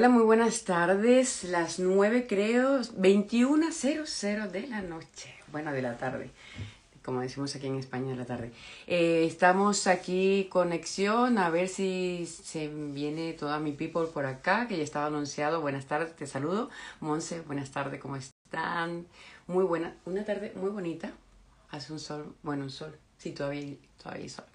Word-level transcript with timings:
Hola, 0.00 0.08
muy 0.08 0.22
buenas 0.22 0.64
tardes. 0.64 1.44
Las 1.44 1.78
9 1.78 2.26
creo, 2.26 2.80
21.00 2.80 4.50
de 4.50 4.66
la 4.66 4.80
noche. 4.80 5.34
Bueno, 5.52 5.74
de 5.74 5.82
la 5.82 5.98
tarde. 5.98 6.30
Como 7.04 7.20
decimos 7.20 7.54
aquí 7.54 7.66
en 7.66 7.76
España, 7.76 8.12
de 8.12 8.16
la 8.16 8.24
tarde. 8.24 8.50
Eh, 8.86 9.26
estamos 9.26 9.86
aquí, 9.86 10.48
conexión, 10.50 11.36
a 11.36 11.50
ver 11.50 11.68
si 11.68 12.24
se 12.24 12.68
viene 12.68 13.34
toda 13.34 13.60
mi 13.60 13.72
people 13.72 14.06
por 14.06 14.24
acá, 14.24 14.66
que 14.68 14.78
ya 14.78 14.84
estaba 14.84 15.04
anunciado. 15.04 15.60
Buenas 15.60 15.84
tardes, 15.84 16.16
te 16.16 16.26
saludo. 16.26 16.70
Monse, 17.00 17.42
buenas 17.42 17.70
tardes, 17.70 18.00
¿cómo 18.00 18.16
están? 18.16 19.06
Muy 19.48 19.64
buena, 19.64 19.94
una 20.06 20.24
tarde 20.24 20.54
muy 20.56 20.70
bonita. 20.70 21.12
Hace 21.72 21.92
un 21.92 21.98
sol, 21.98 22.34
bueno, 22.42 22.64
un 22.64 22.70
sol. 22.70 22.96
Sí, 23.18 23.32
todavía, 23.32 23.76
todavía 24.02 24.22
hay 24.22 24.28
sol. 24.30 24.46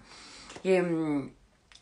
Em, 0.64 1.30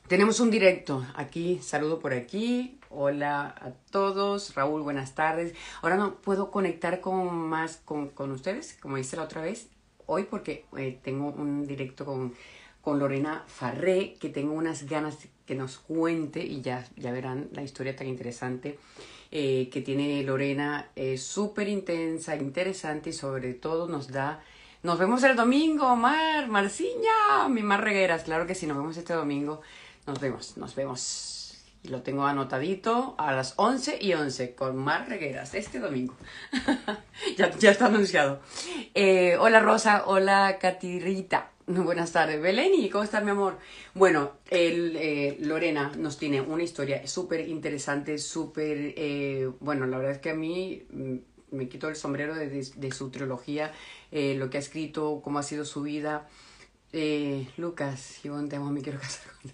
tenemos 0.06 0.38
un 0.40 0.50
directo 0.50 1.02
aquí, 1.16 1.60
saludo 1.62 1.98
por 1.98 2.12
aquí. 2.12 2.78
Hola 2.96 3.52
a 3.60 3.72
todos. 3.90 4.54
Raúl, 4.54 4.82
buenas 4.82 5.16
tardes. 5.16 5.52
Ahora 5.82 5.96
no 5.96 6.14
puedo 6.14 6.52
conectar 6.52 7.00
con 7.00 7.34
más 7.34 7.78
con, 7.84 8.10
con 8.10 8.30
ustedes, 8.30 8.78
como 8.80 8.98
hice 8.98 9.16
la 9.16 9.24
otra 9.24 9.42
vez, 9.42 9.68
hoy 10.06 10.24
porque 10.30 10.66
eh, 10.76 11.00
tengo 11.02 11.30
un 11.30 11.66
directo 11.66 12.04
con, 12.04 12.34
con 12.80 13.00
Lorena 13.00 13.42
Farré, 13.48 14.14
que 14.20 14.28
tengo 14.28 14.52
unas 14.52 14.88
ganas 14.88 15.18
que 15.44 15.56
nos 15.56 15.78
cuente 15.78 16.44
y 16.44 16.60
ya, 16.60 16.86
ya 16.94 17.10
verán 17.10 17.48
la 17.50 17.62
historia 17.62 17.96
tan 17.96 18.06
interesante 18.06 18.78
eh, 19.32 19.68
que 19.72 19.80
tiene 19.80 20.22
Lorena. 20.22 20.90
Es 20.94 21.24
súper 21.24 21.68
intensa, 21.68 22.36
interesante 22.36 23.10
y 23.10 23.12
sobre 23.12 23.54
todo 23.54 23.88
nos 23.88 24.06
da... 24.06 24.40
Nos 24.84 25.00
vemos 25.00 25.24
el 25.24 25.34
domingo, 25.34 25.96
Mar, 25.96 26.46
Marciña, 26.46 27.48
mi 27.48 27.62
Mar 27.62 27.82
Regueras. 27.82 28.22
Claro 28.22 28.46
que 28.46 28.54
sí, 28.54 28.68
nos 28.68 28.76
vemos 28.76 28.96
este 28.96 29.14
domingo. 29.14 29.62
Nos 30.06 30.20
vemos, 30.20 30.56
nos 30.58 30.76
vemos. 30.76 31.43
Lo 31.84 32.00
tengo 32.00 32.24
anotadito 32.24 33.14
a 33.18 33.32
las 33.32 33.52
11 33.56 33.98
y 34.00 34.14
11 34.14 34.54
con 34.54 34.74
Mar 34.74 35.06
Regueras 35.06 35.52
este 35.52 35.80
domingo. 35.80 36.14
ya, 37.36 37.50
ya, 37.58 37.70
está 37.72 37.86
anunciado. 37.86 38.40
Eh, 38.94 39.36
hola 39.38 39.60
Rosa, 39.60 40.04
hola 40.06 40.56
Catirita. 40.58 41.50
Buenas 41.66 42.12
tardes. 42.12 42.40
Beleni, 42.40 42.88
¿cómo 42.88 43.04
estás 43.04 43.22
mi 43.22 43.32
amor? 43.32 43.58
Bueno, 43.92 44.32
eh, 44.50 45.36
Lorena 45.40 45.92
nos 45.98 46.16
tiene 46.16 46.40
una 46.40 46.62
historia 46.62 47.06
súper 47.06 47.46
interesante, 47.46 48.16
súper... 48.16 48.94
Eh, 48.96 49.50
bueno, 49.60 49.84
la 49.84 49.98
verdad 49.98 50.12
es 50.12 50.20
que 50.20 50.30
a 50.30 50.34
mí 50.34 50.86
mm, 50.90 51.16
me 51.50 51.68
quito 51.68 51.88
el 51.88 51.96
sombrero 51.96 52.34
de, 52.34 52.48
de, 52.48 52.92
su 52.92 53.10
trilogía, 53.10 53.72
lo 54.10 54.48
que 54.48 54.56
ha 54.56 54.60
escrito, 54.60 55.20
cómo 55.22 55.38
ha 55.38 55.42
sido 55.42 55.66
su 55.66 55.82
vida. 55.82 56.28
Lucas, 57.58 58.20
yo 58.24 58.42
te 58.48 58.58
me 58.58 58.80
quiero 58.80 58.98
casar 58.98 59.26
con 59.42 59.52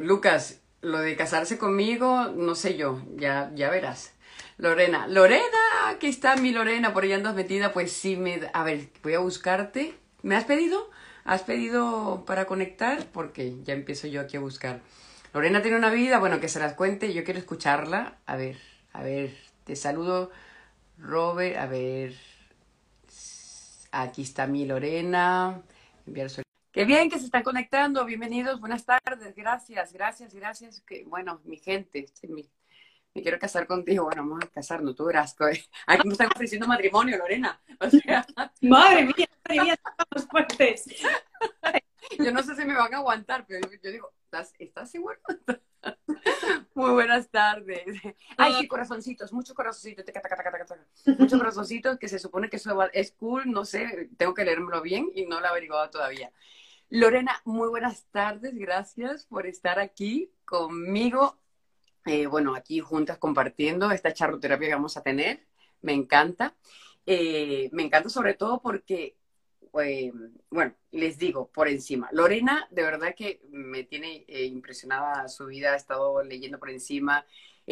Lucas, 0.06 0.61
lo 0.82 0.98
de 0.98 1.16
casarse 1.16 1.58
conmigo, 1.58 2.28
no 2.34 2.54
sé 2.54 2.76
yo, 2.76 3.00
ya, 3.16 3.50
ya 3.54 3.70
verás. 3.70 4.12
Lorena, 4.58 5.06
Lorena, 5.06 5.88
aquí 5.88 6.08
está 6.08 6.36
mi 6.36 6.52
Lorena, 6.52 6.92
por 6.92 7.04
allá 7.04 7.16
andas 7.16 7.34
metida, 7.34 7.72
pues 7.72 7.92
sí, 7.92 8.16
me, 8.16 8.40
a 8.52 8.64
ver, 8.64 8.88
voy 9.02 9.14
a 9.14 9.20
buscarte. 9.20 9.94
¿Me 10.22 10.36
has 10.36 10.44
pedido? 10.44 10.90
¿Has 11.24 11.42
pedido 11.42 12.24
para 12.26 12.44
conectar? 12.44 13.06
Porque 13.12 13.54
ya 13.62 13.74
empiezo 13.74 14.06
yo 14.08 14.20
aquí 14.20 14.36
a 14.36 14.40
buscar. 14.40 14.80
Lorena 15.32 15.62
tiene 15.62 15.78
una 15.78 15.90
vida, 15.90 16.18
bueno, 16.18 16.40
que 16.40 16.48
se 16.48 16.58
las 16.58 16.74
cuente, 16.74 17.14
yo 17.14 17.24
quiero 17.24 17.40
escucharla. 17.40 18.18
A 18.26 18.36
ver, 18.36 18.58
a 18.92 19.02
ver, 19.02 19.36
te 19.64 19.76
saludo, 19.76 20.30
Robert, 20.98 21.56
a 21.56 21.66
ver, 21.66 22.14
aquí 23.92 24.22
está 24.22 24.46
mi 24.46 24.66
Lorena. 24.66 25.62
Enviar 26.06 26.28
su 26.28 26.42
Qué 26.72 26.86
bien 26.86 27.10
que 27.10 27.18
se 27.18 27.26
están 27.26 27.42
conectando. 27.42 28.02
Bienvenidos, 28.06 28.58
buenas 28.58 28.86
tardes. 28.86 29.34
Gracias, 29.36 29.92
gracias, 29.92 30.32
gracias. 30.32 30.80
Que, 30.80 31.04
bueno, 31.04 31.42
mi 31.44 31.58
gente, 31.58 32.06
mi, 32.22 32.48
me 33.14 33.20
quiero 33.20 33.38
casar 33.38 33.66
contigo. 33.66 34.04
Bueno, 34.04 34.22
vamos 34.22 34.44
a 34.44 34.46
casarnos, 34.46 34.96
tú 34.96 35.04
verás. 35.04 35.36
Aquí 35.86 36.08
me 36.08 36.12
están 36.12 36.28
ofreciendo 36.28 36.66
matrimonio, 36.66 37.18
Lorena. 37.18 37.60
O 37.78 37.90
sea, 37.90 38.24
madre 38.62 39.04
mía, 39.04 39.28
madre 39.46 39.62
mía, 39.64 39.74
estamos 39.74 40.30
fuertes. 40.30 40.86
Yo 42.18 42.32
no 42.32 42.42
sé 42.42 42.56
si 42.56 42.64
me 42.64 42.72
van 42.72 42.94
a 42.94 42.96
aguantar, 42.96 43.44
pero 43.46 43.68
yo, 43.68 43.76
yo 43.82 43.90
digo, 43.90 44.10
¿estás, 44.24 44.54
¿estás 44.58 44.90
seguro? 44.90 45.18
Muy 46.74 46.90
buenas 46.92 47.28
tardes. 47.28 47.84
Ay, 48.38 48.54
sí, 48.60 48.66
corazoncitos, 48.66 49.30
muchos 49.30 49.54
corazoncitos, 49.54 50.06
muchos 51.18 51.38
corazoncitos 51.38 51.98
que 51.98 52.08
se 52.08 52.18
supone 52.18 52.48
que 52.48 52.56
eso 52.56 52.80
es 52.94 53.12
cool, 53.12 53.50
no 53.50 53.66
sé, 53.66 54.08
tengo 54.16 54.32
que 54.32 54.46
leérmelo 54.46 54.80
bien 54.80 55.10
y 55.14 55.26
no 55.26 55.38
lo 55.38 55.46
he 55.46 55.48
averiguado 55.50 55.90
todavía. 55.90 56.32
Lorena, 56.94 57.40
muy 57.46 57.70
buenas 57.70 58.04
tardes, 58.10 58.54
gracias 58.54 59.24
por 59.24 59.46
estar 59.46 59.78
aquí 59.78 60.30
conmigo. 60.44 61.38
Eh, 62.04 62.26
bueno, 62.26 62.54
aquí 62.54 62.80
juntas 62.80 63.16
compartiendo 63.16 63.90
esta 63.90 64.12
charloterapia 64.12 64.68
que 64.68 64.74
vamos 64.74 64.98
a 64.98 65.02
tener. 65.02 65.46
Me 65.80 65.94
encanta. 65.94 66.54
Eh, 67.06 67.70
me 67.72 67.84
encanta 67.84 68.10
sobre 68.10 68.34
todo 68.34 68.60
porque, 68.60 69.16
eh, 69.82 70.12
bueno, 70.50 70.74
les 70.90 71.16
digo 71.16 71.50
por 71.50 71.66
encima, 71.66 72.10
Lorena 72.12 72.68
de 72.70 72.82
verdad 72.82 73.14
que 73.16 73.40
me 73.48 73.84
tiene 73.84 74.26
impresionada 74.28 75.28
su 75.28 75.46
vida, 75.46 75.72
he 75.72 75.76
estado 75.78 76.22
leyendo 76.22 76.58
por 76.58 76.68
encima, 76.68 77.24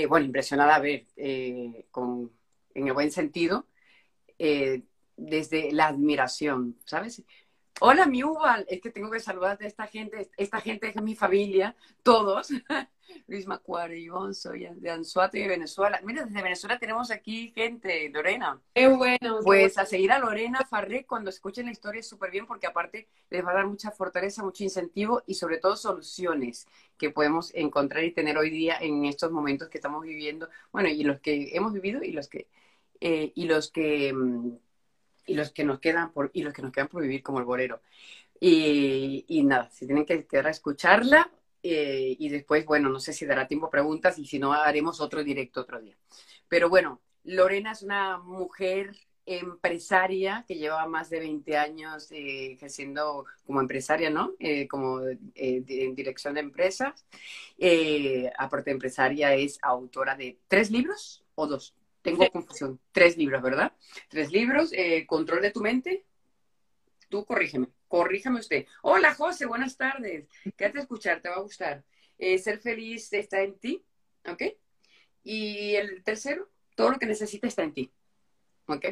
bueno, 0.08 0.24
impresionada 0.24 0.76
a 0.76 0.80
ver, 0.80 1.04
con, 1.90 2.32
en 2.72 2.86
el 2.86 2.94
buen 2.94 3.10
sentido, 3.10 3.66
desde 4.38 5.72
la 5.72 5.88
admiración, 5.88 6.78
¿sabes? 6.86 7.22
Hola, 7.82 8.04
mi 8.04 8.22
Ubal, 8.22 8.66
es 8.68 8.78
que 8.82 8.90
tengo 8.90 9.10
que 9.10 9.20
saludar 9.20 9.56
a 9.58 9.66
esta 9.66 9.86
gente, 9.86 10.30
esta 10.36 10.60
gente 10.60 10.88
es 10.88 11.02
mi 11.02 11.14
familia, 11.14 11.74
todos. 12.02 12.50
Luis 13.26 13.46
Macuare, 13.46 13.98
Ivonne, 13.98 14.34
soy 14.34 14.68
de 14.70 14.90
Anzuate 14.90 15.38
de 15.38 15.48
Venezuela. 15.48 15.98
Mira, 16.04 16.26
desde 16.26 16.42
Venezuela 16.42 16.78
tenemos 16.78 17.10
aquí 17.10 17.50
gente, 17.54 18.10
Lorena. 18.10 18.60
Qué 18.74 18.86
bueno. 18.86 19.38
Pues 19.42 19.78
a 19.78 19.86
seguir 19.86 20.12
a 20.12 20.18
Lorena 20.18 20.66
Farré 20.68 21.06
cuando 21.06 21.30
escuchen 21.30 21.64
la 21.64 21.72
historia 21.72 22.02
súper 22.02 22.30
bien, 22.30 22.46
porque 22.46 22.66
aparte 22.66 23.08
les 23.30 23.42
va 23.42 23.52
a 23.52 23.54
dar 23.54 23.66
mucha 23.66 23.90
fortaleza, 23.90 24.42
mucho 24.42 24.62
incentivo 24.62 25.22
y 25.26 25.36
sobre 25.36 25.56
todo 25.56 25.74
soluciones 25.74 26.68
que 26.98 27.08
podemos 27.08 27.50
encontrar 27.54 28.04
y 28.04 28.12
tener 28.12 28.36
hoy 28.36 28.50
día 28.50 28.76
en 28.78 29.06
estos 29.06 29.32
momentos 29.32 29.70
que 29.70 29.78
estamos 29.78 30.02
viviendo. 30.02 30.50
Bueno, 30.70 30.90
y 30.90 31.02
los 31.02 31.18
que 31.20 31.56
hemos 31.56 31.72
vivido 31.72 32.02
y 32.04 32.12
los 32.12 32.28
que, 32.28 32.46
eh, 33.00 33.32
y 33.34 33.46
los 33.46 33.70
que 33.70 34.12
mm, 34.12 34.50
y 35.30 35.34
los 35.34 35.52
que 35.52 35.64
nos 35.64 35.78
quedan 35.78 36.12
por, 36.12 36.30
y 36.34 36.42
los 36.42 36.52
que 36.52 36.62
nos 36.62 36.72
quedan 36.72 36.88
por 36.88 37.02
vivir 37.02 37.22
como 37.22 37.38
el 37.38 37.44
bolero. 37.44 37.80
Y, 38.40 39.24
y 39.28 39.44
nada, 39.44 39.70
si 39.70 39.86
tienen 39.86 40.04
que 40.04 40.26
quedar 40.26 40.48
a 40.48 40.50
escucharla 40.50 41.30
eh, 41.62 42.16
y 42.18 42.28
después, 42.30 42.64
bueno, 42.66 42.88
no 42.88 42.98
sé 42.98 43.12
si 43.12 43.26
dará 43.26 43.46
tiempo 43.46 43.66
a 43.66 43.70
preguntas 43.70 44.18
y 44.18 44.26
si 44.26 44.38
no, 44.38 44.52
haremos 44.52 45.00
otro 45.00 45.22
directo 45.22 45.60
otro 45.60 45.80
día. 45.80 45.96
Pero 46.48 46.68
bueno, 46.68 47.00
Lorena 47.22 47.72
es 47.72 47.82
una 47.82 48.18
mujer 48.18 48.96
empresaria 49.24 50.44
que 50.48 50.56
lleva 50.56 50.86
más 50.86 51.10
de 51.10 51.20
20 51.20 51.56
años 51.56 52.10
eh, 52.10 52.52
ejerciendo 52.54 53.26
como 53.46 53.60
empresaria, 53.60 54.10
¿no? 54.10 54.32
Eh, 54.40 54.66
como 54.66 55.00
eh, 55.06 55.20
en 55.34 55.94
dirección 55.94 56.34
de 56.34 56.40
empresas. 56.40 57.04
Eh, 57.56 58.32
aparte 58.36 58.72
empresaria, 58.72 59.34
es 59.34 59.60
autora 59.62 60.16
de 60.16 60.38
tres 60.48 60.70
libros 60.72 61.22
o 61.36 61.46
dos. 61.46 61.74
Tengo 62.02 62.24
sí. 62.24 62.30
confusión. 62.30 62.80
Tres 62.92 63.16
libros, 63.16 63.42
¿verdad? 63.42 63.72
Tres 64.08 64.32
libros. 64.32 64.72
Eh, 64.72 65.06
Control 65.06 65.42
de 65.42 65.50
tu 65.50 65.60
mente. 65.60 66.04
Tú 67.08 67.24
corrígeme. 67.24 67.68
Corríjame 67.88 68.40
usted. 68.40 68.66
Hola, 68.82 69.14
José. 69.14 69.46
Buenas 69.46 69.76
tardes. 69.76 70.28
Quédate 70.56 70.78
a 70.78 70.82
escuchar. 70.82 71.20
Te 71.20 71.28
va 71.28 71.36
a 71.36 71.40
gustar. 71.40 71.84
Eh, 72.18 72.38
ser 72.38 72.60
feliz 72.60 73.12
está 73.12 73.42
en 73.42 73.58
ti. 73.58 73.84
¿Ok? 74.26 74.42
Y 75.22 75.74
el 75.74 76.02
tercero, 76.02 76.50
todo 76.74 76.90
lo 76.92 76.98
que 76.98 77.06
necesitas 77.06 77.48
está 77.48 77.62
en 77.62 77.74
ti. 77.74 77.92
¿Ok? 78.66 78.84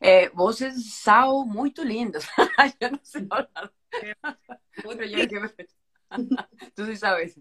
Eh, 0.00 0.30
voces 0.34 0.92
Sao 0.94 1.44
muy 1.44 1.72
lindos. 1.84 2.26
yo 2.80 2.90
no 2.90 3.00
sé 3.02 3.26
hablar. 3.30 3.72
bueno, 4.84 5.04
yo, 5.04 5.40
me... 5.40 5.50
Tú 6.74 6.86
sí 6.86 6.96
sabes. 6.96 7.40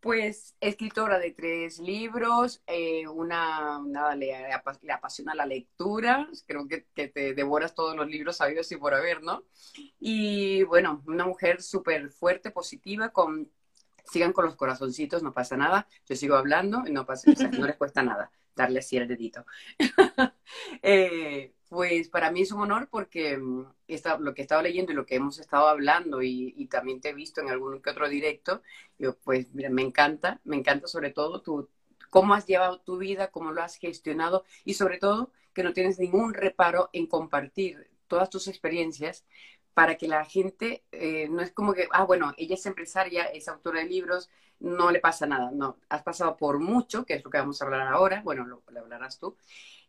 Pues 0.00 0.54
escritora 0.60 1.18
de 1.18 1.32
tres 1.32 1.78
libros, 1.78 2.62
eh, 2.66 3.06
una, 3.08 3.80
nada, 3.86 4.14
le, 4.14 4.26
le, 4.82 4.92
apasiona 4.92 5.34
la 5.34 5.46
lectura, 5.46 6.28
creo 6.46 6.68
que, 6.68 6.86
que, 6.94 7.08
te 7.08 7.34
devoras 7.34 7.74
todos 7.74 7.96
los 7.96 8.06
libros 8.06 8.36
sabidos 8.36 8.70
y 8.72 8.76
por 8.76 8.94
haber, 8.94 9.22
¿no? 9.22 9.44
Y 9.98 10.62
bueno, 10.64 11.02
una 11.06 11.24
mujer 11.24 11.62
súper 11.62 12.10
fuerte, 12.10 12.50
positiva, 12.50 13.10
con, 13.10 13.50
sigan 14.04 14.32
con 14.32 14.44
los 14.44 14.56
corazoncitos, 14.56 15.22
no 15.22 15.32
pasa 15.32 15.56
nada, 15.56 15.88
yo 16.06 16.16
sigo 16.16 16.36
hablando, 16.36 16.82
no, 16.90 17.06
pasa, 17.06 17.30
o 17.30 17.34
sea, 17.34 17.48
no 17.48 17.66
les 17.66 17.76
cuesta 17.76 18.02
nada 18.02 18.30
darle 18.54 18.78
así 18.80 18.96
el 18.96 19.08
dedito. 19.08 19.44
eh, 20.82 21.53
pues 21.68 22.08
para 22.08 22.30
mí 22.30 22.42
es 22.42 22.52
un 22.52 22.60
honor 22.60 22.88
porque 22.90 23.36
mm, 23.38 23.66
esta, 23.88 24.18
lo 24.18 24.34
que 24.34 24.42
he 24.42 24.44
estado 24.44 24.62
leyendo 24.62 24.92
y 24.92 24.94
lo 24.94 25.06
que 25.06 25.16
hemos 25.16 25.38
estado 25.38 25.68
hablando 25.68 26.22
y, 26.22 26.66
también 26.70 27.00
te 27.00 27.10
he 27.10 27.14
visto 27.14 27.40
en 27.40 27.50
algún 27.50 27.80
que 27.80 27.90
otro 27.90 28.08
directo, 28.08 28.62
yo 28.98 29.16
pues 29.18 29.52
mira, 29.54 29.70
me 29.70 29.82
encanta, 29.82 30.40
me 30.44 30.56
encanta 30.56 30.88
sobre 30.88 31.10
todo 31.10 31.40
tu, 31.42 31.68
cómo 32.10 32.34
has 32.34 32.46
llevado 32.46 32.80
tu 32.80 32.98
vida, 32.98 33.30
cómo 33.30 33.52
lo 33.52 33.62
has 33.62 33.76
gestionado 33.76 34.44
y 34.64 34.74
sobre 34.74 34.98
todo 34.98 35.30
que 35.52 35.62
no 35.62 35.72
tienes 35.72 35.98
ningún 35.98 36.34
reparo 36.34 36.90
en 36.92 37.06
compartir 37.06 37.90
todas 38.08 38.30
tus 38.30 38.48
experiencias 38.48 39.24
para 39.74 39.96
que 39.96 40.08
la 40.08 40.24
gente, 40.24 40.84
eh, 40.92 41.28
no 41.28 41.42
es 41.42 41.52
como 41.52 41.74
que, 41.74 41.88
ah, 41.90 42.04
bueno, 42.04 42.32
ella 42.36 42.54
es 42.54 42.64
empresaria, 42.66 43.24
es 43.24 43.48
autora 43.48 43.80
de 43.80 43.86
libros, 43.86 44.30
no 44.60 44.90
le 44.90 45.00
pasa 45.00 45.26
nada, 45.26 45.50
no, 45.52 45.78
has 45.88 46.02
pasado 46.02 46.36
por 46.36 46.58
mucho, 46.60 47.04
que 47.04 47.14
es 47.14 47.24
lo 47.24 47.30
que 47.30 47.38
vamos 47.38 47.60
a 47.60 47.64
hablar 47.64 47.88
ahora, 47.88 48.22
bueno, 48.22 48.46
lo, 48.46 48.62
hablarás 48.78 49.18
tú, 49.18 49.36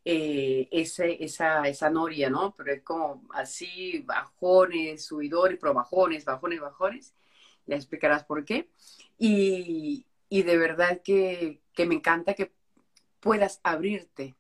eh, 0.06 0.68
esa, 0.72 1.68
esa 1.68 1.90
noria, 1.90 2.30
¿no? 2.30 2.56
Pero 2.56 2.74
es 2.74 2.82
como 2.84 3.24
así, 3.34 4.04
bajones, 4.06 5.06
subidores, 5.06 5.58
pero 5.60 5.74
bajones, 5.74 6.26
bajones, 6.26 6.62
bajones, 6.62 7.14
ya 7.66 7.76
explicarás 7.76 8.24
por 8.24 8.46
qué. 8.46 8.70
Y, 9.18 10.06
y 10.30 10.44
de 10.44 10.58
verdad 10.58 11.02
que, 11.04 11.62
que 11.74 11.86
me 11.86 11.96
encanta 11.96 12.36
que 12.36 12.52
puedas 13.20 13.60
abrirte, 13.64 14.36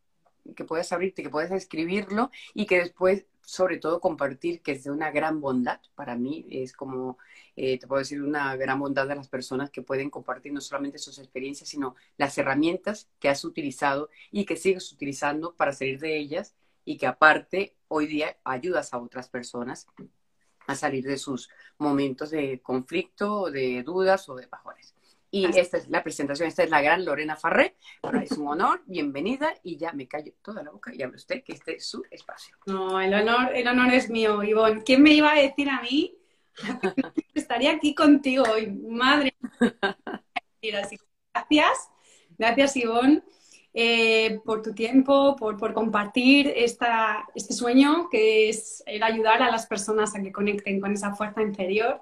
que 0.56 0.65
puedas 0.65 0.91
abrirte, 0.91 1.23
que 1.23 1.29
puedas 1.29 1.51
escribirlo 1.51 2.31
y 2.53 2.67
que 2.67 2.79
después, 2.79 3.25
sobre 3.45 3.77
todo, 3.77 4.01
compartir, 4.01 4.62
que 4.62 4.74
es 4.74 4.83
de 4.83 4.92
una 4.92 5.12
gran 5.12 5.39
bondad 5.39 5.80
para 5.95 6.15
mí, 6.15 6.45
es 6.50 6.74
como, 6.74 7.18
eh, 7.56 7.77
te 7.80 7.88
puedo 7.88 8.00
decir, 8.00 8.21
una 8.21 8.56
gran 8.56 8.80
bondad 8.80 9.07
de 9.07 9.15
las 9.15 9.30
personas 9.30 9.69
que 9.69 9.81
pueden 9.81 10.09
compartir 10.09 10.51
no 10.51 10.62
solamente 10.62 10.97
sus 10.97 11.19
experiencias, 11.19 11.69
sino 11.69 11.95
las 12.18 12.38
herramientas 12.38 13.09
que 13.19 13.30
has 13.30 13.45
utilizado 13.45 14.09
y 14.31 14.45
que 14.45 14.57
sigues 14.57 14.92
utilizando 14.92 15.56
para 15.56 15.74
salir 15.74 16.00
de 16.00 16.18
ellas 16.18 16.56
y 16.83 16.97
que 16.97 17.07
aparte 17.07 17.75
hoy 17.88 18.07
día 18.07 18.38
ayudas 18.44 18.94
a 18.94 19.00
otras 19.00 19.30
personas 19.30 19.88
a 20.68 20.75
salir 20.75 21.06
de 21.06 21.18
sus 21.18 21.50
momentos 21.77 22.31
de 22.31 22.59
conflicto, 22.62 23.51
de 23.51 23.83
dudas 23.83 24.27
o 24.30 24.36
de 24.36 24.48
bajones. 24.48 24.94
Y 25.31 25.45
esta 25.57 25.77
es 25.77 25.89
la 25.89 26.04
presentación, 26.04 26.48
esta 26.48 26.63
es 26.63 26.69
la 26.69 26.81
gran 26.81 27.04
Lorena 27.04 27.36
Farré. 27.36 27.75
Bueno, 28.01 28.22
es 28.22 28.31
un 28.31 28.48
honor, 28.48 28.81
bienvenida 28.86 29.54
y 29.63 29.77
ya 29.77 29.92
me 29.92 30.07
callo 30.07 30.31
toda 30.42 30.63
la 30.63 30.72
boca 30.72 30.94
y 30.94 31.01
habla 31.01 31.18
usted 31.18 31.44
que 31.44 31.54
este 31.54 31.75
es 31.75 31.86
su 31.88 32.04
espacio. 32.10 32.56
No, 32.66 33.01
el 33.01 33.13
honor, 33.13 33.54
el 33.54 33.68
honor 33.68 33.94
es 33.94 34.10
mío, 34.10 34.44
Ivonne. 34.44 34.83
¿Quién 34.83 35.04
me 35.04 35.12
iba 35.12 35.33
a 35.33 35.42
decir 35.42 35.69
a 35.69 35.81
mí? 35.81 36.16
Estaría 37.33 37.72
aquí 37.72 37.94
contigo 37.94 38.45
hoy, 38.50 38.72
madre. 38.72 39.36
Gracias, 40.62 41.89
gracias 42.38 42.77
Ivonne. 42.77 43.24
Eh, 43.77 44.39
por 44.45 44.62
tu 44.62 44.74
tiempo, 44.74 45.36
por, 45.36 45.57
por 45.57 45.74
compartir 45.74 46.48
esta, 46.56 47.27
este 47.36 47.54
sueño 47.54 48.07
que 48.10 48.48
es 48.48 48.81
el 48.86 49.04
ayudar 49.04 49.44
a 49.44 49.51
las 49.51 49.68
personas 49.68 50.16
a 50.16 50.22
que 50.22 50.31
conecten 50.31 50.80
con 50.80 50.94
esa 50.94 51.13
fuerza 51.13 51.42
interior 51.42 52.00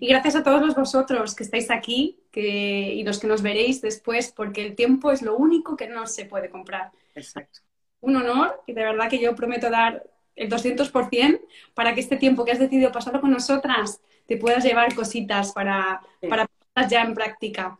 y 0.00 0.08
gracias 0.08 0.36
a 0.36 0.42
todos 0.42 0.74
vosotros 0.74 1.34
que 1.34 1.44
estáis 1.44 1.70
aquí 1.70 2.20
que, 2.30 2.94
y 2.94 3.04
los 3.04 3.18
que 3.18 3.26
nos 3.26 3.42
veréis 3.42 3.80
después, 3.80 4.32
porque 4.32 4.64
el 4.64 4.74
tiempo 4.74 5.10
es 5.10 5.22
lo 5.22 5.36
único 5.36 5.76
que 5.76 5.88
no 5.88 6.06
se 6.06 6.24
puede 6.24 6.50
comprar. 6.50 6.90
Exacto. 7.14 7.60
Un 8.00 8.16
honor 8.16 8.62
y 8.66 8.72
de 8.72 8.84
verdad 8.84 9.08
que 9.08 9.18
yo 9.18 9.34
prometo 9.34 9.70
dar 9.70 10.04
el 10.34 10.50
200% 10.50 11.40
para 11.74 11.94
que 11.94 12.00
este 12.00 12.16
tiempo 12.16 12.44
que 12.44 12.52
has 12.52 12.58
decidido 12.58 12.92
pasarlo 12.92 13.20
con 13.20 13.30
nosotras 13.30 14.00
te 14.26 14.36
puedas 14.36 14.64
llevar 14.64 14.94
cositas 14.94 15.52
para, 15.52 16.00
para 16.28 16.46
ponerlas 16.46 16.90
ya 16.90 17.02
en 17.02 17.14
práctica. 17.14 17.78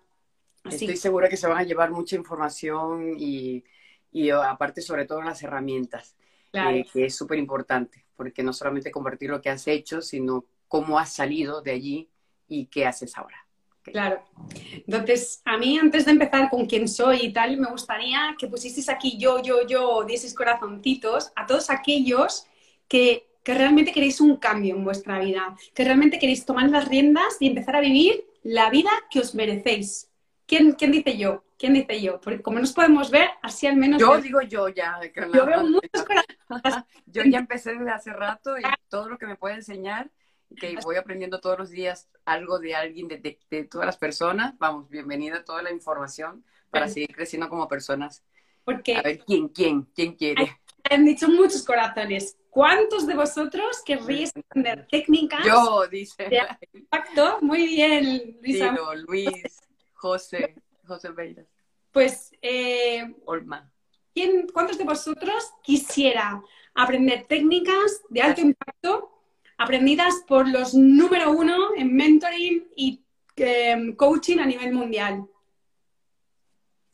Estoy 0.64 0.96
segura 0.96 1.28
que 1.28 1.36
se 1.36 1.46
van 1.46 1.58
a 1.58 1.64
llevar 1.64 1.90
mucha 1.90 2.16
información 2.16 3.14
y, 3.18 3.62
y 4.10 4.30
aparte 4.30 4.80
sobre 4.80 5.04
todo 5.04 5.22
las 5.22 5.42
herramientas, 5.42 6.16
claro. 6.50 6.70
eh, 6.70 6.86
que 6.92 7.04
es 7.04 7.14
súper 7.14 7.38
importante, 7.38 8.04
porque 8.16 8.42
no 8.42 8.52
solamente 8.52 8.90
compartir 8.90 9.30
lo 9.30 9.40
que 9.40 9.50
has 9.50 9.66
hecho, 9.68 10.00
sino 10.00 10.46
cómo 10.68 10.98
has 10.98 11.12
salido 11.12 11.62
de 11.62 11.72
allí 11.72 12.10
y 12.48 12.66
qué 12.66 12.86
haces 12.86 13.16
ahora. 13.16 13.46
Claro. 13.82 14.24
Entonces, 14.72 15.42
a 15.44 15.56
mí 15.56 15.78
antes 15.78 16.04
de 16.06 16.12
empezar 16.12 16.50
con 16.50 16.66
quién 16.66 16.88
soy 16.88 17.18
y 17.22 17.32
tal, 17.32 17.56
me 17.56 17.68
gustaría 17.68 18.34
que 18.38 18.48
pusieseis 18.48 18.88
aquí 18.88 19.16
yo, 19.16 19.40
yo, 19.42 19.66
yo, 19.66 20.04
dieseis 20.04 20.34
corazoncitos 20.34 21.32
a 21.36 21.46
todos 21.46 21.70
aquellos 21.70 22.46
que, 22.88 23.28
que 23.44 23.54
realmente 23.54 23.92
queréis 23.92 24.20
un 24.20 24.36
cambio 24.36 24.74
en 24.74 24.84
vuestra 24.84 25.18
vida, 25.20 25.56
que 25.74 25.84
realmente 25.84 26.18
queréis 26.18 26.44
tomar 26.44 26.68
las 26.68 26.88
riendas 26.88 27.36
y 27.38 27.46
empezar 27.46 27.76
a 27.76 27.80
vivir 27.80 28.24
la 28.42 28.70
vida 28.70 28.90
que 29.10 29.20
os 29.20 29.34
merecéis. 29.34 30.10
¿Quién, 30.46 30.72
quién 30.72 30.92
dice 30.92 31.16
yo? 31.16 31.44
¿Quién 31.58 31.74
dice 31.74 32.00
yo? 32.00 32.20
Porque 32.20 32.42
como 32.42 32.58
nos 32.58 32.72
podemos 32.72 33.10
ver, 33.10 33.28
así 33.42 33.66
al 33.66 33.76
menos... 33.76 34.00
Yo 34.00 34.20
digo 34.20 34.42
yo 34.42 34.68
ya. 34.68 35.00
Yo 35.32 35.46
veo 35.46 35.62
muchos 35.66 36.04
corazones. 36.04 36.84
yo 37.06 37.22
ya 37.24 37.38
empecé 37.38 37.74
desde 37.74 37.90
hace 37.90 38.12
rato 38.12 38.58
y 38.58 38.62
todo 38.88 39.08
lo 39.08 39.18
que 39.18 39.26
me 39.26 39.36
puede 39.36 39.56
enseñar 39.56 40.10
que 40.54 40.76
voy 40.82 40.96
aprendiendo 40.96 41.40
todos 41.40 41.58
los 41.58 41.70
días 41.70 42.08
algo 42.24 42.58
de 42.58 42.74
alguien, 42.74 43.08
de, 43.08 43.38
de, 43.50 43.64
todas 43.64 43.86
las 43.86 43.96
personas. 43.96 44.54
Vamos, 44.58 44.88
bienvenida 44.88 45.38
a 45.38 45.44
toda 45.44 45.62
la 45.62 45.72
información 45.72 46.44
para 46.70 46.88
seguir 46.88 47.14
creciendo 47.14 47.48
como 47.48 47.68
personas. 47.68 48.22
Porque 48.64 48.96
a 48.96 49.02
ver, 49.02 49.18
¿quién, 49.24 49.48
quién, 49.48 49.82
quién 49.94 50.14
quiere? 50.14 50.60
Han 50.90 51.04
dicho 51.04 51.28
muchos 51.28 51.64
corazones. 51.64 52.36
¿Cuántos 52.50 53.06
de 53.06 53.14
vosotros 53.14 53.82
querríais 53.84 54.32
aprender 54.36 54.86
técnicas? 54.90 55.44
Yo, 55.44 55.86
dice. 55.88 56.28
De 56.28 56.40
impacto. 56.72 57.38
Muy 57.42 57.66
bien, 57.66 58.38
Luisa. 58.42 58.74
Luis, 59.06 59.60
José, 59.94 60.54
José 60.86 61.10
Beiras. 61.10 61.46
Pues, 61.92 62.32
eh, 62.40 63.14
Olma. 63.24 63.70
¿quién, 64.16 64.46
¿cuántos 64.50 64.78
de 64.78 64.84
vosotros 64.84 65.52
quisiera 65.62 66.42
aprender 66.74 67.26
técnicas 67.26 68.00
de 68.08 68.22
alto 68.22 68.40
impacto 68.40 69.15
aprendidas 69.58 70.14
por 70.26 70.48
los 70.48 70.74
número 70.74 71.30
uno 71.32 71.74
en 71.76 71.94
mentoring 71.94 72.68
y 72.76 73.02
eh, 73.36 73.94
coaching 73.96 74.38
a 74.38 74.46
nivel 74.46 74.72
mundial. 74.72 75.26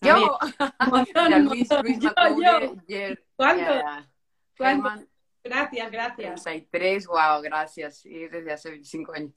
Yo, 0.01 0.39
montón, 0.91 1.45
Luis, 1.45 1.69
Luis 1.83 1.99
yo, 2.01 2.11
yo. 2.89 3.15
¿Cuánto? 4.57 5.07
Gracias, 5.45 5.91
gracias. 5.91 6.43
33, 6.45 7.07
wow, 7.09 7.43
gracias. 7.43 8.07
Y 8.07 8.29
desde 8.29 8.53
hace 8.53 8.71
25 8.71 9.13
años. 9.13 9.33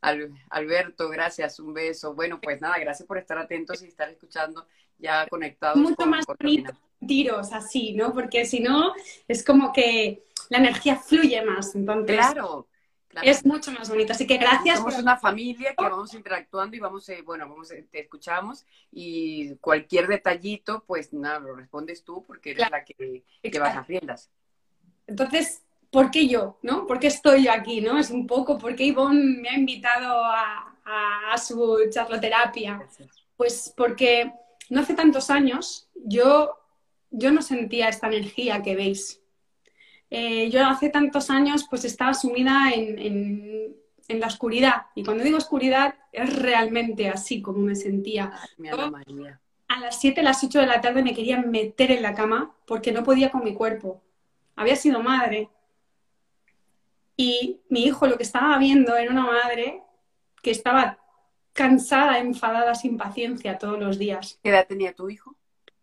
Al- 0.00 0.30
Alberto, 0.48 1.08
gracias, 1.10 1.60
un 1.60 1.74
beso. 1.74 2.14
Bueno, 2.14 2.40
pues 2.40 2.60
nada, 2.62 2.78
gracias 2.78 3.06
por 3.06 3.18
estar 3.18 3.36
atentos 3.36 3.82
y 3.82 3.86
estar 3.88 4.08
escuchando, 4.08 4.66
ya 4.96 5.26
conectados. 5.28 5.76
Mucho 5.76 5.96
con- 5.96 6.10
más 6.10 6.24
con 6.24 6.36
bonito 6.40 6.72
tiros 7.06 7.52
así, 7.52 7.94
¿no? 7.94 8.12
Porque 8.12 8.44
si 8.44 8.60
no, 8.60 8.92
es 9.26 9.42
como 9.44 9.72
que 9.72 10.22
la 10.50 10.58
energía 10.58 10.96
fluye 10.96 11.42
más. 11.42 11.74
Entonces, 11.74 12.16
Claro, 12.16 12.68
claro. 13.08 13.26
es 13.26 13.46
mucho 13.46 13.72
más 13.72 13.88
bonito. 13.88 14.12
Así 14.12 14.26
que 14.26 14.36
gracias 14.36 14.76
Somos 14.78 14.94
por 14.94 15.02
una 15.02 15.16
familia 15.16 15.74
que 15.74 15.82
vamos 15.84 16.12
interactuando 16.12 16.76
y 16.76 16.80
vamos, 16.80 17.08
eh, 17.08 17.22
bueno, 17.24 17.48
vamos, 17.48 17.70
eh, 17.70 17.86
te 17.90 18.00
escuchamos 18.00 18.66
y 18.92 19.54
cualquier 19.56 20.06
detallito, 20.06 20.84
pues 20.86 21.12
nada, 21.14 21.38
lo 21.40 21.54
respondes 21.56 22.04
tú 22.04 22.22
porque 22.26 22.50
eres 22.50 22.58
Claro. 22.66 22.76
la 22.76 22.84
que, 22.84 22.94
que 22.94 23.24
Exacto. 23.42 23.60
vas 23.60 23.76
a 23.78 23.82
riendas. 23.88 24.30
Entonces, 25.06 25.62
¿por 25.90 26.10
qué 26.10 26.28
yo? 26.28 26.58
¿no? 26.62 26.86
¿Por 26.86 26.98
qué 27.00 27.06
estoy 27.08 27.44
yo 27.44 27.52
aquí? 27.52 27.80
¿no? 27.80 27.98
Es 27.98 28.10
un 28.10 28.26
poco 28.26 28.58
porque 28.58 28.84
Ivonne 28.84 29.40
me 29.40 29.48
ha 29.48 29.54
invitado 29.54 30.22
a, 30.24 30.76
a- 30.84 31.32
a 31.32 31.38
su 31.38 31.78
charloterapia. 31.90 32.76
Gracias. 32.78 33.08
Pues 33.36 33.72
porque 33.76 34.32
no 34.68 34.80
hace 34.80 34.94
tantos 34.94 35.30
años 35.30 35.88
yo, 35.94 36.56
yo 37.10 37.30
no 37.32 37.40
sentía 37.42 37.88
esta 37.88 38.06
energía 38.08 38.62
que 38.62 38.76
veis. 38.76 39.20
Eh, 40.10 40.50
yo 40.50 40.66
hace 40.66 40.88
tantos 40.90 41.30
años 41.30 41.66
pues 41.70 41.84
estaba 41.84 42.14
sumida 42.14 42.70
en, 42.74 42.98
en- 42.98 43.76
en 44.08 44.20
la 44.20 44.26
oscuridad. 44.26 44.86
Y 44.96 45.04
cuando 45.04 45.22
digo 45.22 45.36
oscuridad 45.38 45.94
es 46.12 46.34
realmente 46.36 47.08
así 47.08 47.40
como 47.40 47.58
me 47.60 47.76
sentía. 47.76 48.32
Ay, 48.34 48.48
mi. 48.58 48.68
A 49.68 49.78
las 49.78 50.00
7, 50.00 50.22
las 50.24 50.42
8 50.42 50.58
de 50.58 50.66
la 50.66 50.80
tarde 50.80 51.02
me 51.04 51.14
quería 51.14 51.38
meter 51.40 51.92
en 51.92 52.02
la 52.02 52.12
cama 52.14 52.52
porque 52.66 52.90
no 52.90 53.04
podía 53.04 53.30
con 53.30 53.44
mi 53.44 53.54
cuerpo. 53.54 54.02
Había 54.56 54.74
sido 54.74 55.00
madre. 55.00 55.48
Y 57.16 57.60
mi 57.68 57.84
hijo 57.84 58.06
lo 58.06 58.16
que 58.16 58.22
estaba 58.22 58.56
viendo 58.58 58.96
era 58.96 59.10
una 59.12 59.26
madre 59.26 59.82
que 60.42 60.50
estaba 60.50 60.98
cansada, 61.52 62.18
enfadada, 62.18 62.74
sin 62.74 62.96
paciencia 62.96 63.58
todos 63.58 63.78
los 63.78 63.98
días. 63.98 64.38
¿Qué 64.42 64.48
edad 64.50 64.66
tenía 64.66 64.94
tu 64.94 65.08
hijo? 65.10 65.36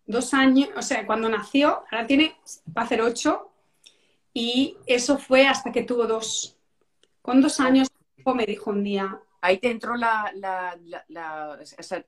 Dos 0.05 0.33
años, 0.33 0.69
o 0.75 0.81
sea, 0.81 1.05
cuando 1.05 1.29
nació, 1.29 1.83
ahora 1.91 2.07
tiene, 2.07 2.35
va 2.75 2.81
a 2.81 2.85
hacer 2.85 3.01
ocho, 3.01 3.51
y 4.39 4.77
eso 4.85 5.17
fue 5.17 5.47
hasta 5.47 5.71
que 5.71 5.81
tuvo 5.81 6.05
dos. 6.05 6.55
Con 7.23 7.41
dos 7.41 7.59
años, 7.59 7.87
me 8.35 8.45
dijo 8.45 8.69
un 8.69 8.83
día, 8.83 9.19
Ahí 9.39 9.59
te 9.59 9.69
entró 9.69 9.95
la, 9.95 10.31
la, 10.35 10.77
la, 10.85 11.05
la- 11.07 11.59
o 11.61 11.83
sea, 11.83 12.03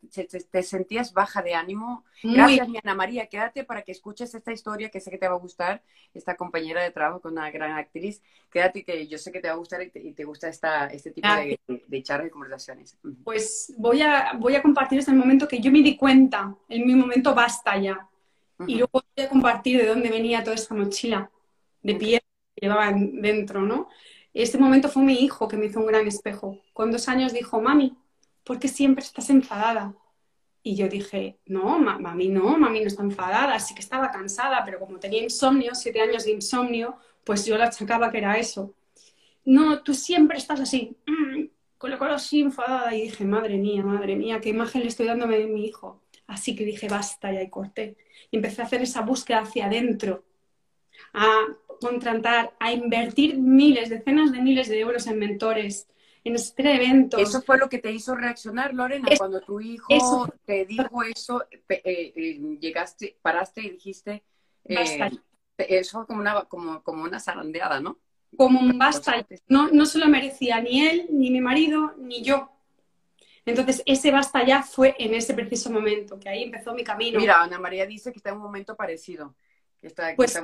te, 0.52 0.64
sentías 0.64 1.14
baja 1.14 1.42
de 1.42 1.54
ánimo. 1.54 2.04
Gracias, 2.24 2.68
mi 2.68 2.80
Ana 2.84 2.96
María. 2.96 3.28
Quédate 3.28 3.64
para 3.64 3.84
que 3.84 3.92
escuches 3.92 4.34
esta 4.34 4.52
historia 4.52 4.90
que 4.90 5.00
sé 5.00 5.12
que 5.12 5.18
te 5.18 5.28
va 5.28 5.36
a 5.36 5.40
gustar. 5.40 5.84
Esta 6.14 6.36
compañera 6.36 6.82
de 6.82 6.92
trabajo 6.92 7.22
con 7.22 7.34
una 7.34 7.50
gran 7.52 7.74
actriz. 7.74 8.22
Quédate 8.52 8.84
que 8.84 9.08
yo 9.08 9.18
sé 9.18 9.32
que 9.32 9.40
te 9.40 9.48
va 9.48 9.54
a 9.54 9.58
gustar 9.58 9.82
y 9.84 9.92
te, 9.92 10.00
y 10.00 10.14
te 10.14 10.24
gusta 10.24 10.50
esta, 10.50 10.88
este 10.88 11.12
tipo 11.12 11.28
de, 11.28 12.04
charlas 12.04 12.28
y 12.28 12.32
conversaciones. 12.32 12.98
Pues 13.24 13.74
voy 13.78 14.02
a, 14.02 14.34
voy 14.38 14.56
a 14.56 14.62
compartir 14.62 15.00
este 15.00 15.14
momento 15.14 15.48
que 15.48 15.60
yo 15.60 15.72
me 15.72 15.84
di 15.84 15.96
cuenta, 15.96 16.56
en 16.68 16.86
mi 16.86 16.96
momento 16.96 17.34
basta 17.36 17.78
ya. 17.78 18.10
Y 18.66 18.76
luego 18.76 19.04
voy 19.16 19.26
a 19.26 19.30
compartir 19.30 19.80
de 19.80 19.88
dónde 19.88 20.10
venía 20.10 20.44
toda 20.44 20.56
esta 20.56 20.76
mochila 20.76 21.32
de 21.84 21.96
piel 21.96 22.22
que 22.56 22.68
llevaba 22.68 22.90
en- 22.90 23.22
dentro, 23.22 23.62
¿no? 23.62 23.90
Este 24.34 24.58
momento 24.58 24.90
fue 24.90 25.04
mi 25.04 25.14
hijo 25.24 25.48
que 25.48 25.58
me 25.58 25.66
hizo 25.68 25.80
un 25.80 25.88
gran 25.88 26.08
espejo. 26.08 26.60
Con 26.74 26.92
dos 26.92 27.08
años 27.10 27.34
dijo, 27.34 27.62
mami, 27.62 27.98
¿por 28.44 28.60
qué 28.60 28.68
siempre 28.68 29.04
estás 29.04 29.30
enfadada? 29.30 29.96
Y 30.64 30.76
yo 30.76 30.88
dije, 30.90 31.40
no, 31.46 31.80
ma- 31.80 32.00
mami 32.00 32.30
no, 32.30 32.58
mami 32.58 32.82
no 32.82 32.88
está 32.88 33.04
enfadada, 33.04 33.60
sí 33.60 33.74
que 33.76 33.82
estaba 33.82 34.12
cansada, 34.12 34.64
pero 34.66 34.80
como 34.80 35.00
tenía 35.00 35.24
insomnio, 35.24 35.76
siete 35.76 36.02
años 36.02 36.26
de 36.26 36.32
insomnio, 36.32 36.98
pues 37.24 37.46
yo 37.46 37.58
la 37.58 37.66
achacaba 37.68 38.12
que 38.12 38.20
era 38.20 38.38
eso. 38.38 38.74
no, 39.46 39.84
tú 39.84 39.94
siempre 39.94 40.38
estás 40.38 40.60
así, 40.60 40.96
mm, 41.08 41.46
con 41.78 41.90
la 41.92 41.98
cara 42.00 42.16
así 42.16 42.42
enfadada. 42.42 42.96
Y 42.96 43.04
dije, 43.04 43.26
madre 43.26 43.58
mía, 43.58 43.84
madre 43.84 44.16
mía, 44.16 44.40
qué 44.42 44.50
imagen 44.50 44.82
le 44.82 44.88
estoy 44.90 45.08
dándome 45.08 45.38
de 45.38 45.48
mi 45.48 45.66
hijo. 45.66 46.02
Así 46.28 46.56
que 46.56 46.66
dije, 46.66 46.88
basta 46.90 47.32
ya 47.34 47.42
y 47.42 47.50
corté. 47.50 47.98
Y 48.32 48.38
empecé 48.38 48.62
a 48.62 48.66
hacer 48.66 48.82
esa 48.82 49.02
búsqueda 49.02 49.40
hacia 49.42 49.66
adentro, 49.68 50.24
a 51.14 51.48
contratar, 51.80 52.54
a 52.60 52.72
invertir 52.72 53.38
miles, 53.38 53.90
decenas 53.90 54.32
de 54.32 54.42
miles 54.42 54.70
de 54.70 54.80
euros 54.80 55.08
en 55.08 55.20
mentores, 55.20 55.88
en 56.24 56.36
este 56.36 56.76
evento. 56.76 57.18
Eso 57.18 57.42
fue 57.42 57.58
lo 57.58 57.70
que 57.70 57.80
te 57.80 57.92
hizo 57.92 58.16
reaccionar, 58.16 58.74
Lorena, 58.74 59.08
cuando 59.18 59.42
tu 59.42 59.60
hijo 59.60 60.28
te 60.46 60.66
dijo 60.66 61.04
eso, 61.04 61.46
eh, 61.52 61.82
eh, 61.86 62.58
llegaste, 62.60 63.18
paraste 63.22 63.62
y 63.62 63.70
dijiste, 63.72 64.24
eh, 64.66 65.12
eso 65.58 66.00
fue 66.00 66.08
como 66.08 66.22
una, 66.22 66.44
como, 66.46 66.84
como 66.84 67.04
una 67.04 67.20
zarandeada, 67.20 67.80
¿no? 67.80 67.98
Como 68.38 68.60
un 68.60 68.78
basta. 68.78 69.26
No, 69.48 69.70
no 69.70 69.86
se 69.86 69.98
lo 69.98 70.08
merecía 70.08 70.62
ni 70.62 70.88
él, 70.88 71.08
ni 71.10 71.32
mi 71.32 71.42
marido, 71.42 71.96
ni 71.98 72.22
yo. 72.22 72.52
Entonces, 73.46 73.82
ese 73.88 74.12
basta 74.12 74.46
ya 74.46 74.62
fue 74.62 74.96
en 75.00 75.16
ese 75.16 75.34
preciso 75.34 75.72
momento, 75.72 76.20
que 76.20 76.30
ahí 76.30 76.44
empezó 76.44 76.74
mi 76.74 76.84
camino. 76.84 77.20
Mira, 77.20 77.42
Ana 77.42 77.58
María 77.58 77.88
dice 77.88 78.12
que 78.12 78.18
está 78.18 78.30
en 78.30 78.36
un 78.36 78.44
momento 78.44 78.76
parecido. 78.76 79.36
Que 79.82 79.88
está, 79.88 80.14
pues 80.16 80.40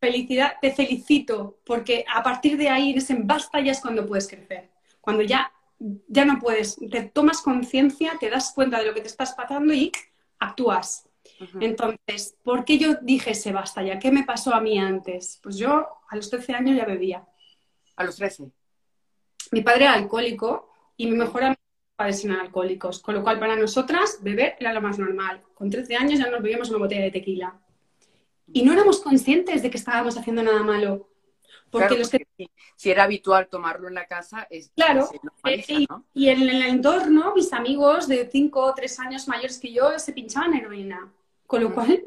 Felicidad, 0.00 0.54
te 0.60 0.72
felicito, 0.72 1.58
porque 1.64 2.04
a 2.12 2.22
partir 2.22 2.56
de 2.56 2.68
ahí, 2.70 2.90
en 2.90 2.98
ese 2.98 3.14
basta 3.18 3.60
ya 3.60 3.72
es 3.72 3.80
cuando 3.80 4.06
puedes 4.06 4.26
crecer. 4.26 4.70
Cuando 5.00 5.22
ya, 5.22 5.52
ya 5.78 6.24
no 6.24 6.38
puedes, 6.38 6.76
te 6.90 7.02
tomas 7.02 7.42
conciencia, 7.42 8.16
te 8.18 8.30
das 8.30 8.52
cuenta 8.54 8.78
de 8.78 8.86
lo 8.86 8.94
que 8.94 9.02
te 9.02 9.08
estás 9.08 9.34
pasando 9.34 9.74
y 9.74 9.92
actúas. 10.38 11.06
Entonces, 11.60 12.36
¿por 12.42 12.64
qué 12.64 12.78
yo 12.78 12.94
dije 13.02 13.32
ese 13.32 13.52
basta 13.52 13.82
ya? 13.82 13.98
¿Qué 13.98 14.10
me 14.10 14.24
pasó 14.24 14.54
a 14.54 14.60
mí 14.60 14.78
antes? 14.78 15.38
Pues 15.42 15.56
yo 15.56 15.86
a 16.08 16.16
los 16.16 16.28
13 16.30 16.54
años 16.54 16.76
ya 16.76 16.84
bebía. 16.84 17.24
¿A 17.96 18.04
los 18.04 18.16
13? 18.16 18.50
Mi 19.52 19.62
padre 19.62 19.84
era 19.84 19.94
alcohólico 19.94 20.70
y 20.96 21.06
mi 21.06 21.16
mejor 21.16 21.44
amigo 21.44 21.60
padres 22.00 22.24
eran 22.24 22.40
alcohólicos, 22.40 23.00
con 23.00 23.14
lo 23.14 23.22
cual 23.22 23.38
para 23.38 23.56
nosotras 23.56 24.20
beber 24.22 24.56
era 24.58 24.72
lo 24.72 24.80
más 24.80 24.98
normal. 24.98 25.42
Con 25.52 25.68
13 25.68 25.96
años 25.96 26.18
ya 26.18 26.30
nos 26.30 26.40
bebíamos 26.40 26.70
una 26.70 26.78
botella 26.78 27.02
de 27.02 27.10
tequila. 27.10 27.60
Y 28.52 28.62
no 28.62 28.72
éramos 28.72 29.00
conscientes 29.00 29.62
de 29.62 29.70
que 29.70 29.78
estábamos 29.78 30.16
haciendo 30.16 30.42
nada 30.42 30.62
malo. 30.62 31.08
Porque, 31.70 31.96
los 31.96 32.10
que... 32.10 32.26
si 32.76 32.90
era 32.90 33.04
habitual 33.04 33.48
tomarlo 33.48 33.86
en 33.86 33.94
la 33.94 34.06
casa, 34.06 34.46
es 34.50 34.70
claro. 34.74 35.08
Eh, 35.44 35.86
y, 36.14 36.28
en 36.28 36.42
el 36.42 36.62
entorno, 36.62 37.32
mis 37.34 37.52
amigos 37.52 38.08
de 38.08 38.28
5 38.30 38.60
o 38.60 38.74
3 38.74 39.00
años 39.00 39.28
mayores 39.28 39.58
que 39.58 39.72
yo 39.72 39.98
se 39.98 40.12
pinchaban 40.12 40.54
heroína. 40.54 41.12
Con 41.46 41.62
lo 41.62 41.72
cual, 41.72 42.02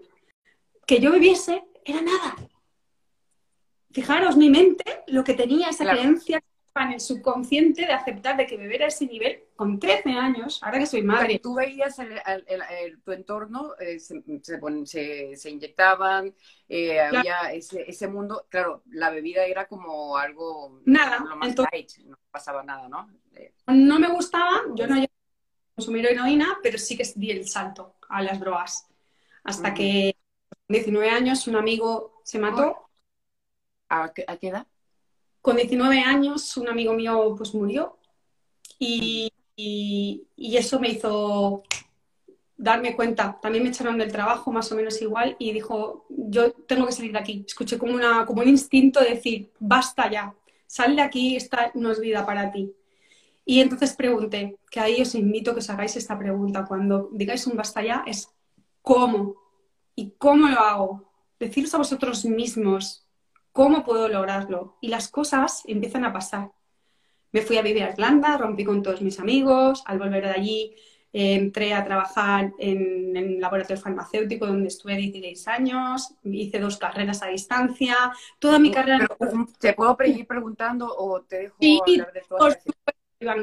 que 0.86 1.00
yo 1.00 1.12
bebiese 1.12 1.64
era 1.86 2.02
nada. 2.02 2.36
Fijaros, 3.92 4.36
mi 4.36 4.50
mente, 4.50 5.04
lo 5.08 5.24
que 5.24 5.34
tenía 5.34 5.70
esa 5.70 5.90
creencia 5.90 6.44
en 6.82 6.94
el 6.94 7.00
subconsciente 7.00 7.86
de 7.86 7.94
aceptar 7.94 8.36
de 8.36 8.48
que 8.48 8.58
beber 8.58 8.84
a 8.84 8.88
ese 8.88 9.06
nivel 9.06 9.44
con 9.56 9.80
13 9.80 10.10
años, 10.12 10.60
ahora 10.64 10.80
que 10.80 10.88
soy 10.88 11.04
madre. 11.04 11.40
tú 11.40 11.56
veías 11.56 12.00
el, 12.00 13.02
tu 13.04 13.12
entorno, 13.12 13.74
eh, 13.80 14.00
se, 14.00 15.36
se, 15.36 15.50
inyectaban, 15.50 16.34
eh, 16.68 17.00
había 17.00 17.54
ese, 17.54 17.84
ese, 17.88 18.08
mundo, 18.08 18.48
claro, 18.50 18.84
la 18.88 19.12
bebida 19.12 19.46
era 19.46 19.68
como 19.68 20.18
algo 20.18 20.82
nada, 20.86 21.20
más 21.36 21.56
light, 21.72 21.92
no 22.06 22.18
pasaba 22.32 22.64
nada, 22.64 22.90
¿no? 22.90 23.08
Eh, 23.36 23.54
no 23.68 24.00
me 24.00 24.08
gustaba, 24.08 24.62
yo 24.76 24.88
no 24.88 24.96
consumir 25.76 26.06
heroína, 26.08 26.58
pero 26.62 26.78
sí 26.78 26.98
que 26.98 27.04
di 27.16 27.32
el 27.32 27.48
salto 27.48 27.96
a 28.10 28.22
las 28.22 28.40
drogas. 28.40 28.88
Hasta 29.44 29.74
que 29.74 30.16
con 30.50 30.60
19 30.70 31.10
años 31.10 31.48
un 31.48 31.56
amigo 31.56 32.22
se 32.24 32.40
mató. 32.40 32.90
¿A 33.90 34.12
qué, 34.14 34.24
¿A 34.28 34.38
qué 34.38 34.48
edad? 34.48 34.68
Con 35.44 35.58
19 35.58 36.00
años 36.00 36.56
un 36.56 36.70
amigo 36.70 36.94
mío 36.94 37.36
pues 37.38 37.54
murió 37.54 37.98
y, 38.80 39.30
eso 40.38 40.80
me 40.80 40.88
hizo 40.88 41.64
darme 42.56 42.96
cuenta. 42.96 43.38
También 43.42 43.66
me 43.66 43.70
echaron 43.70 43.98
del 43.98 44.10
trabajo 44.10 44.54
más 44.54 44.72
o 44.72 44.76
menos 44.76 45.02
igual 45.02 45.36
y 45.40 45.52
dijo, 45.52 46.06
yo 46.08 46.54
tengo 46.54 46.86
que 46.86 46.94
salir 46.94 47.12
de 47.12 47.20
aquí. 47.20 47.44
Escuché 47.46 47.78
como, 47.78 47.94
una, 47.94 48.26
como 48.26 48.42
un 48.42 48.48
instinto 48.48 49.02
de 49.02 49.16
decir, 49.16 49.52
basta 49.60 50.10
ya, 50.10 50.34
sal 50.66 50.96
de 50.96 51.02
aquí, 51.02 51.36
esta 51.36 51.72
no 51.74 51.92
es 51.92 52.00
vida 52.00 52.26
para 52.26 52.50
ti. 52.50 52.74
Y 53.46 53.60
entonces 53.60 53.94
pregunté, 53.98 54.58
que 54.72 54.80
ahí 54.80 55.02
os 55.02 55.14
invito 55.14 55.52
a 55.52 55.56
que 55.56 55.60
os 55.60 55.70
hagáis 55.70 55.98
esta 55.98 56.18
pregunta. 56.18 56.66
Cuando 56.66 57.10
digáis 57.12 57.46
un 57.48 57.58
basta 57.58 57.84
ya, 57.84 58.06
es 58.08 58.30
¿cómo? 58.82 59.36
¿Y 59.94 60.12
cómo 60.12 60.48
lo 60.48 60.60
hago? 60.60 61.12
Deciros 61.38 61.74
a 61.74 61.80
vosotros 61.80 62.24
mismos, 62.24 63.03
¿Cómo 63.54 63.86
puedo 63.86 64.10
lograrlo? 64.10 64.78
Y 64.82 64.90
las 64.90 65.10
cosas 65.10 65.64
empiezan 65.66 66.04
a 66.04 66.12
pasar. 66.12 66.52
Me 67.32 67.42
fui 67.42 67.58
a 67.58 67.62
vivir 67.62 67.84
a 67.84 67.92
Irlanda, 67.92 68.38
rompí 68.38 68.66
con 68.66 68.84
todos 68.84 69.02
mis 69.02 69.20
amigos, 69.20 69.84
al 69.86 70.00
volver 70.00 70.24
de 70.24 70.32
allí 70.32 70.76
eh, 71.16 71.36
entré 71.36 71.76
a 71.76 71.84
trabajar 71.86 72.52
en, 72.58 73.16
en, 73.16 73.36
un 73.36 73.40
laboratorio 73.40 73.80
farmacéutico 73.80 74.48
donde 74.48 74.70
estuve 74.70 74.96
16 74.98 75.48
años, 75.48 76.16
hice 76.24 76.60
dos 76.60 76.78
carreras 76.78 77.22
a 77.22 77.28
distancia, 77.28 77.96
toda 78.40 78.58
mi 78.58 78.72
carrera... 78.72 79.08
¿Te 79.60 79.74
puedo 79.74 79.96
seguir 79.96 80.26
preguntando 80.26 80.88
o 80.88 81.22
te 81.22 81.38
dejo 81.38 81.58
hablar 81.88 82.14
de 82.14 82.22
todo? 82.28 82.50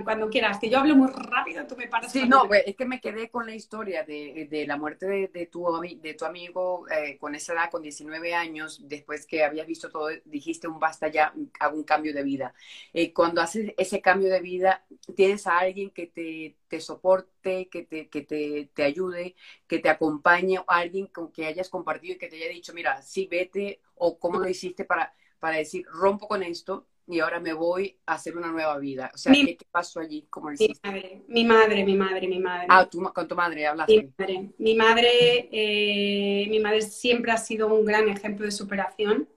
Cuando 0.05 0.29
quieras, 0.29 0.59
que 0.59 0.69
yo 0.69 0.79
hablo 0.79 0.97
muy 0.97 1.09
rápido, 1.09 1.67
tú 1.67 1.77
me 1.77 1.89
paras. 1.89 2.13
Sí, 2.13 2.29
no, 2.29 2.47
pues, 2.47 2.63
es 2.67 2.77
que 2.77 2.85
me 2.85 3.01
quedé 3.01 3.31
con 3.31 3.47
la 3.47 3.55
historia 3.55 4.05
de, 4.05 4.49
de 4.51 4.67
la 4.67 4.77
muerte 4.77 5.07
de, 5.07 5.29
de, 5.29 5.47
tu, 5.47 5.67
de 6.01 6.15
tu 6.15 6.25
amigo 6.25 6.87
eh, 6.91 7.17
con 7.19 7.35
esa 7.35 7.53
edad, 7.53 7.71
con 7.71 7.83
19 7.83 8.35
años, 8.35 8.81
después 8.89 9.27
que 9.27 9.45
habías 9.45 9.67
visto 9.67 9.91
todo, 9.91 10.09
dijiste 10.25 10.69
un 10.69 10.79
basta 10.79 11.09
ya, 11.09 11.33
hago 11.59 11.77
un 11.77 11.85
cambio 11.85 12.13
de 12.15 12.23
vida. 12.23 12.55
Eh, 12.93 13.13
cuando 13.13 13.41
haces 13.41 13.73
ese 13.77 14.01
cambio 14.01 14.31
de 14.31 14.41
vida, 14.41 14.85
tienes 15.17 15.47
a 15.47 15.59
alguien 15.59 15.91
que 15.91 16.07
te, 16.07 16.57
te 16.69 16.81
soporte, 16.81 17.69
que, 17.69 17.85
te, 17.85 18.09
que 18.09 18.23
te, 18.23 18.71
te, 18.75 18.83
ayude, 18.83 19.35
que 19.67 19.79
te 19.79 19.89
acompañe, 19.89 20.59
o 20.59 20.65
alguien 20.69 21.07
con 21.07 21.33
que 21.33 21.47
hayas 21.47 21.69
compartido 21.69 22.15
y 22.15 22.19
que 22.19 22.29
te 22.29 22.37
haya 22.37 22.49
dicho, 22.49 22.73
mira, 22.75 23.03
sí, 23.03 23.27
vete, 23.31 23.81
o 23.95 24.19
cómo 24.19 24.39
lo 24.39 24.49
hiciste 24.49 24.85
para, 24.85 25.15
para 25.39 25.57
decir, 25.57 25.85
rompo 25.87 26.29
con 26.29 26.43
esto, 26.43 26.87
y 27.07 27.21
ahora 27.21 27.41
me 27.41 27.53
voy 27.53 27.99
a 28.07 28.15
hacer 28.15 28.37
una 28.37 28.53
nueva 28.53 28.79
vida. 28.79 29.11
O 29.13 29.19
sea, 29.19 29.33
¿qué, 29.33 29.57
pasó 29.71 30.01
allí? 30.01 30.27
¿Cómo 30.31 30.51
mi, 30.51 30.57
madre, 30.83 31.25
mi 31.29 31.45
madre, 31.45 31.85
mi 31.85 31.97
madre, 31.97 32.29
mi 32.29 32.39
madre. 32.39 32.67
Ah, 32.69 32.89
tú, 32.89 33.03
con 33.13 33.27
tu 33.27 33.35
madre 33.35 33.67
hablaste. 33.67 33.97
Mi 33.97 34.13
madre, 34.17 34.51
mi 34.59 34.75
madre, 34.75 35.49
eh, 35.51 36.47
mi 36.49 36.61
madre 36.61 36.83
siempre 36.83 37.33
ha 37.33 37.37
sido 37.37 37.67
un 37.75 37.85
gran 37.85 38.09
ejemplo 38.09 38.47
de 38.47 38.53
superación. 38.53 39.29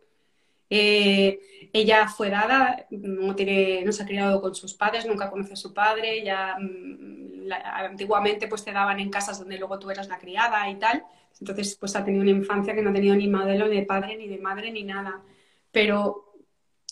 Eh, 0.70 1.40
ella 1.72 2.08
fue 2.08 2.30
dada, 2.30 2.86
no, 2.90 3.36
tiene, 3.36 3.84
no 3.84 3.92
se 3.92 4.04
ha 4.04 4.08
criado 4.08 4.42
con 4.42 4.56
sus 4.56 4.74
padres, 4.74 5.06
nunca 5.06 5.30
conoció 5.30 5.54
a 5.54 5.58
su 5.58 5.74
padre, 5.74 6.24
ya 6.24 6.56
mm, 6.60 7.52
antiguamente 7.52 8.48
pues 8.48 8.64
te 8.64 8.72
daban 8.72 9.00
en 9.00 9.10
casas 9.10 9.40
donde 9.40 9.58
luego 9.58 9.78
tú 9.80 9.90
eras 9.92 10.08
la 10.08 10.18
criada 10.18 10.70
y 10.70 10.76
tal. 10.76 11.04
Entonces 11.40 11.76
pues 11.80 11.96
ha 11.96 12.06
tenido 12.06 12.22
una 12.22 12.32
infancia 12.32 12.74
que 12.74 12.82
no 12.82 12.92
ha 12.92 12.94
tenido 12.94 13.16
ni 13.16 13.28
modelo 13.28 13.68
ni 13.68 13.78
de 13.78 13.86
padre, 13.86 14.18
ni 14.18 14.28
de 14.28 14.38
madre, 14.38 14.72
ni 14.72 14.84
nada. 14.84 15.22
Pero 15.72 16.33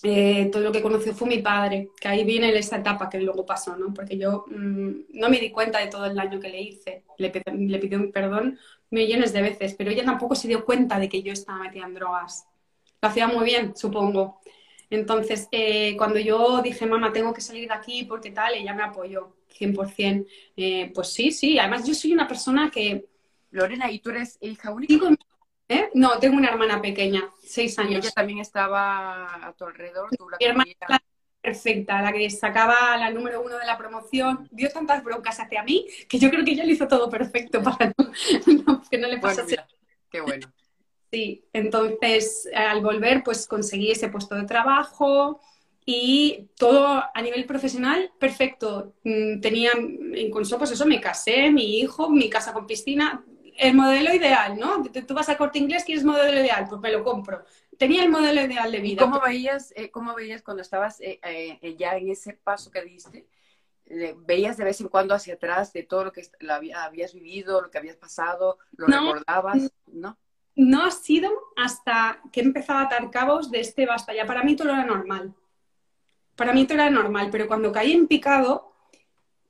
eh, 0.03 0.49
todo 0.51 0.63
lo 0.63 0.71
que 0.71 0.81
conoció 0.81 1.13
fue 1.13 1.27
mi 1.27 1.39
padre, 1.39 1.89
que 1.99 2.07
ahí 2.07 2.23
viene 2.23 2.57
esa 2.57 2.77
etapa 2.77 3.09
que 3.09 3.19
luego 3.19 3.45
pasó, 3.45 3.75
¿no? 3.77 3.93
Porque 3.93 4.17
yo 4.17 4.45
mm, 4.47 4.89
no 5.13 5.29
me 5.29 5.39
di 5.39 5.51
cuenta 5.51 5.79
de 5.79 5.87
todo 5.87 6.05
el 6.05 6.15
daño 6.15 6.39
que 6.39 6.49
le 6.49 6.61
hice. 6.61 7.03
Le, 7.17 7.31
le 7.45 7.79
pidió 7.79 8.11
perdón 8.11 8.57
millones 8.89 9.31
de 9.33 9.41
veces, 9.41 9.75
pero 9.75 9.91
ella 9.91 10.03
tampoco 10.03 10.35
se 10.35 10.47
dio 10.47 10.65
cuenta 10.65 10.99
de 10.99 11.07
que 11.07 11.21
yo 11.21 11.31
estaba 11.31 11.59
metida 11.59 11.85
en 11.85 11.93
drogas. 11.93 12.45
Lo 13.01 13.09
hacía 13.09 13.27
muy 13.27 13.45
bien, 13.45 13.75
supongo. 13.75 14.41
Entonces, 14.89 15.47
eh, 15.51 15.95
cuando 15.97 16.19
yo 16.19 16.61
dije, 16.61 16.85
mamá, 16.85 17.13
tengo 17.13 17.33
que 17.33 17.41
salir 17.41 17.67
de 17.67 17.73
aquí 17.73 18.03
porque 18.03 18.31
tal, 18.31 18.53
ella 18.53 18.73
me 18.73 18.83
apoyó 18.83 19.37
100%. 19.47 20.25
Eh, 20.57 20.91
pues 20.93 21.13
sí, 21.13 21.31
sí. 21.31 21.57
Además, 21.57 21.87
yo 21.87 21.93
soy 21.93 22.13
una 22.13 22.27
persona 22.27 22.69
que... 22.69 23.05
Lorena, 23.51 23.91
¿y 23.91 23.99
tú 23.99 24.09
eres 24.09 24.37
hija 24.41 24.71
única? 24.71 24.93
¿Eh? 25.71 25.89
No, 25.93 26.19
tengo 26.19 26.35
una 26.35 26.49
hermana 26.49 26.81
pequeña, 26.81 27.33
seis 27.41 27.79
años. 27.79 27.91
¿Y 27.91 27.95
ella 27.95 28.11
también 28.11 28.39
estaba 28.39 29.47
a 29.47 29.53
tu 29.53 29.63
alrededor? 29.63 30.09
Mi 30.37 30.45
hermana 30.45 31.01
perfecta, 31.39 32.01
la 32.01 32.11
que 32.11 32.29
sacaba 32.29 32.97
la 32.97 33.09
número 33.09 33.41
uno 33.41 33.57
de 33.57 33.65
la 33.65 33.77
promoción, 33.77 34.49
dio 34.51 34.69
tantas 34.69 35.01
broncas 35.01 35.39
hacia 35.39 35.63
mí 35.63 35.87
que 36.09 36.19
yo 36.19 36.29
creo 36.29 36.43
que 36.43 36.51
ella 36.51 36.65
lo 36.65 36.71
hizo 36.71 36.89
todo 36.89 37.09
perfecto 37.09 37.63
para 37.63 37.93
que 38.91 38.97
no 38.97 39.07
le 39.07 39.17
pasase. 39.19 39.57
qué 40.09 40.19
bueno. 40.19 40.51
Sí, 41.09 41.45
entonces 41.53 42.49
al 42.53 42.81
volver 42.81 43.23
pues 43.23 43.47
conseguí 43.47 43.91
ese 43.91 44.09
puesto 44.09 44.35
de 44.35 44.43
trabajo 44.43 45.39
y 45.85 46.49
todo 46.57 47.01
a 47.13 47.21
nivel 47.21 47.45
profesional 47.45 48.11
perfecto. 48.19 48.95
Mm, 49.05 49.39
tenía 49.39 49.71
incluso 50.15 50.57
pues 50.57 50.71
eso, 50.71 50.85
me 50.85 50.99
casé, 50.99 51.49
mi 51.49 51.79
hijo, 51.79 52.09
mi 52.09 52.29
casa 52.29 52.51
con 52.51 52.67
piscina, 52.67 53.23
el 53.61 53.75
modelo 53.75 54.11
ideal, 54.11 54.57
¿no? 54.59 54.83
Tú 54.83 55.13
vas 55.13 55.29
a 55.29 55.37
corte 55.37 55.59
inglés, 55.59 55.83
¿quieres 55.85 56.03
modelo 56.03 56.41
ideal? 56.41 56.65
Pues 56.67 56.81
me 56.81 56.91
lo 56.91 57.03
compro. 57.03 57.45
Tenía 57.77 58.03
el 58.03 58.09
modelo 58.09 58.41
ideal 58.41 58.71
de 58.71 58.79
vida. 58.79 59.03
¿Cómo 59.03 59.19
veías, 59.19 59.71
eh, 59.75 59.91
cómo 59.91 60.15
veías 60.15 60.41
cuando 60.41 60.63
estabas 60.63 60.99
eh, 60.99 61.19
eh, 61.21 61.75
ya 61.77 61.95
en 61.95 62.09
ese 62.09 62.33
paso 62.33 62.71
que 62.71 62.81
diste? 62.81 63.27
¿Veías 64.25 64.57
de 64.57 64.63
vez 64.63 64.81
en 64.81 64.87
cuando 64.87 65.13
hacia 65.13 65.35
atrás 65.35 65.73
de 65.73 65.83
todo 65.83 66.05
lo 66.05 66.11
que 66.11 66.23
habías 66.75 67.13
vivido, 67.13 67.61
lo 67.61 67.69
que 67.69 67.77
habías 67.77 67.97
pasado? 67.97 68.57
¿Lo 68.71 68.87
recordabas? 68.87 69.71
¿No? 69.85 70.17
No 70.55 70.83
ha 70.83 70.89
sido 70.89 71.29
hasta 71.55 72.19
que 72.31 72.41
empezaba 72.41 72.81
a 72.81 72.85
atar 72.85 73.11
cabos 73.11 73.51
de 73.51 73.59
este 73.59 73.85
basta. 73.85 74.11
Ya 74.11 74.25
para 74.25 74.41
mí 74.41 74.55
todo 74.55 74.69
era 74.69 74.85
normal. 74.85 75.35
para 76.35 76.51
mí 76.53 76.65
todo 76.65 76.79
era 76.79 76.89
normal, 76.89 77.29
pero 77.31 77.47
cuando 77.47 77.71
caí 77.71 77.91
en 77.91 78.07
picado, 78.07 78.73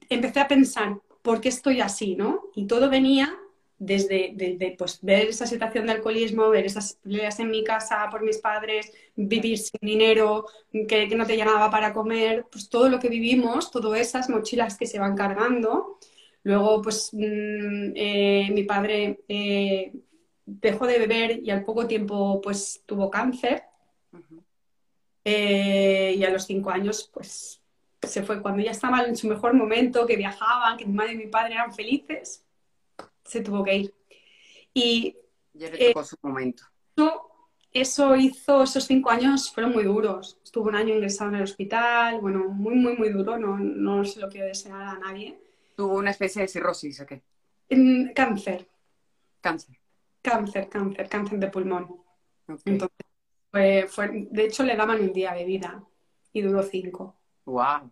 empecé 0.09 0.41
a 0.41 0.49
pensar, 0.49 0.99
¿por 1.21 1.39
qué 1.39 1.47
estoy 1.47 1.79
así, 1.79 2.17
no? 2.17 2.49
Y 2.55 2.67
todo 2.67 2.89
venía 2.89 3.37
desde, 3.81 4.75
pues, 4.77 4.99
ver 5.01 5.29
esa 5.29 5.47
situación 5.47 5.87
de 5.87 5.93
alcoholismo, 5.93 6.49
ver 6.51 6.67
esas 6.67 6.93
peleas 7.01 7.39
en 7.39 7.49
mi 7.49 7.63
casa 7.63 8.07
por 8.11 8.21
mis 8.21 8.37
padres, 8.37 8.91
vivir 9.15 9.57
sin 9.57 9.79
dinero, 9.81 10.45
que, 10.87 11.07
no 11.15 11.25
te 11.25 11.35
llamaba 11.35 11.71
para 11.71 11.91
comer, 11.91 12.45
pues 12.51 12.69
todo 12.69 12.89
lo 12.89 12.99
que 12.99 13.09
vivimos, 13.09 13.71
todas 13.71 13.99
esas 13.99 14.29
mochilas 14.29 14.77
que 14.77 14.85
se 14.85 14.99
van 14.99 15.15
cargando. 15.15 15.97
Luego, 16.43 16.83
pues 16.83 17.09
mm, 17.11 17.93
eh, 17.95 18.49
mi 18.51 18.63
padre 18.65 19.21
eh, 19.27 19.91
dejó 20.45 20.85
de 20.85 20.99
beber 20.99 21.39
y 21.43 21.49
al 21.49 21.63
poco 21.63 21.87
tiempo, 21.87 22.39
pues 22.39 22.83
tuvo 22.85 23.09
cáncer. 23.09 23.63
Eh, 25.25 26.15
y 26.17 26.23
a 26.23 26.29
los 26.29 26.45
cinco 26.45 26.69
años, 26.69 27.09
pues 27.11 27.61
se 28.01 28.21
fue 28.21 28.43
cuando 28.43 28.61
ya 28.61 28.71
estaba 28.71 29.01
en 29.03 29.15
su 29.15 29.27
mejor 29.27 29.55
momento, 29.55 30.05
que 30.05 30.17
viajaban, 30.17 30.77
que 30.77 30.85
mi 30.85 30.93
madre 30.93 31.13
y 31.13 31.17
mi 31.17 31.27
padre 31.27 31.55
eran 31.55 31.73
felices 31.73 32.45
se 33.31 33.41
tuvo 33.41 33.63
que 33.63 33.75
ir. 33.75 33.93
Y 34.73 35.15
ya 35.53 35.69
le 35.69 35.87
tocó 35.87 36.03
su 36.03 36.17
momento. 36.21 36.63
Eso, 37.73 38.17
hizo, 38.17 38.63
esos 38.63 38.83
cinco 38.83 39.09
años 39.09 39.49
fueron 39.53 39.71
muy 39.71 39.85
duros. 39.85 40.37
Estuvo 40.43 40.67
un 40.67 40.75
año 40.75 40.93
ingresado 40.93 41.29
en 41.29 41.37
el 41.37 41.43
hospital, 41.43 42.19
bueno, 42.19 42.49
muy, 42.49 42.75
muy, 42.75 42.97
muy 42.97 43.09
duro, 43.09 43.37
no, 43.37 43.57
no 43.57 44.03
se 44.03 44.19
lo 44.19 44.27
quiero 44.27 44.47
desear 44.47 44.81
a 44.81 44.99
nadie. 44.99 45.39
¿Tuvo 45.77 45.95
una 45.95 46.11
especie 46.11 46.41
de 46.41 46.49
cirrosis 46.49 46.99
o 46.99 47.05
qué? 47.05 47.23
cáncer. 48.13 48.67
Cáncer. 49.39 49.77
Cáncer, 50.21 50.67
cáncer, 50.67 51.07
cáncer 51.07 51.39
de 51.39 51.47
pulmón. 51.47 51.95
Entonces, 52.65 52.97
fue, 53.87 54.27
de 54.29 54.45
hecho, 54.45 54.63
le 54.63 54.75
daban 54.75 54.99
un 54.99 55.13
día 55.13 55.33
de 55.33 55.45
vida 55.45 55.81
y 56.33 56.41
duró 56.41 56.63
cinco. 56.63 57.15
¡Wow! 57.45 57.89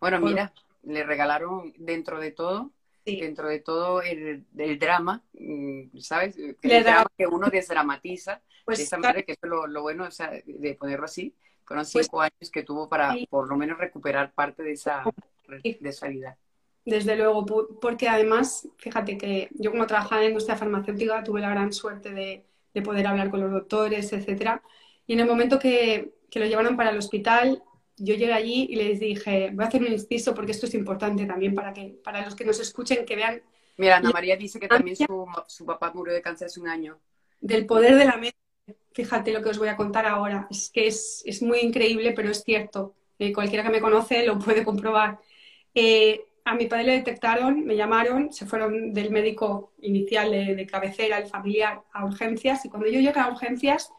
Bueno, 0.00 0.20
mira, 0.20 0.52
le 0.82 1.04
regalaron 1.04 1.72
dentro 1.78 2.18
de 2.18 2.32
todo 2.32 2.72
dentro 3.06 3.48
de 3.48 3.60
todo 3.60 4.02
el, 4.02 4.44
drama, 4.78 5.22
mm, 5.32 5.98
¿sabes? 5.98 6.36
El 6.36 6.84
drama 6.84 7.06
que 7.16 7.26
uno 7.26 7.48
desdramatiza 7.48 8.42
pues, 8.64 8.78
de 8.78 8.84
esa 8.84 8.98
manera, 8.98 9.22
que 9.22 9.32
eso 9.32 9.46
es 9.46 9.50
lo, 9.70 9.82
bueno 9.82 10.08
de 10.44 10.74
ponerlo 10.74 11.04
así. 11.04 11.34
Fueron 11.64 11.86
pues 11.90 12.06
cinco 12.06 12.20
años 12.20 12.50
que 12.52 12.62
tuvo 12.62 12.88
para 12.88 13.14
por 13.28 13.48
lo 13.48 13.56
menos 13.56 13.78
recuperar 13.78 14.32
parte 14.32 14.62
de 14.62 14.72
esa, 14.72 15.04
de 15.48 15.88
esa 15.88 16.08
vida. 16.08 16.36
Desde 16.84 17.16
luego, 17.16 17.44
porque 17.80 18.08
además, 18.08 18.68
fíjate 18.78 19.18
que 19.18 19.48
yo 19.54 19.72
como 19.72 19.86
trabajaba 19.86 20.20
en 20.20 20.26
la 20.26 20.30
industria 20.30 20.56
farmacéutica 20.56 21.24
tuve 21.24 21.40
la 21.40 21.50
gran 21.50 21.72
suerte 21.72 22.12
de, 22.12 22.44
de 22.74 22.82
poder 22.82 23.06
hablar 23.06 23.30
con 23.30 23.40
los 23.40 23.50
doctores, 23.50 24.12
etcétera. 24.12 24.62
Y 25.06 25.14
en 25.14 25.20
el 25.20 25.26
momento 25.26 25.58
que, 25.58 26.14
que 26.30 26.38
lo 26.38 26.46
llevaron 26.46 26.76
para 26.76 26.90
el 26.90 26.98
hospital, 26.98 27.62
yo 27.96 28.14
llegué 28.14 28.32
allí 28.32 28.66
y 28.70 28.76
les 28.76 29.00
dije, 29.00 29.50
voy 29.52 29.64
a 29.64 29.68
hacer 29.68 29.82
un 29.82 29.92
inciso 29.92 30.34
porque 30.34 30.52
esto 30.52 30.66
es 30.66 30.74
importante 30.74 31.24
también 31.24 31.54
para, 31.54 31.72
que, 31.72 31.98
para 32.04 32.24
los 32.24 32.34
que 32.34 32.44
nos 32.44 32.60
escuchen, 32.60 33.04
que 33.04 33.16
vean... 33.16 33.42
Mira, 33.78 33.96
Ana 33.96 34.10
María 34.10 34.36
dice 34.36 34.58
que 34.58 34.68
también 34.68 34.96
su, 34.96 35.26
su 35.46 35.66
papá 35.66 35.92
murió 35.94 36.14
de 36.14 36.22
cáncer 36.22 36.46
hace 36.46 36.60
un 36.60 36.68
año. 36.68 36.98
Del 37.40 37.66
poder 37.66 37.96
de 37.96 38.04
la 38.04 38.16
mente. 38.16 38.36
Fíjate 38.92 39.32
lo 39.32 39.42
que 39.42 39.50
os 39.50 39.58
voy 39.58 39.68
a 39.68 39.76
contar 39.76 40.06
ahora. 40.06 40.46
Es 40.50 40.70
que 40.70 40.86
es, 40.86 41.22
es 41.26 41.42
muy 41.42 41.58
increíble, 41.60 42.12
pero 42.12 42.30
es 42.30 42.42
cierto. 42.42 42.94
Eh, 43.18 43.32
cualquiera 43.32 43.62
que 43.62 43.70
me 43.70 43.80
conoce 43.80 44.24
lo 44.24 44.38
puede 44.38 44.64
comprobar. 44.64 45.18
Eh, 45.74 46.24
a 46.44 46.54
mi 46.54 46.66
padre 46.66 46.84
le 46.84 46.92
detectaron, 46.92 47.64
me 47.64 47.76
llamaron, 47.76 48.32
se 48.32 48.46
fueron 48.46 48.94
del 48.94 49.10
médico 49.10 49.72
inicial 49.80 50.30
de, 50.30 50.54
de, 50.54 50.66
cabecera, 50.66 51.18
el 51.18 51.26
familiar, 51.26 51.82
a 51.92 52.04
urgencias. 52.04 52.64
Y 52.64 52.68
cuando 52.68 52.88
yo 52.88 53.00
llegué 53.00 53.20
a 53.20 53.28
urgencias, 53.28 53.90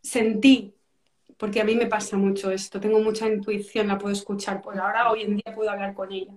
sentí 0.00 0.73
porque 1.44 1.60
a 1.60 1.64
mí 1.64 1.74
me 1.74 1.84
pasa 1.84 2.16
mucho 2.16 2.50
esto, 2.50 2.80
tengo 2.80 3.00
mucha 3.00 3.28
intuición, 3.28 3.88
la 3.88 3.98
puedo 3.98 4.14
escuchar, 4.14 4.62
pues 4.62 4.78
ahora 4.78 5.10
hoy 5.10 5.24
en 5.24 5.36
día 5.36 5.54
puedo 5.54 5.68
hablar 5.68 5.92
con 5.92 6.10
ella. 6.10 6.32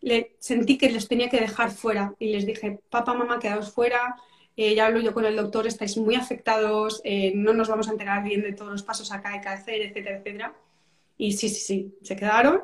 Le, 0.00 0.34
sentí 0.40 0.76
que 0.76 0.90
les 0.90 1.06
tenía 1.06 1.28
que 1.28 1.38
dejar 1.38 1.70
fuera 1.70 2.12
y 2.18 2.32
les 2.32 2.44
dije, 2.44 2.80
papá, 2.90 3.14
mamá, 3.14 3.38
quedaos 3.38 3.70
fuera, 3.70 4.16
eh, 4.56 4.74
ya 4.74 4.86
hablo 4.86 4.98
yo 4.98 5.14
con 5.14 5.24
el 5.24 5.36
doctor, 5.36 5.68
estáis 5.68 5.96
muy 5.96 6.16
afectados, 6.16 7.00
eh, 7.04 7.30
no 7.36 7.54
nos 7.54 7.68
vamos 7.68 7.86
a 7.86 7.92
enterar 7.92 8.24
bien 8.24 8.42
de 8.42 8.52
todos 8.52 8.72
los 8.72 8.82
pasos 8.82 9.12
acá 9.12 9.34
hay 9.34 9.40
que 9.40 9.48
hacer, 9.48 9.80
etcétera, 9.80 10.16
etcétera. 10.16 10.54
Y 11.16 11.34
sí, 11.34 11.48
sí, 11.48 11.60
sí, 11.60 11.94
se 12.02 12.16
quedaron. 12.16 12.60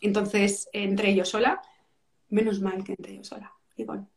Entonces 0.00 0.70
entré 0.72 1.14
yo 1.14 1.26
sola, 1.26 1.60
menos 2.30 2.62
mal 2.62 2.82
que 2.82 2.92
entré 2.92 3.14
yo 3.14 3.24
sola, 3.24 3.52
igual, 3.76 4.08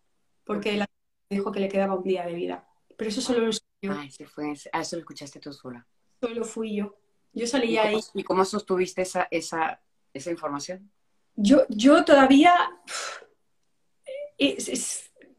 porque 0.45 0.75
él 0.75 0.85
dijo 1.29 1.51
que 1.51 1.59
le 1.59 1.67
quedaba 1.67 1.95
un 1.95 2.03
día 2.05 2.25
de 2.25 2.33
vida. 2.33 2.65
Pero 2.95 3.09
eso 3.09 3.19
solo 3.19 3.45
lo 3.45 3.51
Ay, 3.93 4.09
se 4.09 4.25
fue, 4.25 4.53
eso 4.53 4.95
lo 4.95 5.01
escuchaste 5.01 5.41
tú 5.41 5.51
sola 5.51 5.85
solo 6.23 6.45
fui 6.45 6.75
yo. 6.75 6.95
Yo 7.33 7.47
salí 7.47 7.77
ahí. 7.77 7.99
¿Y 8.13 8.23
cómo 8.23 8.45
sostuviste 8.45 9.01
esa, 9.01 9.27
esa, 9.31 9.81
esa 10.13 10.31
información? 10.31 10.89
Yo, 11.35 11.65
yo 11.69 12.05
todavía... 12.05 12.53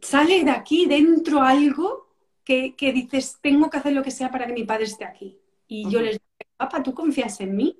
sale 0.01 0.45
de 0.45 0.51
aquí 0.51 0.87
dentro 0.87 1.43
algo 1.43 2.15
que, 2.45 2.75
que, 2.77 2.93
dices, 2.93 3.39
tengo 3.41 3.71
que 3.71 3.79
hacer 3.79 3.93
lo 3.93 4.03
que 4.03 4.11
sea 4.11 4.31
para 4.31 4.47
que 4.47 4.53
mi 4.53 4.65
padre 4.65 4.85
esté 4.85 5.05
aquí. 5.05 5.39
Y 5.67 5.89
yo 5.91 6.01
les 6.01 6.15
dije, 6.15 6.53
papá, 6.57 6.83
¿tú 6.83 6.95
confías 6.95 7.41
en 7.41 7.57
mí? 7.57 7.79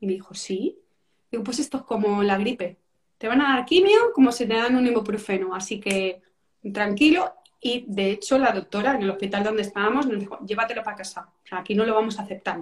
Y 0.00 0.06
me 0.06 0.14
dijo, 0.14 0.34
sí. 0.34 0.78
Digo, 1.30 1.44
pues 1.44 1.58
esto 1.58 1.78
es 1.78 1.82
como 1.84 2.22
la 2.22 2.38
gripe. 2.38 2.78
Te 3.18 3.28
van 3.28 3.40
a 3.40 3.56
dar 3.56 3.64
quimio 3.64 4.12
como 4.14 4.32
si 4.32 4.46
te 4.46 4.54
dan 4.54 4.76
un 4.76 4.86
ibuprofeno. 4.86 5.54
Así 5.54 5.80
que 5.80 6.22
tranquilo 6.72 7.32
y 7.60 7.84
de 7.88 8.12
hecho, 8.12 8.38
la 8.38 8.52
doctora 8.52 8.94
en 8.94 9.02
el 9.02 9.10
hospital 9.10 9.42
donde 9.42 9.62
estábamos 9.62 10.06
nos 10.06 10.20
dijo, 10.20 10.38
llévatelo 10.46 10.82
para 10.82 10.98
casa. 10.98 11.28
O 11.44 11.46
sea, 11.46 11.58
aquí 11.58 11.74
no 11.74 11.84
lo 11.84 11.94
vamos 11.94 12.18
a 12.18 12.22
aceptar. 12.22 12.60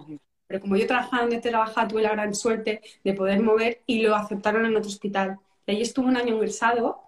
Pero 0.54 0.62
como 0.62 0.76
yo 0.76 0.86
trabajaba 0.86 1.22
donde 1.22 1.40
trabajaba, 1.40 1.88
tuve 1.88 2.02
la 2.02 2.12
gran 2.12 2.32
suerte 2.32 2.80
de 3.02 3.12
poder 3.12 3.42
mover 3.42 3.82
y 3.86 4.02
lo 4.02 4.14
aceptaron 4.14 4.64
en 4.64 4.76
otro 4.76 4.88
hospital. 4.88 5.40
Y 5.66 5.72
ahí 5.72 5.82
estuve 5.82 6.06
un 6.06 6.16
año 6.16 6.32
ingresado. 6.32 7.02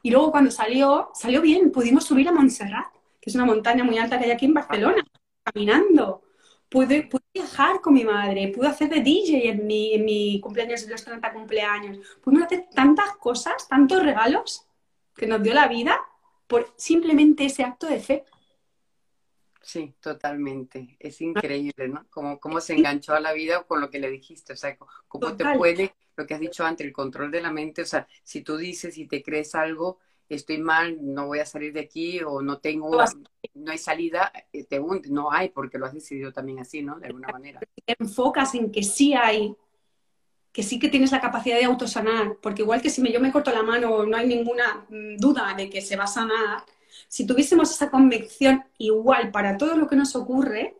Y 0.00 0.10
luego 0.10 0.30
cuando 0.30 0.50
salió, 0.50 1.10
salió 1.12 1.42
bien. 1.42 1.70
Pudimos 1.72 2.04
subir 2.04 2.26
a 2.26 2.32
Montserrat, 2.32 2.90
que 3.20 3.28
es 3.28 3.34
una 3.34 3.44
montaña 3.44 3.84
muy 3.84 3.98
alta 3.98 4.18
que 4.18 4.24
hay 4.24 4.30
aquí 4.30 4.46
en 4.46 4.54
Barcelona, 4.54 5.06
caminando. 5.44 6.22
Pude, 6.70 7.02
pude, 7.02 7.22
viajar 7.34 7.82
con 7.82 7.92
mi 7.92 8.02
madre, 8.02 8.48
pude 8.48 8.68
hacer 8.68 8.88
de 8.88 9.02
DJ 9.02 9.50
en 9.50 9.66
mi, 9.66 9.92
en 9.92 10.06
mi 10.06 10.40
cumpleaños, 10.40 10.82
en 10.84 10.92
los 10.92 11.04
30 11.04 11.34
cumpleaños. 11.34 11.98
Pudimos 12.22 12.46
hacer 12.46 12.66
tantas 12.74 13.14
cosas, 13.16 13.68
tantos 13.68 14.02
regalos 14.02 14.66
que 15.14 15.26
nos 15.26 15.42
dio 15.42 15.52
la 15.52 15.68
vida 15.68 16.00
por 16.46 16.72
simplemente 16.78 17.44
ese 17.44 17.62
acto 17.62 17.88
de 17.88 18.00
fe. 18.00 18.24
Sí, 19.66 19.96
totalmente. 19.98 20.96
Es 21.00 21.20
increíble, 21.20 21.88
¿no? 21.88 22.06
Como 22.08 22.38
cómo 22.38 22.60
se 22.60 22.74
enganchó 22.74 23.14
a 23.14 23.20
la 23.20 23.32
vida 23.32 23.64
con 23.64 23.80
lo 23.80 23.90
que 23.90 23.98
le 23.98 24.08
dijiste. 24.08 24.52
O 24.52 24.56
sea, 24.56 24.78
cómo 25.08 25.34
te 25.34 25.44
puede, 25.56 25.92
lo 26.14 26.24
que 26.24 26.34
has 26.34 26.40
dicho 26.40 26.64
antes, 26.64 26.86
el 26.86 26.92
control 26.92 27.32
de 27.32 27.42
la 27.42 27.50
mente. 27.50 27.82
O 27.82 27.84
sea, 27.84 28.06
si 28.22 28.42
tú 28.42 28.56
dices 28.56 28.96
y 28.96 29.08
te 29.08 29.24
crees 29.24 29.56
algo, 29.56 29.98
estoy 30.28 30.58
mal, 30.58 30.96
no 31.00 31.26
voy 31.26 31.40
a 31.40 31.46
salir 31.46 31.72
de 31.72 31.80
aquí 31.80 32.20
o 32.22 32.42
no 32.42 32.58
tengo, 32.58 32.96
no 33.54 33.72
hay 33.72 33.78
salida, 33.78 34.32
eh, 34.52 34.62
te 34.62 34.78
hunde. 34.78 35.08
No 35.08 35.32
hay 35.32 35.48
porque 35.48 35.78
lo 35.78 35.86
has 35.86 35.94
decidido 35.94 36.32
también 36.32 36.60
así, 36.60 36.84
¿no? 36.84 37.00
De 37.00 37.08
alguna 37.08 37.26
manera. 37.32 37.58
Te 37.84 37.96
enfocas 37.98 38.54
en 38.54 38.70
que 38.70 38.84
sí 38.84 39.14
hay 39.14 39.56
que 40.52 40.62
sí 40.62 40.78
que 40.78 40.88
tienes 40.88 41.10
la 41.10 41.20
capacidad 41.20 41.58
de 41.58 41.64
autosanar, 41.64 42.36
porque 42.40 42.62
igual 42.62 42.80
que 42.80 42.88
si 42.88 43.02
me, 43.02 43.12
yo 43.12 43.20
me 43.20 43.32
corto 43.32 43.50
la 43.50 43.62
mano, 43.62 44.06
no 44.06 44.16
hay 44.16 44.28
ninguna 44.28 44.86
mm, 44.88 45.16
duda 45.16 45.52
de 45.54 45.68
que 45.68 45.82
se 45.82 45.96
va 45.96 46.04
a 46.04 46.06
sanar, 46.06 46.64
si 47.08 47.26
tuviésemos 47.26 47.70
esa 47.70 47.90
convicción 47.90 48.64
igual 48.78 49.30
para 49.30 49.56
todo 49.56 49.76
lo 49.76 49.88
que 49.88 49.96
nos 49.96 50.14
ocurre, 50.16 50.76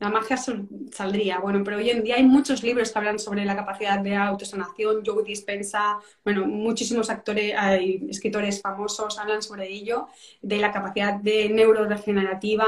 la 0.00 0.10
magia 0.10 0.36
saldría. 0.36 1.38
Bueno, 1.38 1.62
pero 1.64 1.78
hoy 1.78 1.88
en 1.90 2.02
día 2.02 2.16
hay 2.16 2.24
muchos 2.24 2.62
libros 2.62 2.90
que 2.90 2.98
hablan 2.98 3.18
sobre 3.18 3.44
la 3.44 3.56
capacidad 3.56 3.98
de 4.00 4.14
autosanación. 4.16 5.02
Joe 5.04 5.22
Dispensa, 5.24 5.98
bueno, 6.24 6.46
muchísimos 6.46 7.10
actores, 7.10 7.54
hay 7.56 8.06
escritores 8.10 8.60
famosos 8.60 9.18
hablan 9.18 9.42
sobre 9.42 9.70
ello, 9.70 10.08
de 10.42 10.58
la 10.58 10.72
capacidad 10.72 11.14
de 11.14 11.48
neuroregenerativa. 11.48 12.66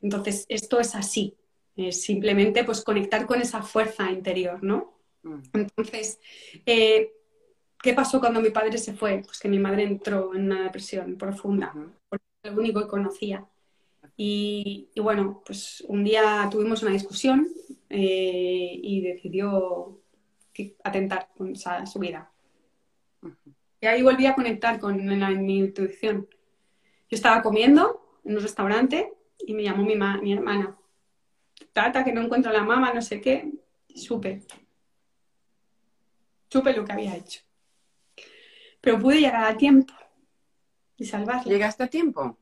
Entonces, 0.00 0.46
esto 0.48 0.80
es 0.80 0.94
así. 0.94 1.34
Es 1.76 2.02
simplemente 2.02 2.64
pues 2.64 2.82
conectar 2.82 3.26
con 3.26 3.40
esa 3.40 3.62
fuerza 3.62 4.10
interior, 4.10 4.62
¿no? 4.62 4.94
Mm. 5.22 5.40
Entonces, 5.52 6.20
eh, 6.64 7.12
¿qué 7.82 7.94
pasó 7.94 8.20
cuando 8.20 8.40
mi 8.40 8.50
padre 8.50 8.78
se 8.78 8.94
fue? 8.94 9.22
Pues 9.24 9.38
que 9.38 9.48
mi 9.48 9.58
madre 9.58 9.84
entró 9.84 10.34
en 10.34 10.44
una 10.44 10.62
depresión 10.62 11.16
profunda, 11.16 11.72
porque 12.08 12.24
era 12.42 12.54
lo 12.54 12.60
único 12.60 12.80
que 12.80 12.88
conocía. 12.88 13.46
Y, 14.16 14.90
bueno, 14.96 15.42
pues 15.44 15.82
un 15.88 16.04
día 16.04 16.48
tuvimos 16.50 16.82
una 16.82 16.92
discusión 16.92 17.48
eh, 17.88 18.80
y 18.82 19.00
decidió 19.00 20.00
atentar 20.84 21.28
con 21.36 21.56
su 21.56 21.98
vida. 21.98 22.30
Y 23.80 23.86
ahí 23.86 24.02
volví 24.02 24.26
a 24.26 24.34
conectar 24.34 24.78
con 24.78 25.04
mi 25.44 25.58
intuición. 25.58 26.28
Yo 27.10 27.16
estaba 27.16 27.42
comiendo 27.42 28.20
en 28.24 28.36
un 28.36 28.42
restaurante 28.42 29.12
y 29.38 29.54
me 29.54 29.64
llamó 29.64 29.84
mi, 29.84 29.96
mi 29.96 30.32
hermana. 30.32 30.76
Tata, 31.72 32.04
que 32.04 32.12
no 32.12 32.20
encuentro 32.20 32.50
a 32.50 32.54
la 32.54 32.62
mamá, 32.62 32.92
no 32.92 33.02
sé 33.02 33.20
qué. 33.20 33.50
supe 33.94 34.42
supe 36.52 36.74
lo 36.74 36.84
que 36.84 36.92
había 36.92 37.16
hecho. 37.16 37.40
Pero 38.82 38.98
pude 38.98 39.20
llegar 39.20 39.44
a 39.44 39.56
tiempo 39.56 39.94
y 40.98 41.06
salvarla. 41.06 41.50
¿Llegaste 41.50 41.84
a 41.84 41.88
tiempo? 41.88 42.36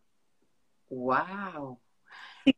¡Wow! 0.88 1.78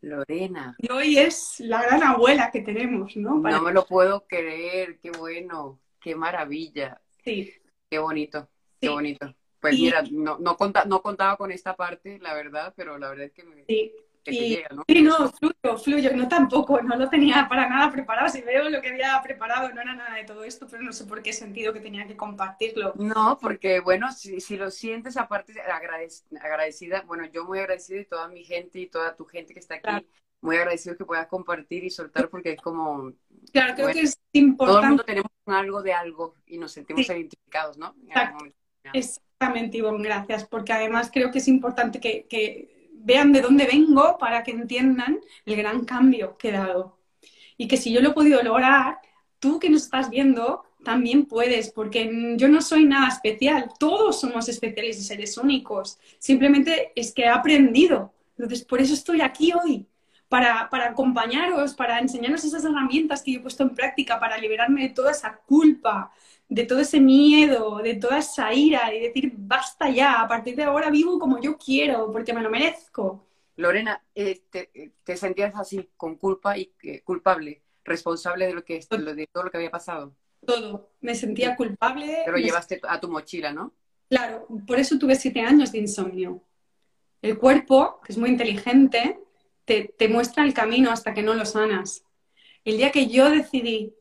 Lorena. 0.01 0.75
Y 0.79 0.91
hoy 0.91 1.19
es 1.19 1.61
la 1.61 1.83
gran 1.83 2.03
abuela 2.03 2.51
que 2.51 2.63
tenemos, 2.63 3.17
¿no? 3.17 3.35
No 3.39 3.61
me 3.61 3.73
lo 3.73 3.85
puedo 3.85 4.27
creer, 4.27 4.99
qué 5.01 5.11
bueno, 5.11 5.81
qué 6.01 6.15
maravilla. 6.15 7.03
Sí. 7.23 7.53
Qué 7.91 7.99
bonito, 7.99 8.49
qué 8.81 8.89
bonito. 8.89 9.35
Pues 9.61 9.79
mira, 9.79 10.03
no, 10.11 10.39
no, 10.39 10.57
no 10.87 11.03
contaba 11.03 11.37
con 11.37 11.53
esta 11.53 11.77
parte, 11.77 12.19
la 12.21 12.33
verdad, 12.33 12.73
pero 12.77 12.97
la 12.97 13.11
verdad 13.11 13.27
es 13.27 13.33
que 13.33 13.45
me, 13.45 13.65
sí 13.67 13.93
y, 14.27 14.63
¿no? 14.71 14.85
Sí, 14.87 15.03
no, 15.03 15.31
fluyo, 15.31 15.79
fluyo, 15.79 16.17
no 16.17 16.29
tampoco, 16.29 16.81
no 16.83 16.97
lo 16.97 17.09
tenía 17.09 17.47
para 17.49 17.69
nada 17.69 17.91
preparado. 17.91 18.29
Si 18.29 18.41
veo 18.43 18.69
lo 18.69 18.81
que 18.81 18.89
había 18.89 19.21
preparado, 19.23 19.73
no 19.73 19.81
era 19.81 19.95
nada 19.95 20.17
de 20.17 20.25
todo 20.25 20.45
esto, 20.45 20.67
pero 20.71 20.83
no 20.83 20.93
sé 20.93 21.05
por 21.05 21.23
qué 21.23 21.33
sentido 21.33 21.73
que 21.73 21.81
tenía 21.81 22.07
que 22.07 22.17
compartirlo. 22.17 22.93
No, 22.97 23.39
porque 23.41 23.81
bueno, 23.81 24.13
si, 24.13 24.41
si 24.41 24.57
lo 24.57 24.71
sientes, 24.71 25.17
aparte 25.17 25.55
agradecida, 25.61 27.03
bueno, 27.03 27.25
yo 27.27 27.45
muy 27.45 27.59
agradecida 27.59 28.01
y 28.01 28.05
toda 28.05 28.29
mi 28.29 28.45
gente 28.45 28.79
y 28.79 28.87
toda 28.87 29.17
tu 29.17 29.25
gente 29.25 29.55
que 29.55 29.61
está 29.61 29.77
aquí, 29.77 30.07
muy 30.41 30.57
agradecido 30.57 30.97
que 30.97 31.05
puedas 31.05 31.27
compartir 31.29 31.85
y 31.85 31.91
soltar 31.91 32.29
porque 32.29 32.53
es 32.53 32.61
como... 32.61 33.13
Claro, 33.53 33.75
creo 33.75 33.89
que 33.89 34.01
es 34.01 34.21
importante. 34.33 34.73
Todo 34.73 34.81
el 34.81 34.89
mundo 34.89 35.05
tenemos 35.05 35.33
algo 35.47 35.83
de 35.83 35.93
algo 35.93 36.37
y 36.47 36.59
nos 36.59 36.73
sentimos 36.73 37.09
identificados, 37.09 37.79
¿no? 37.79 37.95
Exactamente, 38.93 39.79
Ivonne, 39.79 40.03
gracias, 40.03 40.45
porque 40.45 40.73
además 40.73 41.11
creo 41.13 41.31
que 41.31 41.39
es 41.39 41.49
importante 41.49 42.01
que, 42.01 42.27
que 42.29 42.82
vean 43.05 43.33
de 43.33 43.41
dónde 43.41 43.67
vengo 43.67 44.19
para 44.19 44.43
que 44.43 44.53
entiendan 44.53 45.21
el 45.45 45.57
gran 45.57 45.85
cambio 45.85 46.37
que 46.37 46.49
he 46.49 46.53
dado. 46.53 46.99
Y 47.57 47.69
que 47.69 47.77
si 47.77 47.93
yo 47.93 48.01
lo 48.01 48.11
he 48.11 48.15
podido 48.15 48.43
lograr, 48.43 48.99
tú 49.39 49.59
que 49.59 49.71
nos 49.71 49.83
estás 49.83 50.11
viendo 50.11 50.65
también 50.83 51.27
puedes, 51.27 51.71
porque 51.71 52.35
yo 52.37 52.49
no 52.49 52.61
soy 52.61 52.85
nada 52.85 53.09
especial, 53.09 53.71
todos 53.79 54.21
somos 54.21 54.49
especiales 54.49 54.99
y 54.99 55.03
seres 55.03 55.37
únicos, 55.39 55.99
simplemente 56.19 56.93
es 56.97 57.13
que 57.13 57.23
he 57.23 57.29
aprendido. 57.29 58.13
Entonces, 58.37 58.65
por 58.65 58.81
eso 58.81 58.95
estoy 58.95 59.21
aquí 59.21 59.53
hoy, 59.53 59.87
para, 60.29 60.69
para, 60.71 60.89
acompañaros, 60.89 61.75
para 61.75 61.99
enseñaros 61.99 62.45
esas 62.45 62.65
herramientas 62.65 63.23
que 63.23 63.33
yo 63.33 63.39
he 63.39 63.43
puesto 63.43 63.63
en 63.63 63.75
práctica 63.75 64.19
para 64.19 64.39
liberarme 64.39 64.83
de 64.83 64.95
toda 64.95 65.13
esa 65.13 65.37
culpa, 65.47 66.11
de 66.53 66.67
todo 66.67 66.81
ese 66.81 67.01
miedo, 67.01 67.79
de 67.79 67.95
toda 67.95 68.19
esa 68.19 68.53
ira 68.53 68.93
y 68.95 69.01
decir, 69.01 69.33
basta 69.35 69.89
ya, 69.89 70.21
a 70.21 70.29
partir 70.29 70.55
de 70.55 70.65
ahora 70.65 70.91
vivo 70.91 71.19
como 71.19 71.41
yo 71.41 71.57
quiero, 71.57 72.13
porque 72.13 72.35
me 72.35 72.43
lo 72.43 72.51
merezco. 72.51 73.25
Lorena, 73.57 74.03
eh, 74.15 74.43
te, 74.51 75.17
sentías 75.17 75.55
así, 75.57 75.89
con 75.97 76.17
culpa 76.17 76.59
y 76.59 76.71
eh, 76.83 77.01
culpable, 77.01 77.63
responsable 77.85 78.47
de, 78.47 78.53
lo 78.53 78.65
que, 78.65 78.75
de 78.75 79.29
todo 79.33 79.45
lo 79.45 79.51
que 79.51 79.57
había 79.57 79.71
pasado? 79.71 80.15
Todo, 80.45 80.91
me 81.01 81.15
sentía 81.15 81.57
culpable. 81.57 82.19
Pero 82.27 82.37
llevaste 82.37 82.83
a 82.87 83.01
tu 83.01 83.09
mochila, 83.09 83.51
¿no? 83.55 83.73
Claro, 84.11 84.47
por 84.67 84.79
eso 84.79 84.99
tuve 84.99 85.15
siete 85.15 85.41
años 85.41 85.73
de 85.73 85.79
insomnio. 85.79 86.43
El 87.23 87.39
cuerpo, 87.39 87.99
que 88.05 88.13
es 88.13 88.19
muy 88.19 88.29
inteligente, 88.29 89.19
te, 89.65 89.95
te 89.97 90.07
muestra 90.07 90.45
el 90.45 90.53
camino 90.53 90.91
hasta 90.91 91.15
que 91.15 91.23
no 91.23 91.33
lo 91.33 91.47
sanas. 91.47 92.05
El 92.63 92.77
día 92.77 92.93
que 92.93 93.07
yo 93.07 93.31
decidí 93.31 93.95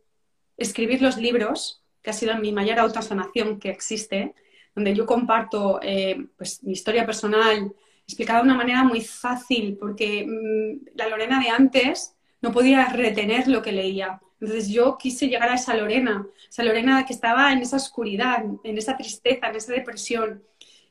escribir 0.57 1.01
los 1.01 1.15
libros, 1.15 1.80
que 2.01 2.09
ha 2.09 2.13
sido 2.13 2.35
mi 2.37 2.51
mayor 2.51 2.79
autosanación 2.79 3.59
que 3.59 3.69
existe, 3.69 4.33
donde 4.75 4.93
yo 4.93 5.05
comparto 5.05 5.79
eh, 5.81 6.27
pues, 6.37 6.63
mi 6.63 6.73
historia 6.73 7.05
personal 7.05 7.73
explicada 8.05 8.39
de 8.39 8.45
una 8.45 8.55
manera 8.55 8.83
muy 8.83 9.01
fácil, 9.01 9.77
porque 9.79 10.25
mm, 10.25 10.97
la 10.97 11.07
Lorena 11.07 11.39
de 11.39 11.49
antes 11.49 12.15
no 12.41 12.51
podía 12.51 12.85
retener 12.89 13.47
lo 13.47 13.61
que 13.61 13.71
leía. 13.71 14.21
Entonces 14.39 14.69
yo 14.69 14.97
quise 14.97 15.27
llegar 15.27 15.49
a 15.49 15.55
esa 15.55 15.75
Lorena, 15.75 16.27
esa 16.49 16.63
Lorena 16.63 17.05
que 17.05 17.13
estaba 17.13 17.53
en 17.53 17.59
esa 17.59 17.77
oscuridad, 17.77 18.43
en 18.63 18.77
esa 18.77 18.97
tristeza, 18.97 19.47
en 19.47 19.55
esa 19.55 19.71
depresión. 19.71 20.43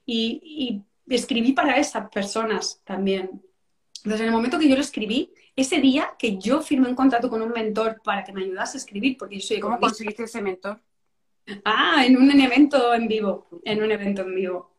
Y, 0.06 0.84
y 1.08 1.14
escribí 1.14 1.52
para 1.52 1.76
esas 1.76 2.08
personas 2.10 2.80
también. 2.84 3.42
Entonces 3.98 4.20
en 4.20 4.26
el 4.28 4.32
momento 4.32 4.58
que 4.58 4.68
yo 4.68 4.76
lo 4.76 4.80
escribí, 4.80 5.32
ese 5.56 5.80
día 5.80 6.10
que 6.18 6.38
yo 6.38 6.62
firmé 6.62 6.88
un 6.88 6.94
contrato 6.94 7.28
con 7.28 7.42
un 7.42 7.50
mentor 7.50 8.00
para 8.02 8.24
que 8.24 8.32
me 8.32 8.42
ayudase 8.42 8.78
a 8.78 8.80
escribir, 8.80 9.16
porque 9.18 9.40
yo 9.40 9.46
soy... 9.46 9.60
¿Cómo 9.60 9.78
conseguiste 9.78 10.22
ese 10.22 10.40
mentor? 10.40 10.80
Ah, 11.64 12.04
en 12.04 12.16
un 12.16 12.30
evento 12.40 12.94
en 12.94 13.08
vivo, 13.08 13.48
en 13.64 13.82
un 13.82 13.90
evento 13.90 14.22
en 14.22 14.34
vivo. 14.34 14.70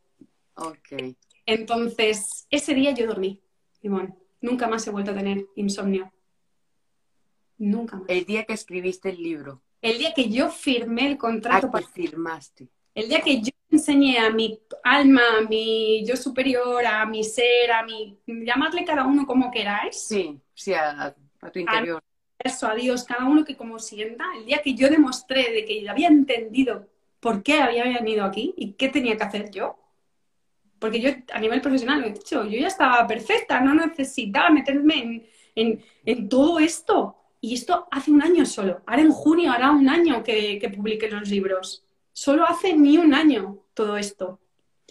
Ok. 0.56 1.16
Entonces, 1.46 2.48
ese 2.50 2.74
día 2.74 2.92
yo 2.92 3.08
dormí, 3.08 3.42
Simón. 3.82 4.16
Nunca 4.42 4.68
más 4.68 4.86
he 4.88 4.92
vuelto 4.92 5.12
a 5.12 5.16
tener 5.16 5.46
insomnio. 5.56 6.12
Nunca 7.58 7.98
más. 7.98 8.06
El 8.10 8.26
día 8.26 8.44
que 8.46 8.54
escribiste 8.54 9.10
el 9.10 9.22
libro. 9.22 9.62
El 9.82 9.98
día 9.98 10.14
que 10.14 10.30
yo 10.30 10.50
firmé 10.50 11.08
el 11.08 11.18
contrato. 11.18 11.68
Ah, 11.68 11.72
para... 11.72 11.88
firmaste. 11.88 12.70
El 12.94 13.08
día 13.08 13.22
que 13.22 13.42
yo 13.42 13.52
enseñé 13.70 14.20
a 14.20 14.30
mi 14.30 14.60
alma, 14.84 15.22
a 15.38 15.42
mi 15.42 16.06
yo 16.06 16.16
superior, 16.16 16.86
a 16.86 17.06
mi 17.06 17.24
ser, 17.24 17.72
a 17.72 17.84
mi... 17.84 18.20
Llamadle 18.26 18.84
cada 18.84 19.06
uno 19.06 19.26
como 19.26 19.50
queráis. 19.52 19.96
Sí, 20.08 20.40
sí, 20.54 20.74
a, 20.74 21.16
tu 21.52 21.60
interior 21.60 22.04
eso 22.44 22.68
a 22.68 22.76
Dios, 22.76 23.04
cada 23.04 23.26
uno 23.26 23.46
que 23.46 23.56
como 23.56 23.80
sienta, 23.80 24.26
el 24.38 24.46
día 24.46 24.62
que 24.64 24.74
yo 24.74 24.90
demostré 24.90 25.52
de 25.52 25.66
que 25.66 25.90
había 25.90 26.08
entendido 26.08 26.88
por 27.20 27.44
qué 27.44 27.62
había 27.62 27.84
venido 27.84 28.26
aquí 28.26 28.54
y 28.58 28.74
qué 28.74 28.90
tenía 28.90 29.18
que 29.18 29.24
hacer 29.24 29.52
yo, 29.52 29.78
porque 30.80 31.00
yo 31.00 31.12
a 31.32 31.40
nivel 31.40 31.62
profesional 31.62 32.02
lo 32.02 32.08
he 32.08 32.14
dicho, 32.14 32.44
yo 32.44 32.60
ya 32.60 32.68
estaba 32.68 33.06
perfecta, 33.06 33.62
no 33.62 33.76
necesitaba 33.76 34.50
meterme 34.50 35.30
en, 35.56 36.28
todo 36.28 36.60
esto. 36.60 37.18
Y 37.40 37.54
esto 37.54 37.88
hace 37.92 38.10
un 38.12 38.22
año 38.22 38.46
solo. 38.46 38.82
Ahora 38.88 39.04
en 39.04 39.12
junio 39.12 39.52
hará 39.52 39.72
un 39.72 39.88
año 39.88 40.24
que, 40.24 40.58
que 40.60 40.70
publiqué 40.70 41.10
los 41.10 41.30
libros. 41.30 41.86
Solo 42.14 42.46
hace 42.46 42.74
ni 42.74 42.98
un 42.98 43.14
año 43.14 43.60
todo 43.76 43.96
esto. 43.98 44.40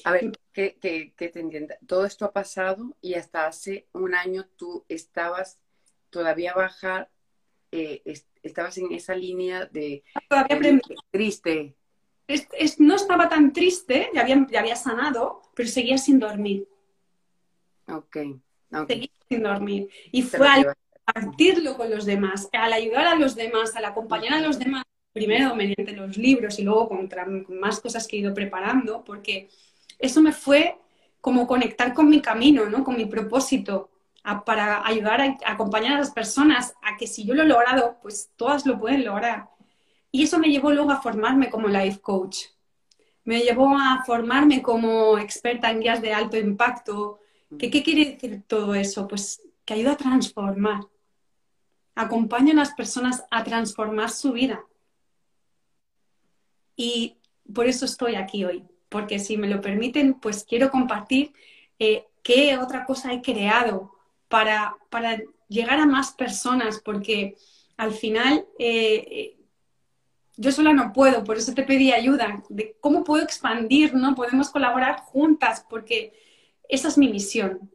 A 0.05 0.13
ver, 0.13 0.31
que, 0.53 0.79
que, 0.81 1.13
que 1.17 1.29
te 1.29 1.41
entienda. 1.41 1.77
Todo 1.87 2.05
esto 2.05 2.25
ha 2.25 2.33
pasado 2.33 2.97
y 3.01 3.15
hasta 3.15 3.49
hace 3.49 3.89
un 3.93 4.15
año 4.15 4.47
tú 4.57 4.85
estabas 4.89 5.59
todavía 6.11 6.55
baja 6.55 7.09
eh, 7.73 8.03
estabas 8.43 8.77
en 8.79 8.93
esa 8.93 9.15
línea 9.15 9.67
de, 9.67 10.03
triste. 11.11 11.75
no 12.79 12.97
estaba 12.97 13.29
tan 13.29 13.53
triste, 13.53 14.11
ya 14.15 14.23
había, 14.23 14.47
ya 14.51 14.61
había 14.61 14.77
sanado, 14.77 15.43
pero 15.55 15.69
seguía 15.69 15.99
sin 15.99 16.19
dormir. 16.19 16.67
Ok. 17.87 18.17
Seguía 18.87 19.11
sin 19.29 19.43
dormir. 19.43 19.89
Y 20.11 20.23
fue 20.23 20.47
al 20.49 20.75
compartirlo 21.05 21.77
con 21.77 21.91
los 21.91 22.05
demás, 22.05 22.49
al 22.53 22.73
ayudar 22.73 23.07
a 23.07 23.15
los 23.15 23.35
demás, 23.35 23.75
al 23.77 23.85
acompañar 23.85 24.35
a 24.35 24.41
los 24.41 24.59
demás, 24.59 24.85
primero 25.13 25.55
mediante 25.55 25.93
los 25.93 26.17
libros 26.17 26.59
y 26.59 26.63
luego 26.63 26.89
con, 26.89 27.09
con 27.09 27.59
más 27.59 27.81
cosas 27.81 28.07
que 28.07 28.17
he 28.17 28.21
ido 28.21 28.33
preparando, 28.33 29.05
porque 29.05 29.49
eso 29.99 30.23
me 30.23 30.33
fue 30.33 30.77
como 31.21 31.47
conectar 31.47 31.93
con 31.93 32.09
mi 32.09 32.23
camino, 32.23 32.67
¿no? 32.67 32.83
Con 32.83 32.97
mi 32.97 33.07
propósito 33.07 33.90
para 34.45 34.87
ayudar 34.87 35.21
a, 35.21 35.39
acompañar 35.47 35.95
a 35.95 35.99
las 35.99 36.11
personas 36.11 36.75
a 36.83 36.97
que 36.97 37.07
si 37.07 37.25
yo 37.25 37.35
lo 37.35 37.43
he 37.43 37.47
logrado, 37.47 37.99
pues 38.03 38.31
todas 38.37 38.67
lo 38.67 38.79
pueden 38.79 39.05
lograr. 39.05 39.49
Y 40.13 40.25
eso 40.25 40.39
me 40.39 40.49
llevó 40.49 40.73
luego 40.73 40.91
a 40.91 41.01
formarme 41.01 41.51
como 41.51 41.69
life 41.69 42.01
coach. 42.01 42.47
Me 43.25 43.41
llevó 43.41 43.77
a 43.79 44.03
formarme 44.05 44.63
como 44.63 45.19
experta 45.19 45.71
en 45.71 45.81
guías 45.81 46.03
de 46.03 46.13
alto 46.13 46.37
impacto. 46.37 47.21
¿Qué, 47.59 47.71
quiere 47.71 48.13
decir 48.13 48.43
todo 48.47 48.75
eso? 48.75 49.07
Pues 49.07 49.43
que 49.65 49.75
ayuda 49.75 49.93
a 49.93 49.97
transformar. 49.97 50.81
Acompaño 51.95 52.53
a 52.53 52.57
las 52.57 52.75
personas 52.75 53.25
a 53.31 53.45
transformar 53.45 54.11
su 54.11 54.33
vida. 54.33 54.65
Y 56.77 57.19
por 57.53 57.67
eso 57.67 57.85
estoy 57.85 58.15
aquí 58.15 58.45
hoy, 58.45 58.65
porque 58.89 59.19
si 59.19 59.37
me 59.37 59.49
lo 59.49 59.61
permiten, 59.61 60.15
pues 60.15 60.45
quiero 60.45 60.71
compartir 60.71 61.33
eh, 61.79 62.07
qué 62.23 62.57
otra 62.57 62.87
cosa 62.87 63.13
he 63.13 63.21
creado 63.21 64.00
para, 64.31 64.77
llegar 65.49 65.81
a 65.81 65.87
más 65.87 66.13
personas, 66.13 66.81
porque 66.83 67.37
al 67.77 67.93
final 67.93 68.47
eh, 68.59 69.37
yo 70.37 70.53
sola 70.53 70.73
no 70.73 70.93
puedo, 70.93 71.25
por 71.25 71.37
eso 71.37 71.53
te 71.53 71.65
pedí 71.65 71.93
ayuda, 71.93 72.43
de 72.49 72.77
cómo 72.81 73.03
puedo 73.03 73.23
expandir, 73.23 73.95
¿no? 73.95 74.15
Podemos 74.15 74.49
colaborar 74.51 75.01
juntas, 75.01 75.67
porque 75.69 76.15
esa 76.69 76.89
es 76.89 76.97
mi 76.97 77.09
misión. 77.11 77.71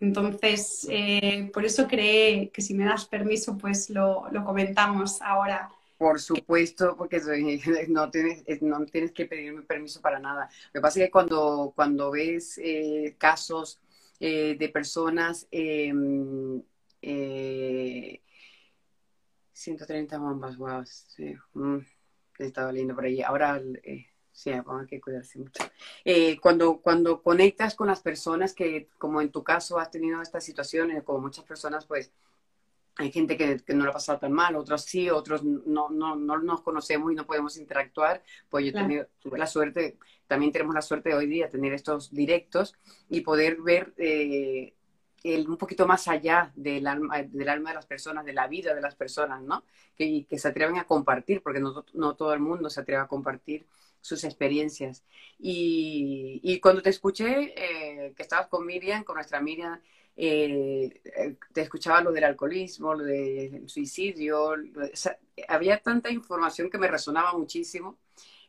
Entonces, 0.00 0.86
eh, 0.88 1.50
por 1.52 1.66
eso 1.66 1.86
creé 1.86 2.48
que 2.48 2.62
si 2.62 2.72
me 2.72 2.86
das 2.86 3.04
permiso, 3.04 3.58
pues 3.58 3.90
lo, 3.90 4.24
comentamos 4.46 5.20
ahora. 5.20 5.70
Por 5.98 6.18
supuesto, 6.18 6.96
porque 6.96 7.20
no 7.88 8.10
tienes, 8.10 8.62
no 8.62 8.86
tienes 8.86 9.12
que 9.12 9.26
pedirme 9.26 9.60
permiso 9.60 10.00
para 10.00 10.18
nada. 10.18 10.48
Lo 10.72 10.78
que 10.78 10.80
pasa 10.80 11.00
es 11.00 11.06
que 11.06 11.10
cuando, 11.10 11.74
cuando 11.76 12.10
ves 12.10 12.58
eh, 12.64 13.14
casos 13.18 13.78
eh, 14.20 14.56
de 14.58 14.68
personas, 14.68 15.48
eh, 15.50 15.92
eh, 17.02 18.22
130 19.52 20.18
bombas, 20.18 20.56
wow, 20.56 20.84
sí, 20.84 21.34
mm, 21.54 21.78
estaba 22.38 22.72
lindo 22.72 22.94
por 22.94 23.04
ahí. 23.04 23.22
Ahora, 23.22 23.60
eh, 23.82 24.06
sí, 24.32 24.50
hay 24.50 24.62
que 24.88 25.00
cuidarse 25.00 25.38
mucho. 25.38 25.64
Eh, 26.04 26.38
cuando, 26.40 26.80
cuando 26.80 27.22
conectas 27.22 27.74
con 27.74 27.88
las 27.88 28.00
personas 28.00 28.54
que, 28.54 28.88
como 28.98 29.20
en 29.20 29.30
tu 29.30 29.42
caso, 29.42 29.78
has 29.78 29.90
tenido 29.90 30.22
estas 30.22 30.44
situaciones, 30.44 31.02
como 31.02 31.20
muchas 31.20 31.44
personas, 31.44 31.84
pues, 31.86 32.12
hay 32.96 33.10
gente 33.10 33.36
que, 33.36 33.62
no 33.74 33.84
lo 33.84 33.90
ha 33.90 33.94
pasado 33.94 34.18
tan 34.18 34.32
mal, 34.32 34.56
otros 34.56 34.82
sí, 34.82 35.08
otros 35.08 35.42
no, 35.42 35.88
no, 35.88 36.16
no 36.16 36.38
nos 36.38 36.60
conocemos 36.62 37.12
y 37.12 37.14
no 37.14 37.26
podemos 37.26 37.56
interactuar. 37.56 38.22
Pues 38.48 38.66
yo 38.66 38.72
tuve 39.20 39.38
la 39.38 39.46
suerte, 39.46 39.98
también 40.26 40.52
tenemos 40.52 40.74
la 40.74 40.82
suerte 40.82 41.10
de 41.10 41.14
hoy 41.14 41.26
día 41.26 41.48
tener 41.48 41.72
estos 41.72 42.12
directos 42.12 42.74
y 43.08 43.22
poder 43.22 43.60
ver 43.62 43.94
eh, 43.96 44.74
un 45.24 45.56
poquito 45.56 45.86
más 45.86 46.08
allá 46.08 46.52
del 46.54 46.86
alma, 46.86 47.22
del 47.22 47.48
alma 47.48 47.70
de 47.70 47.76
las 47.76 47.86
personas, 47.86 48.24
de 48.24 48.32
la 48.32 48.48
vida 48.48 48.74
de 48.74 48.80
las 48.80 48.94
personas, 48.94 49.42
¿no? 49.42 49.64
Que, 49.96 50.26
que 50.28 50.38
se 50.38 50.48
atreven 50.48 50.78
a 50.78 50.84
compartir, 50.84 51.42
porque 51.42 51.60
no, 51.60 51.84
no, 51.92 52.16
todo 52.16 52.32
el 52.32 52.40
mundo 52.40 52.70
se 52.70 52.80
atreve 52.80 53.02
a 53.02 53.08
compartir 53.08 53.66
sus 54.00 54.24
experiencias. 54.24 55.04
Y, 55.38 56.40
y 56.42 56.60
cuando 56.60 56.82
te 56.82 56.90
escuché 56.90 57.54
eh, 57.56 58.14
que 58.14 58.22
estabas 58.22 58.48
con 58.48 58.66
Miriam, 58.66 59.04
con 59.04 59.16
nuestra 59.16 59.40
Miriam, 59.40 59.80
eh, 60.16 61.00
te 61.52 61.60
escuchaba 61.62 62.00
lo 62.02 62.12
del 62.12 62.24
alcoholismo, 62.24 62.94
lo 62.94 63.04
del 63.04 63.68
suicidio, 63.68 64.54
había 65.48 65.78
tanta 65.78 66.10
información 66.10 66.70
que 66.70 66.78
me 66.78 66.88
resonaba 66.88 67.32
muchísimo 67.32 67.98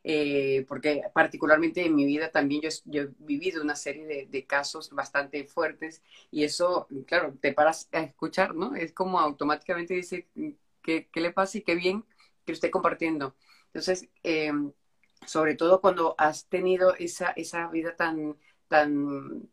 eh, 0.04 0.66
porque 0.68 1.04
particularmente 1.14 1.86
en 1.86 1.96
mi 1.96 2.06
vida 2.06 2.32
también 2.32 2.62
yo, 2.86 3.02
he 3.04 3.10
vivido 3.20 3.62
una 3.62 3.76
serie 3.76 4.28
de, 4.28 4.46
casos 4.46 4.90
bastante 4.92 5.46
fuertes 5.46 6.02
y 6.32 6.44
eso, 6.44 6.88
claro, 7.08 7.38
te 7.40 7.54
paras 7.54 7.88
a 7.92 8.02
escuchar, 8.02 8.56
¿no? 8.56 8.76
Es 8.76 8.94
como 8.94 9.20
automáticamente 9.20 9.94
dice, 9.94 10.28
¿qué, 10.82 11.08
qué 11.12 11.22
le 11.22 11.32
pasa 11.32 11.60
y 11.60 11.62
qué 11.62 11.76
bien 11.76 12.04
que 12.46 12.52
lo 12.52 12.54
esté 12.54 12.72
compartiendo? 12.72 13.36
Entonces, 13.68 14.10
em, 14.24 14.72
sobre 15.26 15.56
todo 15.56 15.82
cuando 15.82 16.16
has 16.18 16.48
tenido 16.48 16.96
esa, 16.96 17.32
esa 17.32 17.68
vida 17.70 17.96
tan, 17.96 18.36
tan 18.68 19.50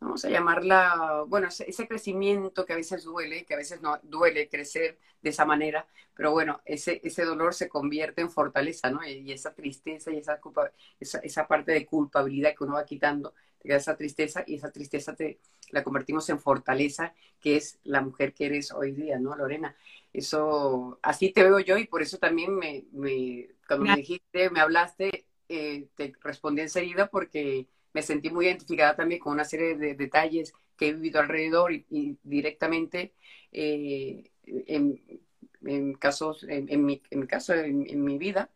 vamos 0.00 0.24
a 0.24 0.30
llamarla, 0.30 1.24
bueno, 1.28 1.48
ese 1.48 1.86
crecimiento 1.86 2.64
que 2.64 2.72
a 2.72 2.76
veces 2.76 3.04
duele, 3.04 3.44
que 3.44 3.54
a 3.54 3.58
veces 3.58 3.82
no 3.82 3.98
duele 4.02 4.48
crecer 4.48 4.98
de 5.20 5.30
esa 5.30 5.44
manera, 5.44 5.86
pero 6.14 6.32
bueno, 6.32 6.62
ese, 6.64 7.00
ese 7.04 7.24
dolor 7.24 7.54
se 7.54 7.68
convierte 7.68 8.22
en 8.22 8.30
fortaleza, 8.30 8.90
¿no? 8.90 9.06
Y, 9.06 9.30
esa 9.30 9.54
tristeza 9.54 10.10
y 10.10 10.16
esa, 10.16 10.40
culpa, 10.40 10.72
esa, 10.98 11.18
esa, 11.18 11.46
parte 11.46 11.72
de 11.72 11.86
culpabilidad 11.86 12.54
que 12.56 12.64
uno 12.64 12.74
va 12.74 12.84
quitando, 12.84 13.34
te 13.58 13.68
queda 13.68 13.76
esa 13.76 13.96
tristeza 13.96 14.42
y 14.46 14.54
esa 14.54 14.72
tristeza 14.72 15.14
te 15.14 15.38
la 15.70 15.84
convertimos 15.84 16.28
en 16.30 16.40
fortaleza, 16.40 17.14
que 17.38 17.56
es 17.56 17.78
la 17.84 18.00
mujer 18.00 18.32
que 18.32 18.46
eres 18.46 18.72
hoy 18.72 18.92
día, 18.92 19.18
¿no, 19.18 19.36
Lorena? 19.36 19.76
Eso, 20.12 20.98
así 21.02 21.30
te 21.30 21.44
veo 21.44 21.60
yo 21.60 21.76
y 21.76 21.86
por 21.86 22.02
eso 22.02 22.18
también 22.18 22.54
me, 22.56 22.84
me 22.92 23.48
cuando 23.68 23.86
me 23.86 23.96
dijiste, 23.96 24.50
me 24.50 24.60
hablaste, 24.60 25.26
eh, 25.48 25.88
te 25.94 26.12
respondí 26.22 26.62
enseguida 26.62 27.08
porque 27.08 27.68
me 27.92 28.02
sentí 28.02 28.30
muy 28.30 28.46
identificada 28.46 28.96
también 28.96 29.20
con 29.20 29.32
una 29.32 29.44
serie 29.44 29.76
de 29.76 29.94
detalles 29.94 30.52
que 30.76 30.88
he 30.88 30.92
vivido 30.94 31.20
alrededor 31.20 31.72
y, 31.72 32.18
directamente 32.22 33.12
eh, 33.52 34.30
en, 34.44 35.94
casos, 35.94 36.44
en, 36.48 36.84
mi, 36.84 37.00
caso, 37.28 37.54
en, 37.54 38.02
mi 38.02 38.18
vida. 38.18 38.50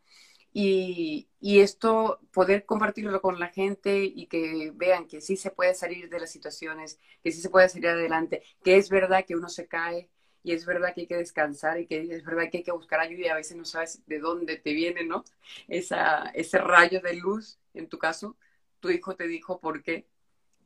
Y, 0.51 1.27
esto, 1.41 2.19
poder 2.31 2.65
compartirlo 2.65 3.21
con 3.21 3.39
la 3.39 3.49
gente 3.49 4.03
y 4.03 4.25
que 4.27 4.71
vean 4.73 5.07
que 5.07 5.21
sí 5.21 5.37
se 5.37 5.51
puede 5.51 5.75
salir 5.75 6.09
de 6.09 6.19
las 6.19 6.31
situaciones, 6.31 6.99
que 7.23 7.31
sí 7.31 7.41
se 7.41 7.49
puede 7.49 7.69
salir 7.69 7.89
adelante, 7.89 8.41
que 8.63 8.77
es 8.77 8.89
verdad 8.89 9.25
que 9.25 9.35
uno 9.35 9.49
se 9.49 9.67
cae 9.67 10.09
y 10.43 10.53
es 10.53 10.65
verdad 10.65 10.93
que 10.93 11.01
hay 11.01 11.07
que 11.07 11.17
descansar 11.17 11.79
y 11.79 11.87
que 11.87 12.01
es 12.01 12.23
verdad 12.23 12.49
que 12.51 12.59
hay 12.59 12.63
que 12.63 12.71
buscar 12.71 12.99
ayuda 12.99 13.25
y 13.25 13.29
a 13.29 13.35
veces 13.35 13.57
no 13.57 13.65
sabes 13.65 14.01
de 14.07 14.19
dónde 14.19 14.57
te 14.57 14.73
viene, 14.73 15.03
¿no? 15.03 15.23
Esa, 15.67 16.31
ese 16.33 16.59
rayo 16.59 17.01
de 17.01 17.15
luz, 17.15 17.59
en 17.73 17.87
tu 17.89 17.97
caso, 17.97 18.37
tu 18.85 18.91
hijo 18.91 19.15
te 19.15 19.27
dijo 19.27 19.59
por 19.59 19.81
qué, 19.81 20.05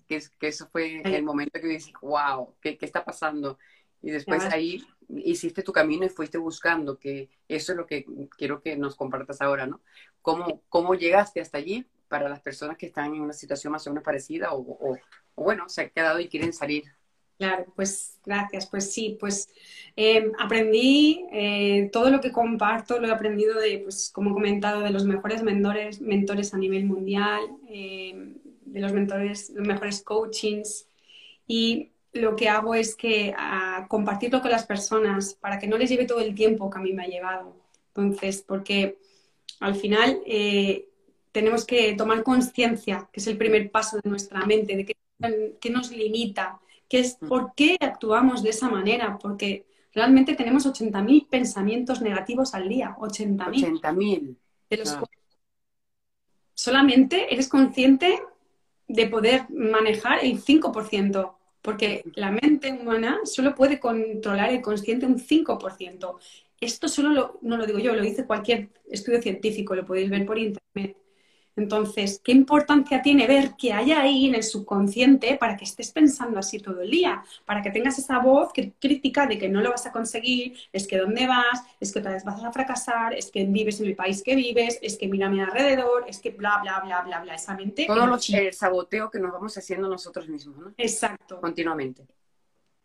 que, 0.05 0.21
que 0.37 0.47
eso 0.49 0.67
fue 0.69 1.01
el 1.05 1.23
momento 1.23 1.61
que 1.61 1.67
dices, 1.67 1.93
wow, 2.01 2.53
¿qué, 2.61 2.77
¿qué, 2.77 2.85
está 2.85 3.05
pasando? 3.05 3.57
Y 4.01 4.11
después 4.11 4.43
ahí 4.45 4.85
hiciste 5.07 5.63
tu 5.63 5.71
camino 5.71 6.05
y 6.05 6.09
fuiste 6.09 6.37
buscando, 6.37 6.99
que 6.99 7.29
eso 7.47 7.71
es 7.71 7.77
lo 7.77 7.85
que 7.85 8.05
quiero 8.37 8.61
que 8.61 8.75
nos 8.75 8.97
compartas 8.97 9.41
ahora, 9.41 9.67
¿no? 9.67 9.79
¿Cómo, 10.21 10.63
cómo 10.67 10.95
llegaste 10.95 11.39
hasta 11.39 11.59
allí 11.59 11.87
para 12.09 12.27
las 12.27 12.41
personas 12.41 12.77
que 12.77 12.87
están 12.87 13.13
en 13.15 13.21
una 13.21 13.33
situación 13.33 13.71
más 13.71 13.87
o 13.87 13.91
menos 13.91 14.03
parecida 14.03 14.51
o, 14.51 14.59
o, 14.59 14.97
bueno, 15.35 15.69
se 15.69 15.83
han 15.83 15.89
quedado 15.91 16.19
y 16.19 16.27
quieren 16.27 16.51
salir? 16.51 16.83
Claro, 17.39 17.65
pues 17.73 18.19
gracias. 18.25 18.67
Pues 18.67 18.91
sí, 18.93 19.15
pues 19.17 19.47
em, 19.95 20.33
aprendí 20.39 21.25
eh, 21.31 21.89
todo 21.93 22.09
lo 22.09 22.19
que 22.19 22.33
comparto, 22.33 22.99
lo 22.99 23.07
he 23.07 23.11
aprendido 23.11 23.57
de, 23.57 23.79
pues 23.79 24.11
como 24.13 24.31
he 24.31 24.33
comentado, 24.33 24.81
de 24.81 24.89
los 24.89 25.05
mejores 25.05 25.41
mentores, 25.41 26.01
mentores 26.01 26.53
a 26.53 26.57
nivel 26.57 26.85
mundial, 26.85 27.39
em, 27.69 28.35
de 28.65 28.79
los 28.81 28.91
mentores, 28.91 29.51
los 29.55 29.65
mejores 29.65 30.03
coachings. 30.03 30.89
Y 31.47 31.91
lo 32.13 32.35
que 32.35 32.49
hago 32.49 32.75
es 32.75 32.95
que 32.95 33.33
a 33.37 33.87
compartirlo 33.89 34.41
con 34.41 34.51
las 34.51 34.65
personas 34.65 35.35
para 35.35 35.59
que 35.59 35.67
no 35.67 35.77
les 35.77 35.89
lleve 35.89 36.05
todo 36.05 36.19
el 36.21 36.35
tiempo 36.35 36.69
que 36.69 36.79
a 36.79 36.81
mí 36.81 36.93
me 36.93 37.03
ha 37.03 37.07
llevado. 37.07 37.55
Entonces, 37.89 38.43
porque 38.47 38.97
al 39.61 39.75
final 39.75 40.21
eh, 40.25 40.89
tenemos 41.31 41.65
que 41.65 41.93
tomar 41.95 42.23
conciencia, 42.23 43.09
que 43.13 43.19
es 43.21 43.27
el 43.27 43.37
primer 43.37 43.71
paso 43.71 43.97
de 44.03 44.09
nuestra 44.09 44.45
mente, 44.45 44.75
de 44.75 44.85
qué 45.59 45.69
nos 45.69 45.91
limita 45.91 46.59
que 46.89 46.99
es 46.99 47.15
por 47.15 47.53
qué 47.55 47.77
actuamos 47.79 48.41
de 48.43 48.49
esa 48.49 48.67
manera, 48.67 49.17
porque 49.21 49.65
realmente 49.93 50.35
tenemos 50.35 50.65
80.000 50.65 51.27
pensamientos 51.29 52.01
negativos 52.01 52.53
al 52.55 52.67
día, 52.67 52.95
80.000. 52.97 54.35
80.000. 54.69 55.07
Solamente 56.53 57.33
eres 57.33 57.47
consciente 57.47 58.19
de 58.87 59.07
poder 59.07 59.45
manejar 59.49 60.25
el 60.25 60.43
5%, 60.43 61.33
porque 61.61 62.03
la 62.15 62.31
mente 62.31 62.71
humana 62.71 63.19
solo 63.23 63.53
puede 63.53 63.79
controlar 63.79 64.49
el 64.49 64.61
consciente 64.61 65.05
un 65.05 65.19
5%. 65.19 66.15
Esto 66.59 66.87
solo 66.87 67.39
no 67.41 67.55
lo 67.55 67.65
digo 67.65 67.79
yo, 67.79 67.93
lo 67.93 68.01
dice 68.01 68.25
cualquier 68.25 68.69
estudio 68.89 69.21
científico, 69.21 69.75
lo 69.75 69.85
podéis 69.85 70.09
ver 70.09 70.25
por 70.25 70.37
internet. 70.37 70.97
Entonces, 71.55 72.21
¿qué 72.23 72.31
importancia 72.31 73.01
tiene 73.01 73.27
ver 73.27 73.51
qué 73.57 73.73
hay 73.73 73.91
ahí 73.91 74.27
en 74.27 74.35
el 74.35 74.43
subconsciente 74.43 75.35
para 75.37 75.57
que 75.57 75.65
estés 75.65 75.91
pensando 75.91 76.39
así 76.39 76.59
todo 76.59 76.81
el 76.81 76.89
día? 76.89 77.23
Para 77.45 77.61
que 77.61 77.71
tengas 77.71 77.99
esa 77.99 78.19
voz 78.19 78.51
crítica 78.53 79.27
de 79.27 79.37
que 79.37 79.49
no 79.49 79.61
lo 79.61 79.71
vas 79.71 79.85
a 79.85 79.91
conseguir, 79.91 80.57
es 80.71 80.87
que 80.87 80.97
dónde 80.97 81.27
vas, 81.27 81.63
es 81.79 81.91
que 81.91 81.99
otra 81.99 82.13
vez 82.13 82.23
vas 82.23 82.43
a 82.43 82.51
fracasar, 82.51 83.13
es 83.13 83.31
que 83.31 83.45
vives 83.45 83.79
en 83.79 83.87
el 83.87 83.95
país 83.95 84.23
que 84.23 84.35
vives, 84.35 84.79
es 84.81 84.97
que 84.97 85.07
mírame 85.07 85.43
alrededor, 85.43 86.05
es 86.07 86.19
que 86.19 86.31
bla, 86.31 86.59
bla, 86.61 86.79
bla, 86.81 87.01
bla, 87.01 87.21
bla. 87.21 87.35
Esa 87.35 87.55
mente. 87.55 87.85
Todo 87.85 88.17
el 88.33 88.53
saboteo 88.53 89.09
que 89.09 89.19
nos 89.19 89.31
vamos 89.31 89.57
haciendo 89.57 89.87
nosotros 89.87 90.27
mismos, 90.29 90.57
¿no? 90.57 90.73
Exacto. 90.77 91.39
Continuamente. 91.41 92.05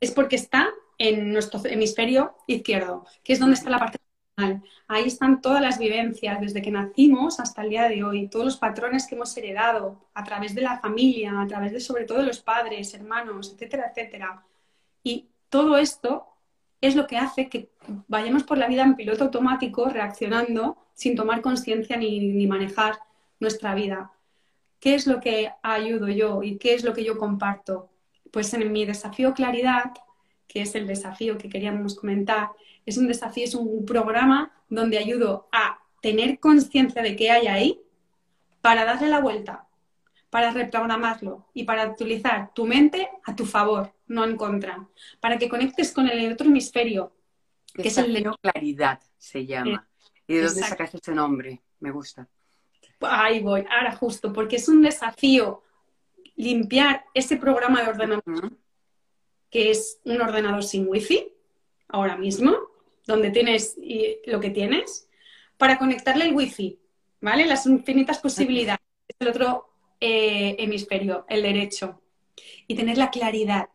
Es 0.00 0.10
porque 0.10 0.36
está 0.36 0.68
en 0.98 1.32
nuestro 1.32 1.60
hemisferio 1.64 2.36
izquierdo, 2.46 3.06
que 3.22 3.32
es 3.32 3.38
donde 3.38 3.54
está 3.54 3.70
la 3.70 3.78
parte 3.78 3.98
Ahí 4.36 5.04
están 5.04 5.40
todas 5.40 5.62
las 5.62 5.78
vivencias, 5.78 6.40
desde 6.40 6.60
que 6.60 6.70
nacimos 6.70 7.38
hasta 7.38 7.62
el 7.62 7.70
día 7.70 7.88
de 7.88 8.02
hoy, 8.02 8.28
todos 8.28 8.44
los 8.44 8.56
patrones 8.56 9.06
que 9.06 9.14
hemos 9.14 9.36
heredado 9.36 10.08
a 10.12 10.24
través 10.24 10.54
de 10.54 10.62
la 10.62 10.80
familia, 10.80 11.40
a 11.40 11.46
través 11.46 11.72
de 11.72 11.80
sobre 11.80 12.04
todo 12.04 12.22
los 12.22 12.40
padres, 12.40 12.92
hermanos, 12.94 13.52
etcétera, 13.52 13.90
etcétera. 13.90 14.44
Y 15.04 15.28
todo 15.48 15.76
esto 15.78 16.26
es 16.80 16.96
lo 16.96 17.06
que 17.06 17.16
hace 17.16 17.48
que 17.48 17.70
vayamos 18.08 18.42
por 18.42 18.58
la 18.58 18.66
vida 18.66 18.82
en 18.82 18.96
piloto 18.96 19.24
automático, 19.24 19.88
reaccionando 19.88 20.76
sin 20.94 21.14
tomar 21.16 21.40
conciencia 21.40 21.96
ni, 21.96 22.18
ni 22.18 22.46
manejar 22.46 22.98
nuestra 23.40 23.74
vida. 23.74 24.12
¿Qué 24.80 24.94
es 24.94 25.06
lo 25.06 25.20
que 25.20 25.52
ayudo 25.62 26.08
yo 26.08 26.42
y 26.42 26.58
qué 26.58 26.74
es 26.74 26.84
lo 26.84 26.92
que 26.92 27.04
yo 27.04 27.18
comparto? 27.18 27.90
Pues 28.32 28.52
en 28.52 28.70
mi 28.72 28.84
desafío 28.84 29.32
claridad, 29.32 29.92
que 30.54 30.62
es 30.62 30.76
el 30.76 30.86
desafío 30.86 31.36
que 31.36 31.48
queríamos 31.48 31.96
comentar, 31.96 32.50
es 32.86 32.96
un 32.96 33.08
desafío, 33.08 33.44
es 33.44 33.56
un 33.56 33.84
programa 33.84 34.52
donde 34.68 34.98
ayudo 34.98 35.48
a 35.50 35.80
tener 36.00 36.38
conciencia 36.38 37.02
de 37.02 37.16
qué 37.16 37.32
hay 37.32 37.48
ahí 37.48 37.80
para 38.60 38.84
darle 38.84 39.08
la 39.08 39.20
vuelta, 39.20 39.66
para 40.30 40.52
reprogramarlo 40.52 41.48
y 41.54 41.64
para 41.64 41.90
utilizar 41.90 42.54
tu 42.54 42.66
mente 42.66 43.08
a 43.24 43.34
tu 43.34 43.44
favor, 43.46 43.92
no 44.06 44.24
en 44.24 44.36
contra, 44.36 44.88
para 45.18 45.38
que 45.38 45.48
conectes 45.48 45.90
con 45.90 46.08
el 46.08 46.32
otro 46.32 46.46
hemisferio, 46.46 47.12
que 47.74 47.88
es 47.88 47.98
el 47.98 48.14
de 48.14 48.30
claridad, 48.40 49.00
se 49.18 49.44
llama. 49.44 49.88
¿Y 50.28 50.34
de 50.34 50.42
dónde 50.42 50.62
sacaste 50.62 50.98
ese 50.98 51.14
nombre? 51.14 51.62
Me 51.80 51.90
gusta. 51.90 52.28
Ahí 53.00 53.40
voy, 53.40 53.66
ahora 53.68 53.96
justo, 53.96 54.32
porque 54.32 54.56
es 54.56 54.68
un 54.68 54.82
desafío 54.82 55.64
limpiar 56.36 57.04
ese 57.12 57.36
programa 57.36 57.82
de 57.82 57.88
ordenador, 57.88 58.52
que 59.54 59.70
es 59.70 60.00
un 60.02 60.20
ordenador 60.20 60.64
sin 60.64 60.88
wifi, 60.88 61.28
ahora 61.86 62.16
mismo, 62.16 62.56
donde 63.06 63.30
tienes 63.30 63.76
lo 64.26 64.40
que 64.40 64.50
tienes, 64.50 65.08
para 65.56 65.78
conectarle 65.78 66.24
el 66.24 66.34
wifi, 66.34 66.80
¿vale? 67.20 67.46
Las 67.46 67.64
infinitas 67.64 68.18
posibilidades. 68.18 68.80
Es 69.06 69.14
el 69.20 69.28
otro 69.28 69.70
eh, 70.00 70.56
hemisferio, 70.58 71.24
el 71.28 71.42
derecho. 71.42 72.02
Y 72.66 72.74
tener 72.74 72.98
la 72.98 73.12
claridad 73.12 73.68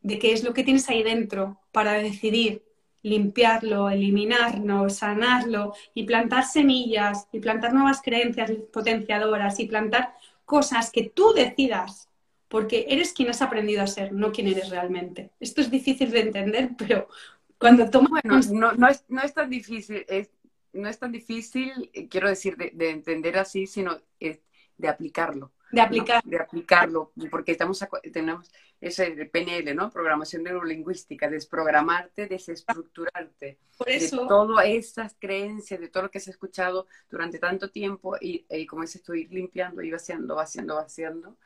de 0.00 0.18
qué 0.18 0.32
es 0.32 0.42
lo 0.44 0.54
que 0.54 0.64
tienes 0.64 0.88
ahí 0.88 1.02
dentro 1.02 1.60
para 1.70 1.92
decidir 1.92 2.64
limpiarlo, 3.02 3.90
eliminarlo, 3.90 4.88
sanarlo 4.88 5.74
y 5.92 6.04
plantar 6.04 6.46
semillas 6.46 7.28
y 7.32 7.38
plantar 7.38 7.74
nuevas 7.74 8.00
creencias 8.00 8.50
potenciadoras 8.72 9.60
y 9.60 9.66
plantar 9.66 10.14
cosas 10.46 10.90
que 10.90 11.10
tú 11.10 11.34
decidas, 11.34 12.08
porque 12.52 12.84
eres 12.86 13.14
quien 13.14 13.30
has 13.30 13.40
aprendido 13.40 13.82
a 13.82 13.86
ser, 13.86 14.12
no 14.12 14.30
quien 14.30 14.46
eres 14.46 14.68
realmente. 14.68 15.30
Esto 15.40 15.62
es 15.62 15.70
difícil 15.70 16.10
de 16.10 16.20
entender, 16.20 16.68
pero 16.76 17.08
cuando 17.56 17.86
Bueno, 17.86 18.40
no, 18.52 18.72
no, 18.72 18.88
es, 18.88 19.06
no 19.08 19.22
es 19.22 19.32
tan 19.32 19.48
difícil, 19.48 20.04
es, 20.06 20.28
no 20.74 20.86
es 20.86 20.98
tan 20.98 21.12
difícil, 21.12 21.90
eh, 21.94 22.08
quiero 22.08 22.28
decir, 22.28 22.58
de, 22.58 22.90
entender 22.90 23.38
así, 23.38 23.66
sino 23.66 23.98
de 24.20 24.88
aplicarlo. 24.88 25.52
De 25.70 25.80
aplicar. 25.80 26.22
De 26.24 26.36
aplicarlo, 26.36 27.12
porque 27.30 27.52
estamos 27.52 27.82
tenemos 28.12 28.52
ese 28.82 29.10
PNL, 29.32 29.74
¿no? 29.74 29.90
Programación 29.90 30.42
neurolingüística, 30.42 31.30
desprogramarte, 31.30 32.26
desestructurarte. 32.26 33.56
Por 33.78 33.88
eso. 33.88 34.22
De 34.22 34.28
todas 34.28 34.66
estas 34.66 35.16
creencias, 35.18 35.80
de 35.80 35.88
todo 35.88 36.02
lo 36.02 36.10
que 36.10 36.18
has 36.18 36.28
escuchado 36.28 36.86
durante 37.08 37.38
tanto 37.38 37.70
tiempo 37.70 38.16
y, 38.20 38.44
y 38.50 38.66
como 38.66 38.82
dices 38.82 39.02
tú, 39.02 39.14
ir 39.14 39.32
limpiando, 39.32 39.80
ir 39.80 39.92
vaciando, 39.92 40.34
vaciando, 40.34 40.74
vaciando, 40.74 41.38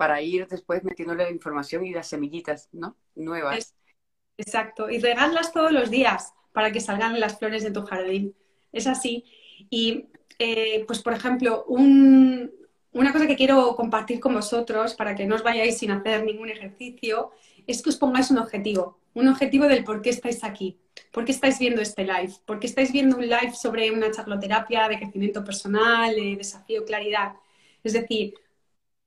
para 0.00 0.22
ir 0.22 0.48
después 0.48 0.82
metiéndole 0.82 1.24
la 1.24 1.30
información 1.30 1.84
y 1.84 1.92
las 1.92 2.08
semillitas, 2.08 2.70
¿no? 2.72 2.96
Nuevas. 3.14 3.74
exacto. 4.38 4.88
Y 4.88 4.98
regalas 4.98 5.52
todos 5.52 5.72
los 5.72 5.90
días 5.90 6.32
para 6.54 6.72
que 6.72 6.80
salgan 6.80 7.20
las 7.20 7.38
flores 7.38 7.62
de 7.62 7.70
tu 7.70 7.82
jardín. 7.82 8.34
Es 8.72 8.86
así. 8.86 9.26
Y, 9.68 10.06
eh, 10.38 10.84
pues, 10.86 11.02
por 11.02 11.12
ejemplo, 11.12 11.66
un, 11.68 12.50
una 12.92 13.12
cosa 13.12 13.26
que 13.26 13.36
quiero 13.36 13.76
compartir 13.76 14.20
con 14.20 14.32
vosotros 14.32 14.94
para 14.94 15.14
que 15.14 15.26
no 15.26 15.34
os 15.34 15.42
vayáis 15.42 15.76
sin 15.76 15.90
hacer 15.90 16.24
ningún 16.24 16.48
ejercicio 16.48 17.32
es 17.66 17.82
que 17.82 17.90
os 17.90 17.98
pongáis 17.98 18.30
un 18.30 18.38
objetivo, 18.38 19.00
un 19.12 19.28
objetivo 19.28 19.66
del 19.66 19.84
por 19.84 20.00
qué 20.00 20.08
estáis 20.08 20.42
aquí, 20.44 20.78
por 21.12 21.26
qué 21.26 21.32
estáis 21.32 21.58
viendo 21.58 21.82
este 21.82 22.04
live, 22.04 22.32
por 22.46 22.58
qué 22.58 22.68
estáis 22.68 22.90
viendo 22.90 23.18
un 23.18 23.28
live 23.28 23.52
sobre 23.52 23.90
una 23.90 24.10
charloterapia 24.10 24.88
de 24.88 24.96
crecimiento 24.96 25.44
personal, 25.44 26.14
de 26.14 26.36
desafío, 26.36 26.86
claridad. 26.86 27.34
Es 27.84 27.92
decir, 27.92 28.32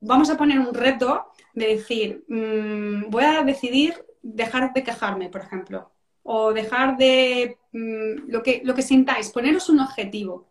vamos 0.04 0.30
a 0.30 0.38
poner 0.38 0.60
un 0.60 0.74
reto 0.74 1.26
de 1.54 1.68
decir, 1.68 2.24
mm, 2.28 3.10
voy 3.10 3.24
a 3.24 3.44
decidir 3.44 4.06
dejar 4.22 4.74
de 4.74 4.84
quejarme, 4.84 5.30
por 5.30 5.42
ejemplo, 5.42 5.92
o 6.24 6.54
dejar 6.54 6.98
de 6.98 7.58
mm, 7.72 8.30
lo, 8.30 8.44
que, 8.44 8.62
lo 8.64 8.76
que 8.76 8.82
sintáis, 8.82 9.30
poneros 9.30 9.70
un 9.70 9.80
objetivo. 9.80 10.50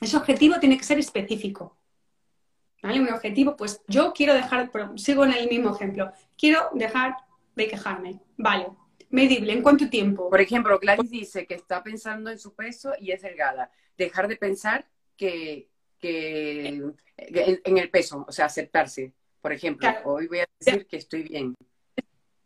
Ese 0.00 0.16
objetivo 0.16 0.58
tiene 0.60 0.78
que 0.78 0.84
ser 0.84 0.98
específico. 0.98 1.76
¿vale? 2.82 3.00
Un 3.00 3.12
objetivo, 3.12 3.56
pues 3.56 3.82
yo 3.88 4.12
quiero 4.12 4.34
dejar, 4.34 4.70
sigo 4.96 5.24
en 5.24 5.32
el 5.32 5.48
mismo 5.48 5.74
ejemplo, 5.74 6.12
quiero 6.36 6.70
dejar 6.74 7.16
de 7.54 7.68
quejarme, 7.68 8.20
vale. 8.36 8.68
Medible, 9.10 9.54
¿en 9.54 9.62
cuánto 9.62 9.88
tiempo? 9.88 10.28
Por 10.28 10.40
ejemplo, 10.40 10.78
Gladys 10.78 11.10
dice 11.10 11.46
que 11.46 11.54
está 11.54 11.82
pensando 11.82 12.30
en 12.30 12.38
su 12.38 12.54
peso 12.54 12.92
y 13.00 13.10
es 13.10 13.22
delgada. 13.22 13.70
Dejar 13.96 14.28
de 14.28 14.36
pensar 14.36 14.86
que, 15.16 15.70
en, 16.02 17.78
el 17.78 17.90
peso, 17.90 18.24
o 18.26 18.32
sea, 18.32 18.46
aceptarse. 18.46 19.12
Por 19.40 19.52
ejemplo, 19.52 19.88
hoy 20.04 20.26
voy 20.26 20.40
a 20.40 20.46
decir 20.58 20.86
que 20.86 20.96
estoy 20.96 21.22
bien. 21.22 21.54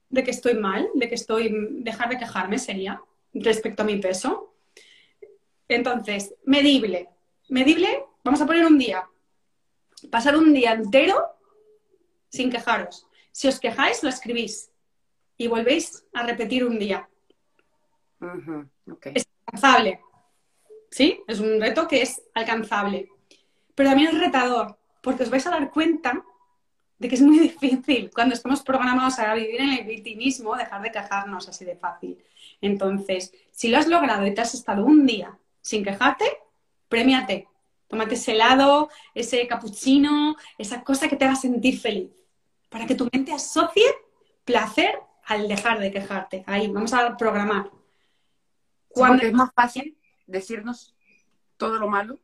De 0.09 0.23
que 0.23 0.31
estoy 0.31 0.55
mal, 0.55 0.89
de 0.95 1.09
que 1.09 1.15
estoy, 1.15 1.55
dejar 1.81 2.11
de 2.11 2.19
quejarme 2.19 2.59
sería 2.59 3.03
respecto 3.33 3.83
a 3.83 3.87
mi 3.87 3.97
peso. 3.97 4.55
Entonces, 5.69 6.35
medible. 6.45 7.09
Medible, 7.49 8.05
vamos 8.23 8.41
a 8.41 8.47
poner 8.47 8.65
un 8.67 8.79
día 8.79 9.09
pasar 10.11 10.37
un 10.37 10.53
día 10.53 10.73
entero 10.73 11.25
sin 12.29 12.51
quejaros. 12.51 13.07
Si 13.31 13.49
os 13.49 13.61
quejáis, 13.61 14.03
lo 14.03 14.09
escribís 14.09 14.71
y 15.37 15.49
volvéis 15.49 16.05
a 16.13 16.25
repetir 16.25 16.65
un 16.65 16.79
día. 16.79 17.09
Es 19.15 19.27
alcanzable. 19.47 20.01
¿Sí? 20.91 21.23
Es 21.27 21.41
un 21.41 21.61
reto 21.61 21.89
que 21.89 22.03
es 22.03 22.23
alcanzable. 22.35 23.09
Pero 23.75 23.91
también 23.91 24.11
es 24.11 24.19
retador, 24.19 24.79
porque 25.03 25.23
os 25.23 25.31
vais 25.31 25.47
a 25.47 25.51
dar 25.51 25.71
cuenta 25.71 26.23
de 26.99 27.09
que 27.09 27.15
es 27.15 27.23
muy 27.23 27.39
difícil 27.49 28.11
cuando 28.15 28.35
estamos 28.35 28.63
programados 28.63 29.19
a 29.19 29.35
vivir 29.35 29.61
en 29.61 29.73
el 29.73 29.85
victimismo, 29.85 30.57
dejar 30.57 30.83
de 30.83 30.93
quejarnos 30.93 31.49
así 31.49 31.65
de 31.65 31.77
fácil. 31.77 32.19
Entonces, 32.61 33.33
si 33.51 33.69
lo 33.69 33.79
has 33.79 33.89
logrado 33.89 34.27
y 34.27 34.35
te 34.35 34.41
has 34.41 34.55
estado 34.55 34.85
un 34.85 35.07
día 35.07 35.37
sin 35.61 35.85
quejarte, 35.85 36.25
premiate, 36.89 37.49
Tómate 37.93 38.15
ese 38.15 38.33
helado, 38.33 38.89
ese 39.15 39.47
cappuccino, 39.47 40.35
esa 40.57 40.83
cosa 40.83 41.11
que 41.11 41.17
te 41.17 41.27
haga 41.27 41.37
sentir 41.37 41.79
feliz. 41.79 42.11
Para 42.71 42.87
que 42.87 42.95
tu 42.95 43.07
mente 43.13 43.35
asocie 43.35 43.85
placer 44.47 44.99
al 45.27 45.47
dejar 45.47 45.79
de 45.79 45.93
quejarte. 45.93 46.43
Ahí, 46.47 46.69
vamos 46.69 46.95
a 46.95 47.15
programar. 47.19 47.71
Cuando 48.89 49.23
es 49.27 49.35
más 49.35 49.51
fácil 49.55 49.99
decirnos 50.27 50.97
todo 51.59 51.79
lo 51.79 51.87
malo. 51.87 52.19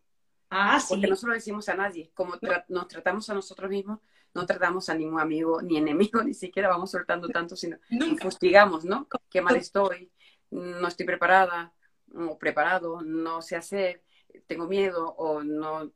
Ah, 0.50 0.80
sí. 0.80 0.86
Porque 0.90 1.06
no 1.06 1.16
se 1.16 1.26
lo 1.26 1.32
decimos 1.32 1.68
a 1.68 1.74
nadie. 1.74 2.10
Como 2.14 2.34
nos 2.68 2.88
tratamos 2.88 3.28
a 3.30 3.34
nosotros 3.34 3.70
mismos, 3.70 4.00
no 4.34 4.46
tratamos 4.46 4.88
a 4.88 4.94
ningún 4.94 5.20
amigo 5.20 5.62
ni 5.62 5.76
enemigo, 5.76 6.22
ni 6.24 6.34
siquiera 6.34 6.68
vamos 6.68 6.90
soltando 6.90 7.28
tanto, 7.28 7.56
sino 7.56 7.78
nos 7.90 8.20
fustigamos, 8.20 8.84
¿no? 8.84 9.08
Qué 9.30 9.40
mal 9.40 9.56
estoy, 9.56 10.10
no 10.50 10.88
estoy 10.88 11.06
preparada 11.06 11.72
o 12.14 12.38
preparado, 12.38 13.02
no 13.02 13.42
sé 13.42 13.56
hacer 13.56 14.02
tengo 14.46 14.66
miedo 14.66 15.14
o 15.16 15.42
no, 15.42 15.90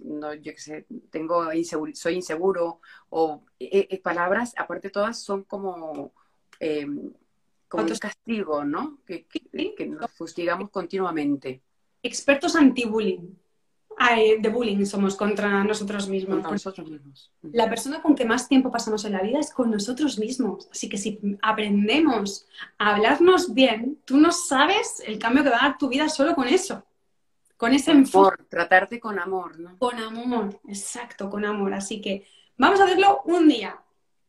no 0.00 0.34
yo 0.34 0.52
qué 0.52 0.58
sé, 0.58 0.86
tengo 1.10 1.44
soy 1.94 2.14
inseguro 2.14 2.80
o 3.10 3.44
eh, 3.58 3.88
eh, 3.90 4.00
palabras, 4.00 4.52
aparte 4.56 4.90
todas 4.90 5.20
son 5.22 5.44
como, 5.44 6.12
em, 6.60 7.12
como 7.68 7.84
un 7.84 7.96
castigo, 7.96 8.64
¿no? 8.64 8.98
Que, 9.06 9.26
que, 9.26 9.86
nos 9.86 10.10
fustigamos 10.12 10.70
continuamente. 10.70 11.62
Expertos 12.02 12.56
anti-bullying. 12.56 13.34
De 14.40 14.48
bullying 14.48 14.84
somos 14.84 15.16
contra 15.16 15.64
nosotros 15.64 16.08
mismos. 16.08 16.42
nosotros 16.42 16.90
mismos. 16.90 17.32
La 17.42 17.68
persona 17.68 18.02
con 18.02 18.14
que 18.14 18.24
más 18.24 18.48
tiempo 18.48 18.70
pasamos 18.70 19.04
en 19.04 19.12
la 19.12 19.22
vida 19.22 19.40
es 19.40 19.52
con 19.52 19.70
nosotros 19.70 20.18
mismos. 20.18 20.68
Así 20.70 20.88
que 20.88 20.98
si 20.98 21.18
aprendemos 21.42 22.46
a 22.78 22.94
hablarnos 22.94 23.54
bien, 23.54 23.98
tú 24.04 24.18
no 24.18 24.32
sabes 24.32 25.02
el 25.06 25.18
cambio 25.18 25.44
que 25.44 25.50
va 25.50 25.58
a 25.58 25.68
dar 25.68 25.78
tu 25.78 25.88
vida 25.88 26.08
solo 26.08 26.34
con 26.34 26.48
eso 26.48 26.84
con 27.56 27.72
ese 27.72 27.90
enfoque. 27.90 28.44
Tratarte 28.44 29.00
con 29.00 29.18
amor, 29.18 29.58
¿no? 29.58 29.78
Con 29.78 29.98
amor, 29.98 30.60
exacto, 30.68 31.30
con 31.30 31.44
amor. 31.44 31.72
Así 31.74 32.00
que 32.00 32.26
vamos 32.56 32.80
a 32.80 32.84
hacerlo 32.84 33.22
un 33.24 33.48
día. 33.48 33.80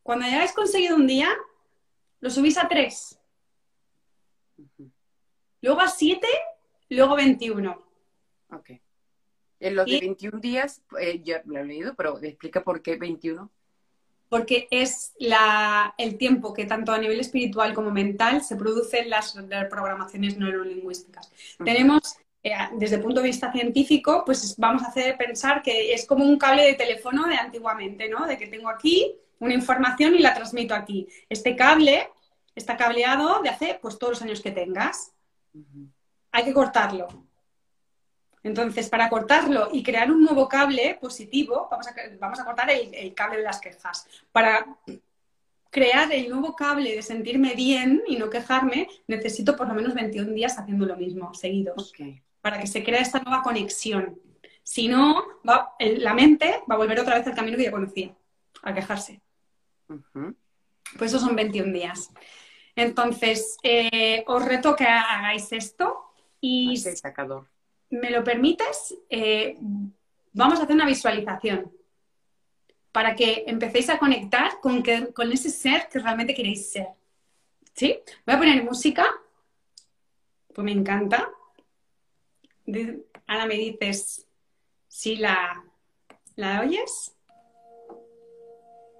Cuando 0.03 0.25
hayáis 0.25 0.53
conseguido 0.53 0.95
un 0.95 1.07
día, 1.07 1.29
lo 2.21 2.29
subís 2.29 2.57
a 2.57 2.67
tres. 2.67 3.19
Luego 5.61 5.81
a 5.81 5.87
siete, 5.87 6.27
luego 6.89 7.15
21. 7.15 7.83
Ok. 8.51 8.71
En 9.59 9.75
los 9.75 9.85
de 9.85 9.99
21 9.99 10.39
días, 10.39 10.81
eh, 10.99 11.21
ya 11.23 11.41
lo 11.45 11.57
he 11.59 11.65
leído, 11.65 11.95
pero 11.95 12.19
explica 12.21 12.63
por 12.63 12.81
qué 12.81 12.95
21. 12.95 13.51
Porque 14.29 14.67
es 14.71 15.13
la, 15.19 15.95
el 15.97 16.17
tiempo 16.17 16.53
que 16.53 16.65
tanto 16.65 16.91
a 16.91 16.97
nivel 16.97 17.19
espiritual 17.19 17.73
como 17.73 17.91
mental 17.91 18.43
se 18.43 18.55
producen 18.55 19.09
las, 19.09 19.33
programaciones 19.69 20.37
neurolingüísticas. 20.37 21.31
Tenemos 21.63 22.17
eh, 22.43 22.53
desde 22.73 22.97
el 22.97 23.01
punto 23.01 23.21
de 23.21 23.27
vista 23.27 23.51
científico, 23.51 24.23
pues 24.25 24.55
vamos 24.57 24.83
a 24.83 24.87
hacer 24.87 25.17
pensar 25.17 25.61
que 25.61 25.93
es 25.93 26.05
como 26.05 26.25
un 26.25 26.37
cable 26.37 26.63
de 26.63 26.73
teléfono 26.73 27.25
de 27.27 27.35
antiguamente, 27.35 28.09
¿no? 28.09 28.27
De 28.27 28.37
que 28.37 28.47
tengo 28.47 28.69
aquí 28.69 29.15
una 29.39 29.53
información 29.53 30.13
y 30.15 30.19
la 30.19 30.33
transmito 30.33 30.75
aquí. 30.75 31.07
Este 31.29 31.55
cable 31.55 32.09
está 32.53 32.75
cableado 32.75 33.41
de 33.41 33.49
hace 33.49 33.79
pues 33.81 33.97
todos 33.97 34.13
los 34.13 34.21
años 34.21 34.41
que 34.41 34.51
tengas. 34.51 35.13
Hay 36.31 36.43
que 36.43 36.53
cortarlo. 36.53 37.26
Entonces, 38.47 38.89
para 38.89 39.09
cortarlo 39.09 39.69
y 39.71 39.83
crear 39.83 40.11
un 40.11 40.23
nuevo 40.23 40.47
cable 40.47 40.97
positivo, 40.99 41.67
vamos 41.69 41.87
a, 41.87 41.93
vamos 42.19 42.39
a 42.39 42.45
cortar 42.45 42.69
el, 42.69 42.93
el, 42.93 43.13
cable 43.13 43.37
de 43.37 43.43
las 43.43 43.59
quejas. 43.59 44.07
Para 44.31 44.65
crear 45.69 46.11
el 46.11 46.29
nuevo 46.29 46.55
cable 46.55 46.95
de 46.95 47.01
sentirme 47.01 47.53
bien 47.55 48.03
y 48.07 48.15
no 48.15 48.29
quejarme, 48.29 48.87
necesito 49.07 49.55
por 49.55 49.67
lo 49.67 49.73
menos 49.73 49.93
21 49.93 50.31
días 50.31 50.57
haciendo 50.57 50.85
lo 50.85 50.95
mismo, 50.95 51.33
seguidos 51.33 51.93
para 52.47 52.61
que 52.61 52.67
se 52.67 52.81
crea 52.81 53.01
esta 53.01 53.19
nueva 53.19 53.43
conexión. 53.43 54.21
Si 54.63 54.87
no, 54.87 55.21
va, 55.47 55.75
la 55.79 56.13
mente 56.13 56.61
va 56.69 56.75
a 56.75 56.77
volver 56.77 56.97
otra 56.97 57.17
vez 57.17 57.27
al 57.27 57.35
camino 57.35 57.57
que 57.57 57.63
ya 57.63 57.71
conocía, 57.71 58.15
a 58.63 58.73
quejarse. 58.73 59.19
Pues 60.97 61.11
eso 61.11 61.19
son 61.19 61.35
21 61.35 61.73
días. 61.73 62.09
Entonces, 62.73 63.57
eh, 63.63 64.23
os 64.27 64.45
reto 64.45 64.77
que 64.77 64.85
hagáis 64.85 65.51
esto 65.51 66.13
y... 66.39 66.77
Sacador. 66.77 67.49
¿Me 67.89 68.09
lo 68.09 68.23
permites? 68.23 68.95
Eh, 69.09 69.57
vamos 70.33 70.59
a 70.59 70.63
hacer 70.63 70.75
una 70.75 70.85
visualización 70.85 71.71
para 72.91 73.15
que 73.15 73.43
empecéis 73.47 73.89
a 73.89 73.99
conectar 73.99 74.59
con, 74.59 74.81
que, 74.83 75.13
con 75.13 75.31
ese 75.31 75.49
ser 75.49 75.87
que 75.87 75.99
realmente 75.99 76.33
queréis 76.33 76.71
ser. 76.71 76.87
¿Sí? 77.73 77.99
Voy 78.25 78.35
a 78.35 78.39
poner 78.39 78.63
música, 78.63 79.05
pues 80.53 80.65
me 80.65 80.71
encanta. 80.71 81.29
Ana, 83.27 83.45
me 83.45 83.55
dices 83.55 84.27
si 84.87 85.17
la, 85.17 85.63
la 86.35 86.61
oyes. 86.61 87.15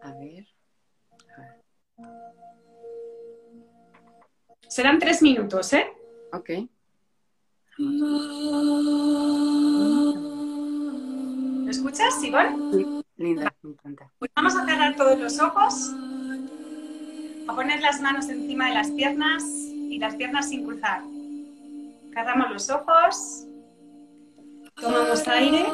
A 0.04 0.14
ver. 0.14 0.48
Serán 4.68 5.00
tres 5.00 5.22
minutos, 5.22 5.74
¿eh? 5.74 5.92
Ok. 6.34 6.50
¿Lo 7.80 7.86
escuchas, 11.70 12.24
Iván? 12.24 12.72
Sí, 12.74 13.04
linda, 13.18 13.54
me 13.62 13.72
encanta. 13.72 14.10
Pues 14.18 14.32
vamos 14.36 14.56
a 14.56 14.66
cerrar 14.66 14.96
todos 14.96 15.20
los 15.20 15.40
ojos, 15.40 15.94
a 17.48 17.56
poner 17.56 17.82
las 17.82 18.02
manos 18.02 18.30
encima 18.30 18.70
de 18.70 18.74
las 18.74 18.90
piernas 18.90 19.44
y 19.44 20.00
las 20.00 20.16
piernas 20.16 20.50
sin 20.50 20.66
cruzar. 20.66 21.04
Cerramos 22.14 22.50
los 22.52 22.68
ojos. 22.72 23.46
Tomamos 24.76 25.28
aire. 25.28 25.68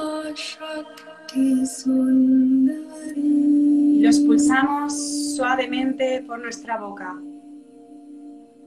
y 3.16 4.02
lo 4.02 4.10
expulsamos 4.10 5.36
suavemente 5.38 6.22
por 6.28 6.40
nuestra 6.40 6.78
boca. 6.78 7.16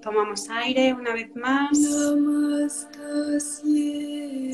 Tomamos 0.02 0.48
aire 0.50 0.94
una 0.94 1.12
vez 1.14 1.34
más. 1.34 1.76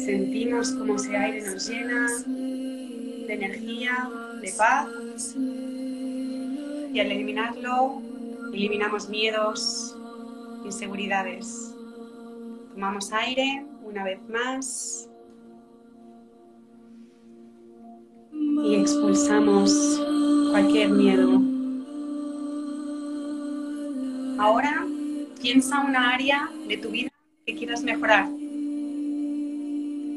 Sentimos 0.05 0.73
como 0.73 0.97
ese 0.97 1.17
aire 1.17 1.43
nos 1.43 1.69
llena 1.69 2.07
de 2.27 3.35
energía, 3.35 4.11
de 4.41 4.53
paz. 4.57 5.37
Y 5.37 7.01
al 7.01 7.11
eliminarlo, 7.11 8.03
eliminamos 8.53 9.09
miedos, 9.09 9.97
inseguridades. 10.65 11.75
Tomamos 12.73 13.13
aire 13.13 13.67
una 13.83 14.05
vez 14.05 14.21
más. 14.29 15.09
Y 18.33 18.75
expulsamos 18.77 20.01
cualquier 20.51 20.91
miedo. 20.91 21.41
Ahora 24.39 24.87
piensa 25.43 25.81
una 25.81 26.11
área 26.11 26.49
de 26.69 26.77
tu 26.77 26.91
vida 26.91 27.11
que 27.45 27.57
quieras 27.57 27.83
mejorar. 27.83 28.29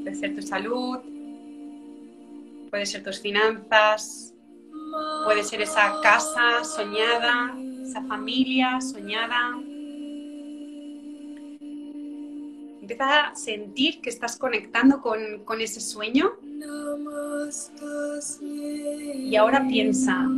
Puede 0.03 0.15
ser 0.15 0.35
tu 0.35 0.41
salud, 0.43 0.99
puede 2.69 2.85
ser 2.85 3.03
tus 3.03 3.19
finanzas, 3.19 4.35
puede 5.25 5.43
ser 5.43 5.63
esa 5.63 5.99
casa 6.01 6.63
soñada, 6.63 7.57
esa 7.83 8.03
familia 8.03 8.79
soñada. 8.79 9.57
Empieza 12.81 13.21
a 13.21 13.35
sentir 13.35 14.01
que 14.01 14.11
estás 14.11 14.37
conectando 14.37 15.01
con, 15.01 15.43
con 15.43 15.59
ese 15.59 15.81
sueño. 15.81 16.33
Y 19.15 19.35
ahora 19.35 19.65
piensa 19.67 20.29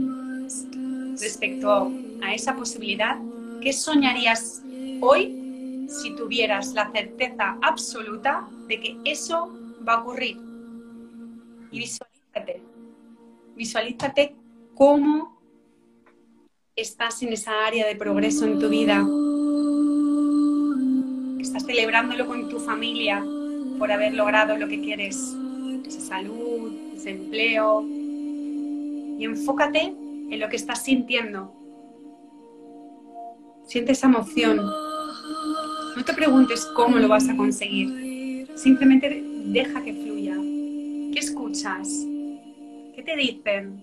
respecto 1.20 1.92
a 2.22 2.34
esa 2.34 2.56
posibilidad, 2.56 3.18
¿qué 3.62 3.74
soñarías 3.74 4.64
hoy 5.02 5.86
si 5.88 6.16
tuvieras 6.16 6.74
la 6.74 6.92
certeza 6.92 7.58
absoluta 7.62 8.48
de 8.68 8.80
que 8.80 8.98
eso 9.06 9.50
va 9.88 9.94
a 9.94 10.02
ocurrir? 10.02 10.38
Y 11.72 11.80
visualízate, 11.80 12.62
visualízate 13.56 14.36
cómo 14.76 15.40
estás 16.76 17.22
en 17.24 17.34
esa 17.34 17.66
área 17.66 17.88
de 17.88 17.96
progreso 17.96 18.46
en 18.46 18.60
tu 18.60 18.70
vida, 18.70 19.06
estás 21.42 21.66
celebrándolo 21.66 22.28
con 22.28 22.50
tu 22.50 22.60
familia 22.60 23.24
por 23.80 23.92
haber 23.92 24.14
logrado 24.14 24.58
lo 24.58 24.68
que 24.68 24.82
quieres, 24.82 25.36
esa 25.86 26.02
salud, 26.02 26.74
ese 26.96 27.12
empleo, 27.12 27.82
y 29.18 29.26
enfócate 29.26 29.96
en 30.30 30.40
lo 30.40 30.50
que 30.50 30.56
estás 30.58 30.84
sintiendo. 30.84 31.54
Siente 33.66 33.94
esa 33.94 34.08
emoción. 34.08 34.60
No 35.98 36.06
te 36.06 36.14
preguntes 36.14 36.64
cómo 36.76 37.00
lo 37.00 37.08
vas 37.08 37.28
a 37.28 37.36
conseguir. 37.36 38.48
Simplemente 38.54 39.24
deja 39.46 39.84
que 39.84 39.94
fluya. 39.94 40.36
¿Qué 41.12 41.18
escuchas? 41.18 41.88
¿Qué 42.94 43.02
te 43.04 43.16
dicen? 43.16 43.82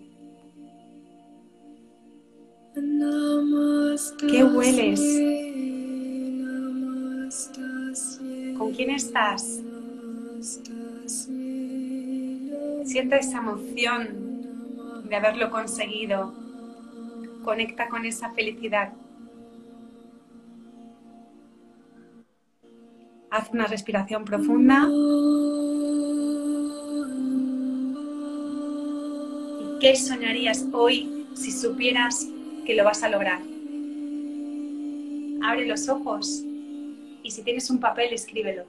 ¿Qué 4.30 4.44
hueles? 4.44 5.00
¿Con 8.58 8.72
quién 8.72 8.90
estás? 8.90 9.60
Siente 12.84 13.18
esa 13.18 13.38
emoción 13.38 15.02
de 15.08 15.16
haberlo 15.16 15.50
conseguido. 15.50 16.32
Conecta 17.42 17.88
con 17.88 18.04
esa 18.04 18.30
felicidad. 18.34 18.92
Haz 23.34 23.50
una 23.52 23.66
respiración 23.66 24.24
profunda. 24.24 24.88
¿Y 29.60 29.78
qué 29.80 29.96
soñarías 29.96 30.64
hoy 30.70 31.26
si 31.34 31.50
supieras 31.50 32.28
que 32.64 32.76
lo 32.76 32.84
vas 32.84 33.02
a 33.02 33.08
lograr? 33.08 33.40
Abre 35.42 35.66
los 35.66 35.88
ojos 35.88 36.44
y 37.24 37.30
si 37.32 37.42
tienes 37.42 37.68
un 37.70 37.80
papel, 37.80 38.12
escríbelo. 38.12 38.66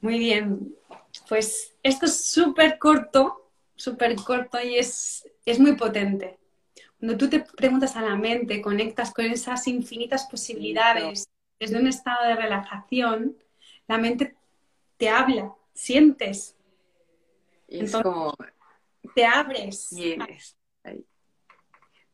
Muy 0.00 0.18
bien, 0.18 0.74
pues 1.28 1.74
esto 1.82 2.06
es 2.06 2.26
súper 2.26 2.78
corto, 2.78 3.50
súper 3.76 4.16
corto 4.16 4.60
y 4.60 4.76
es, 4.76 5.28
es 5.44 5.60
muy 5.60 5.76
potente. 5.76 6.38
Cuando 6.98 7.16
tú 7.16 7.28
te 7.28 7.40
preguntas 7.40 7.96
a 7.96 8.02
la 8.02 8.16
mente, 8.16 8.60
conectas 8.60 9.12
con 9.12 9.26
esas 9.26 9.66
infinitas 9.68 10.26
posibilidades 10.26 11.28
desde 11.58 11.78
un 11.78 11.86
estado 11.86 12.26
de 12.26 12.34
relajación, 12.34 13.36
la 13.86 13.98
mente 13.98 14.34
te 14.96 15.08
habla, 15.08 15.54
sientes. 15.72 16.56
Y 17.68 17.84
es 17.84 17.92
como... 17.92 18.34
Te 19.14 19.24
abres. 19.24 19.90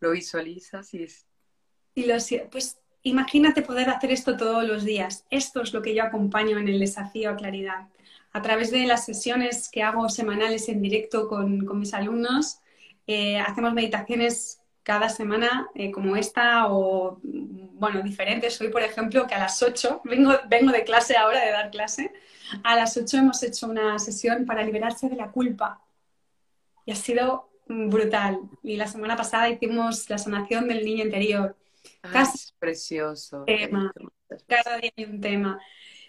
Lo 0.00 0.10
visualizas 0.12 0.92
y 0.94 1.04
es... 1.04 1.26
Y 1.94 2.04
lo, 2.04 2.14
pues 2.50 2.78
imagínate 3.02 3.62
poder 3.62 3.90
hacer 3.90 4.12
esto 4.12 4.36
todos 4.36 4.64
los 4.64 4.84
días. 4.84 5.24
Esto 5.30 5.62
es 5.62 5.72
lo 5.72 5.82
que 5.82 5.94
yo 5.94 6.04
acompaño 6.04 6.58
en 6.58 6.68
el 6.68 6.78
desafío 6.78 7.30
a 7.30 7.36
claridad. 7.36 7.88
A 8.32 8.42
través 8.42 8.70
de 8.70 8.86
las 8.86 9.04
sesiones 9.04 9.68
que 9.70 9.82
hago 9.82 10.08
semanales 10.08 10.68
en 10.68 10.80
directo 10.80 11.28
con, 11.28 11.64
con 11.64 11.80
mis 11.80 11.94
alumnos, 11.94 12.60
eh, 13.06 13.38
hacemos 13.38 13.72
meditaciones 13.72 14.60
cada 14.82 15.08
semana 15.08 15.68
eh, 15.74 15.90
como 15.90 16.16
esta 16.16 16.68
o, 16.72 17.20
bueno, 17.22 18.00
diferentes. 18.02 18.60
Hoy, 18.60 18.68
por 18.68 18.82
ejemplo, 18.82 19.26
que 19.26 19.34
a 19.34 19.38
las 19.38 19.62
8, 19.62 20.02
vengo, 20.04 20.32
vengo 20.48 20.72
de 20.72 20.84
clase 20.84 21.16
ahora, 21.16 21.44
de 21.44 21.50
dar 21.50 21.70
clase, 21.70 22.12
a 22.64 22.74
las 22.74 22.96
8 22.96 23.18
hemos 23.18 23.42
hecho 23.42 23.68
una 23.68 23.98
sesión 23.98 24.46
para 24.46 24.62
liberarse 24.62 25.08
de 25.08 25.16
la 25.16 25.30
culpa. 25.30 25.82
Y 26.86 26.92
ha 26.92 26.96
sido 26.96 27.50
brutal. 27.68 28.40
Y 28.62 28.76
la 28.76 28.86
semana 28.86 29.16
pasada 29.16 29.48
hicimos 29.48 30.08
la 30.10 30.18
sanación 30.18 30.68
del 30.68 30.84
niño 30.84 31.04
interior. 31.04 31.56
Casi 32.00 32.52
precioso. 32.58 33.44
Tema. 33.44 33.92
Cada 34.46 34.78
día 34.78 34.92
hay 34.96 35.04
un 35.04 35.20
tema. 35.20 35.60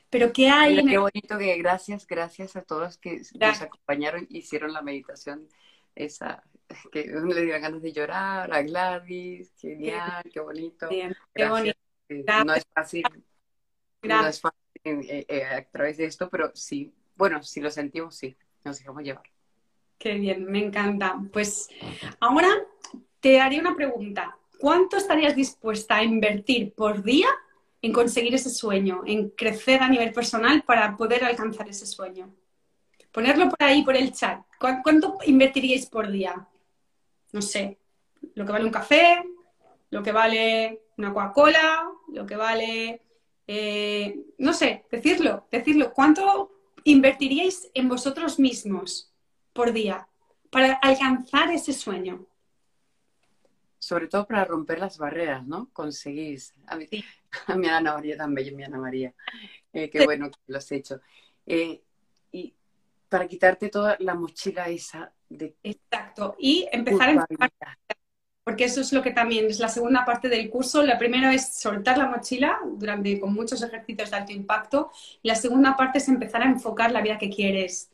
Pero 0.09 0.33
¿qué 0.33 0.49
hay? 0.49 0.83
qué 0.85 0.97
bonito 0.97 1.37
que 1.37 1.57
gracias, 1.57 2.07
gracias 2.07 2.55
a 2.55 2.63
todos 2.63 2.97
que 2.97 3.21
nos 3.39 3.61
acompañaron, 3.61 4.25
hicieron 4.29 4.73
la 4.73 4.81
meditación 4.81 5.47
esa 5.95 6.43
que 6.91 7.05
le 7.05 7.41
dieron 7.41 7.61
ganas 7.61 7.81
de 7.81 7.93
llorar, 7.93 8.51
a 8.53 8.61
Gladys, 8.61 9.53
genial, 9.57 10.23
qué 10.31 10.39
bonito. 10.39 10.89
qué 10.89 11.47
bonito. 11.47 11.77
No 12.43 12.55
es 12.55 12.65
fácil, 12.73 13.03
no 14.01 14.27
es 14.27 14.41
fácil 14.41 14.59
eh, 14.83 15.25
eh, 15.27 15.45
a 15.45 15.63
través 15.69 15.97
de 15.97 16.05
esto, 16.05 16.27
pero 16.29 16.51
sí, 16.55 16.91
bueno, 17.15 17.43
si 17.43 17.61
lo 17.61 17.69
sentimos, 17.69 18.15
sí, 18.15 18.35
nos 18.63 18.79
dejamos 18.79 19.03
llevar. 19.03 19.23
Qué 19.99 20.13
bien, 20.13 20.45
me 20.45 20.63
encanta. 20.63 21.19
Pues 21.33 21.67
ahora 22.21 22.47
te 23.19 23.41
haré 23.41 23.59
una 23.59 23.75
pregunta. 23.75 24.37
¿Cuánto 24.57 24.95
estarías 24.95 25.35
dispuesta 25.35 25.97
a 25.97 26.03
invertir 26.03 26.73
por 26.73 27.03
día 27.03 27.27
en 27.81 27.91
conseguir 27.91 28.33
ese 28.33 28.49
sueño, 28.49 29.01
en 29.05 29.29
crecer 29.31 29.83
a 29.83 29.89
nivel 29.89 30.13
personal 30.13 30.63
para 30.63 30.95
poder 30.95 31.25
alcanzar 31.25 31.67
ese 31.67 31.85
sueño? 31.85 32.33
Ponerlo 33.11 33.49
por 33.49 33.61
ahí, 33.61 33.83
por 33.83 33.97
el 33.97 34.13
chat. 34.13 34.41
¿Cuánto 34.57 35.17
invertiríais 35.25 35.85
por 35.87 36.09
día? 36.09 36.47
No 37.33 37.41
sé, 37.41 37.77
lo 38.35 38.45
que 38.45 38.51
vale 38.53 38.65
un 38.65 38.71
café, 38.71 39.21
lo 39.89 40.01
que 40.01 40.13
vale 40.13 40.81
una 40.97 41.13
Coca-Cola, 41.13 41.89
lo 42.13 42.25
que 42.25 42.37
vale, 42.37 43.01
eh, 43.47 44.17
no 44.37 44.53
sé, 44.53 44.85
decirlo, 44.89 45.45
decirlo. 45.51 45.91
¿Cuánto 45.93 46.51
invertiríais 46.85 47.69
en 47.73 47.89
vosotros 47.89 48.39
mismos 48.39 49.09
por 49.53 49.73
día 49.73 50.07
para 50.49 50.73
alcanzar 50.73 51.51
ese 51.51 51.73
sueño? 51.73 52.25
sobre 53.79 54.07
todo 54.07 54.27
para 54.27 54.45
romper 54.45 54.79
las 54.79 54.97
barreras, 54.97 55.47
¿no? 55.47 55.69
Conseguís. 55.73 56.53
A 56.67 56.75
mi 57.55 57.67
Ana 57.67 57.93
María 57.93 58.17
también, 58.17 58.55
mi 58.55 58.63
Ana 58.63 58.77
María. 58.77 59.13
Eh, 59.73 59.89
qué 59.89 60.03
bueno 60.05 60.29
que 60.29 60.37
lo 60.47 60.57
has 60.57 60.71
hecho. 60.71 60.99
Eh, 61.45 61.81
y 62.31 62.53
para 63.07 63.27
quitarte 63.27 63.69
toda 63.69 63.95
la 63.99 64.13
mochila 64.13 64.67
esa 64.67 65.11
de... 65.29 65.55
Exacto. 65.63 66.35
Y 66.37 66.67
empezar 66.71 67.17
a 67.17 67.27
porque 68.43 68.63
eso 68.63 68.81
es 68.81 68.91
lo 68.93 69.03
que 69.03 69.11
también 69.11 69.45
es 69.45 69.59
la 69.59 69.69
segunda 69.69 70.05
parte 70.05 70.27
del 70.27 70.49
curso. 70.49 70.81
La 70.81 70.97
primera 70.97 71.31
es 71.33 71.53
soltar 71.53 71.99
la 71.99 72.07
mochila 72.07 72.59
durante, 72.65 73.19
con 73.19 73.31
muchos 73.31 73.61
ejercicios 73.61 74.09
de 74.09 74.17
alto 74.17 74.31
impacto 74.31 74.91
y 75.21 75.27
la 75.27 75.35
segunda 75.35 75.77
parte 75.77 75.99
es 75.99 76.07
empezar 76.07 76.41
a 76.41 76.45
enfocar 76.45 76.91
la 76.91 77.01
vida 77.01 77.19
que 77.19 77.29
quieres. 77.29 77.91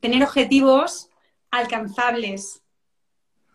Tener 0.00 0.22
objetivos 0.22 1.10
alcanzables. 1.50 2.62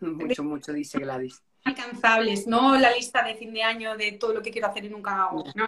Mucho, 0.00 0.44
mucho, 0.44 0.72
dice 0.72 0.98
Gladys. 0.98 1.42
Alcanzables, 1.64 2.46
no 2.46 2.76
la 2.76 2.92
lista 2.92 3.22
de 3.22 3.34
fin 3.36 3.52
de 3.54 3.62
año 3.62 3.96
de 3.96 4.12
todo 4.12 4.34
lo 4.34 4.42
que 4.42 4.50
quiero 4.50 4.68
hacer 4.68 4.84
y 4.84 4.90
nunca 4.90 5.24
hago. 5.24 5.44
¿no? 5.54 5.66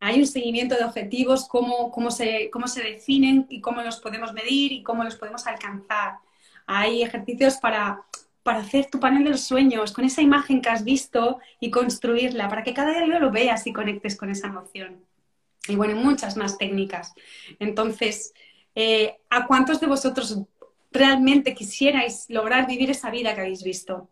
Hay 0.00 0.20
un 0.20 0.26
seguimiento 0.26 0.74
de 0.74 0.84
objetivos, 0.84 1.48
cómo, 1.48 1.90
cómo, 1.90 2.10
se, 2.10 2.50
cómo 2.50 2.68
se 2.68 2.82
definen 2.82 3.46
y 3.48 3.60
cómo 3.60 3.80
los 3.82 4.00
podemos 4.00 4.34
medir 4.34 4.72
y 4.72 4.82
cómo 4.82 5.02
los 5.02 5.16
podemos 5.16 5.46
alcanzar. 5.46 6.18
Hay 6.66 7.02
ejercicios 7.02 7.56
para 7.56 8.04
para 8.44 8.60
hacer 8.60 8.86
tu 8.86 9.00
panel 9.00 9.24
de 9.24 9.30
los 9.30 9.40
sueños, 9.40 9.92
con 9.92 10.04
esa 10.04 10.20
imagen 10.20 10.60
que 10.60 10.68
has 10.68 10.84
visto 10.84 11.40
y 11.58 11.70
construirla, 11.70 12.48
para 12.48 12.62
que 12.62 12.74
cada 12.74 12.92
día 13.02 13.18
lo 13.18 13.32
veas 13.32 13.66
y 13.66 13.72
conectes 13.72 14.16
con 14.16 14.30
esa 14.30 14.48
emoción. 14.48 15.02
Y 15.66 15.76
bueno, 15.76 15.96
muchas 15.96 16.36
más 16.36 16.58
técnicas. 16.58 17.14
Entonces, 17.58 18.34
eh, 18.74 19.18
¿a 19.30 19.46
cuántos 19.46 19.80
de 19.80 19.86
vosotros 19.86 20.38
realmente 20.90 21.54
quisierais 21.54 22.26
lograr 22.28 22.66
vivir 22.66 22.90
esa 22.90 23.10
vida 23.10 23.34
que 23.34 23.40
habéis 23.42 23.62
visto? 23.62 24.08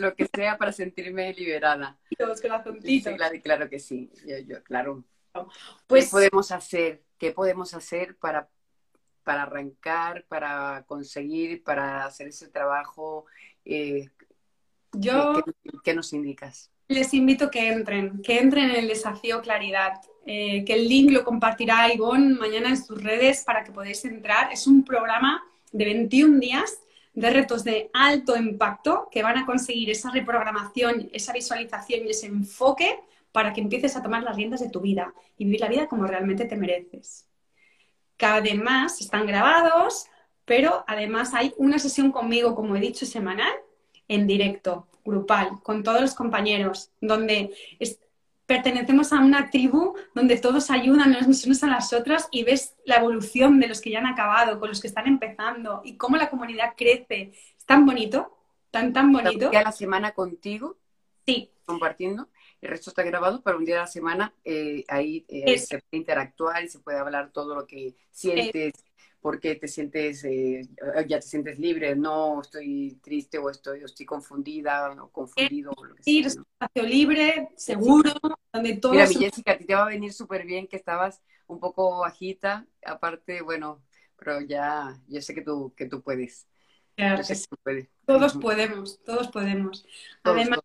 lo 0.00 0.14
que 0.14 0.28
sea 0.32 0.56
para 0.56 0.72
sentirme 0.72 1.32
liberada. 1.34 1.98
Sí, 2.82 3.02
claro, 3.02 3.40
claro 3.42 3.68
que 3.68 3.80
sí. 3.80 4.10
Yo, 4.46 4.62
claro. 4.62 5.04
Pues, 5.86 6.04
¿Qué 6.04 6.10
podemos 6.10 6.52
hacer? 6.52 7.02
¿Qué 7.18 7.32
podemos 7.32 7.74
hacer 7.74 8.16
para 8.16 8.48
para 9.26 9.42
arrancar, 9.42 10.24
para 10.28 10.84
conseguir, 10.86 11.64
para 11.64 12.04
hacer 12.04 12.28
ese 12.28 12.46
trabajo? 12.46 13.26
Eh, 13.64 14.08
Yo, 14.92 15.42
¿qué, 15.82 15.94
nos 15.94 16.12
indicas? 16.12 16.70
Les 16.88 17.12
invito 17.14 17.50
que 17.50 17.68
entren, 17.68 18.22
que 18.22 18.38
entren 18.38 18.70
en 18.70 18.76
el 18.76 18.88
desafío 18.88 19.40
Claridad, 19.40 20.00
eh, 20.24 20.64
que 20.64 20.74
el 20.74 20.88
link 20.88 21.10
lo 21.10 21.24
compartirá 21.24 21.92
Ivonne 21.92 22.34
mañana 22.34 22.68
en 22.68 22.76
sus 22.76 23.02
redes 23.02 23.42
para 23.44 23.64
que 23.64 23.72
podáis 23.72 24.04
entrar. 24.04 24.52
Es 24.52 24.66
un 24.66 24.84
programa 24.84 25.42
de 25.72 25.84
21 25.84 26.38
días 26.38 26.78
de 27.14 27.30
retos 27.30 27.64
de 27.64 27.90
alto 27.92 28.36
impacto 28.36 29.08
que 29.10 29.22
van 29.22 29.38
a 29.38 29.46
conseguir 29.46 29.90
esa 29.90 30.10
reprogramación, 30.10 31.08
esa 31.12 31.32
visualización 31.32 32.06
y 32.06 32.10
ese 32.10 32.26
enfoque 32.26 33.00
para 33.32 33.52
que 33.52 33.60
empieces 33.60 33.96
a 33.96 34.02
tomar 34.02 34.22
las 34.22 34.36
riendas 34.36 34.60
de 34.60 34.70
tu 34.70 34.80
vida 34.80 35.12
y 35.36 35.44
vivir 35.44 35.60
la 35.60 35.68
vida 35.68 35.86
como 35.88 36.06
realmente 36.06 36.44
te 36.44 36.56
mereces 36.56 37.26
que 38.16 38.26
además 38.26 39.00
están 39.00 39.26
grabados, 39.26 40.06
pero 40.44 40.84
además 40.86 41.34
hay 41.34 41.52
una 41.58 41.78
sesión 41.78 42.12
conmigo, 42.12 42.54
como 42.54 42.76
he 42.76 42.80
dicho, 42.80 43.04
semanal, 43.06 43.52
en 44.08 44.26
directo, 44.26 44.86
grupal, 45.04 45.60
con 45.62 45.82
todos 45.82 46.00
los 46.00 46.14
compañeros, 46.14 46.90
donde 47.00 47.54
pertenecemos 48.46 49.12
a 49.12 49.20
una 49.20 49.50
tribu 49.50 49.94
donde 50.14 50.38
todos 50.38 50.70
ayudan 50.70 51.12
los 51.12 51.44
unos 51.44 51.62
a 51.62 51.66
las 51.66 51.92
otras 51.92 52.28
y 52.30 52.44
ves 52.44 52.74
la 52.84 52.96
evolución 52.96 53.58
de 53.58 53.68
los 53.68 53.80
que 53.80 53.90
ya 53.90 53.98
han 53.98 54.06
acabado, 54.06 54.60
con 54.60 54.68
los 54.68 54.80
que 54.80 54.86
están 54.86 55.06
empezando 55.06 55.82
y 55.84 55.96
cómo 55.96 56.16
la 56.16 56.30
comunidad 56.30 56.74
crece. 56.76 57.32
Es 57.58 57.64
tan 57.66 57.84
bonito, 57.84 58.36
tan, 58.70 58.92
tan 58.92 59.12
bonito. 59.12 59.50
¿Ya 59.52 59.62
la 59.62 59.72
semana 59.72 60.12
contigo? 60.12 60.76
Sí. 61.26 61.50
Compartiendo 61.64 62.28
el 62.60 62.70
resto 62.70 62.90
está 62.90 63.02
grabado, 63.02 63.42
pero 63.42 63.58
un 63.58 63.64
día 63.64 63.76
a 63.76 63.80
la 63.80 63.86
semana 63.86 64.32
eh, 64.44 64.84
ahí 64.88 65.24
eh, 65.28 65.58
se 65.58 65.78
puede 65.78 65.98
interactuar 65.98 66.64
y 66.64 66.68
se 66.68 66.78
puede 66.80 66.98
hablar 66.98 67.30
todo 67.32 67.54
lo 67.54 67.66
que 67.66 67.94
sientes, 68.10 68.72
qué 69.40 69.56
te 69.56 69.68
sientes, 69.68 70.24
eh, 70.24 70.62
ya 71.08 71.18
te 71.18 71.26
sientes 71.26 71.58
libre, 71.58 71.96
no 71.96 72.40
estoy 72.40 72.98
triste 73.02 73.38
o 73.38 73.50
estoy, 73.50 73.82
estoy 73.82 74.06
confundida 74.06 74.92
o 75.02 75.10
confundido. 75.10 75.72
O 75.76 75.84
lo 75.84 75.94
que 75.94 76.02
sí, 76.02 76.20
espacio 76.20 76.82
libre, 76.82 77.50
seguro, 77.56 78.12
donde 78.52 78.76
todo... 78.76 78.92
Mira, 78.92 79.08
mi 79.08 79.14
Jessica, 79.14 79.52
a 79.52 79.58
ti 79.58 79.64
te 79.64 79.74
va 79.74 79.82
a 79.82 79.88
venir 79.88 80.12
súper 80.12 80.46
bien 80.46 80.66
que 80.68 80.76
estabas 80.76 81.22
un 81.46 81.60
poco 81.60 82.00
bajita, 82.00 82.66
aparte, 82.84 83.42
bueno, 83.42 83.82
pero 84.16 84.40
ya, 84.40 84.96
yo 85.08 85.20
sé 85.20 85.34
que 85.34 85.42
tú, 85.42 85.72
que 85.76 85.86
tú 85.86 86.02
puedes. 86.02 86.46
Claro, 86.94 87.22
Todos 88.06 88.34
podemos, 88.34 89.02
todos 89.04 89.28
podemos. 89.28 89.84
Además, 90.22 90.60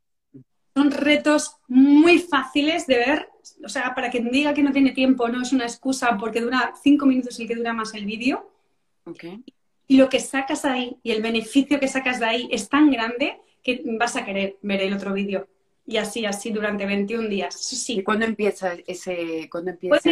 son 0.73 0.91
retos 0.91 1.57
muy 1.67 2.19
fáciles 2.19 2.87
de 2.87 2.97
ver. 2.97 3.29
O 3.65 3.69
sea, 3.69 3.93
para 3.93 4.09
quien 4.09 4.31
diga 4.31 4.53
que 4.53 4.63
no 4.63 4.71
tiene 4.71 4.91
tiempo, 4.91 5.27
no 5.27 5.41
es 5.41 5.51
una 5.51 5.65
excusa 5.65 6.17
porque 6.17 6.41
dura 6.41 6.73
cinco 6.81 7.05
minutos 7.05 7.39
el 7.39 7.47
que 7.47 7.55
dura 7.55 7.73
más 7.73 7.93
el 7.93 8.05
vídeo. 8.05 8.50
Y 9.87 9.97
lo 9.97 10.09
que 10.09 10.19
sacas 10.19 10.65
ahí 10.65 10.97
y 11.03 11.11
el 11.11 11.21
beneficio 11.21 11.79
que 11.79 11.87
sacas 11.87 12.19
de 12.19 12.25
ahí 12.25 12.49
es 12.51 12.69
tan 12.69 12.89
grande 12.91 13.39
que 13.63 13.81
vas 13.99 14.15
a 14.15 14.25
querer 14.25 14.57
ver 14.61 14.81
el 14.81 14.93
otro 14.93 15.13
vídeo. 15.13 15.47
Y 15.85 15.97
así, 15.97 16.25
así 16.25 16.51
durante 16.51 16.85
21 16.85 17.27
días. 17.27 17.55
sí. 17.55 17.99
¿Y 17.99 18.03
cuándo 18.03 18.25
empieza 18.25 18.73
ese...? 18.87 19.49
¿cuándo 19.51 19.71
empieza 19.71 20.11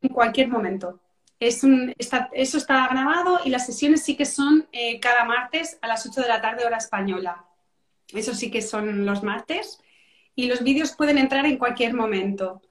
En 0.00 0.08
cualquier 0.10 0.48
momento. 0.48 1.00
Es 1.40 1.62
un, 1.62 1.94
eso 1.98 2.58
está 2.58 2.88
grabado 2.88 3.40
y 3.44 3.50
las 3.50 3.66
sesiones 3.66 4.02
sí 4.02 4.16
que 4.16 4.24
son 4.24 4.66
eh, 4.72 4.98
cada 4.98 5.24
martes 5.24 5.78
a 5.82 5.86
las 5.86 6.04
8 6.04 6.22
de 6.22 6.28
la 6.28 6.40
tarde 6.40 6.64
hora 6.64 6.78
española. 6.78 7.44
Eso 8.12 8.34
sí 8.34 8.50
que 8.50 8.62
son 8.62 9.04
los 9.04 9.22
martes 9.22 9.80
y 10.34 10.46
los 10.46 10.62
vídeos 10.62 10.92
pueden 10.92 11.18
entrar 11.18 11.44
en 11.46 11.58
cualquier 11.58 11.94
momento. 11.94 12.62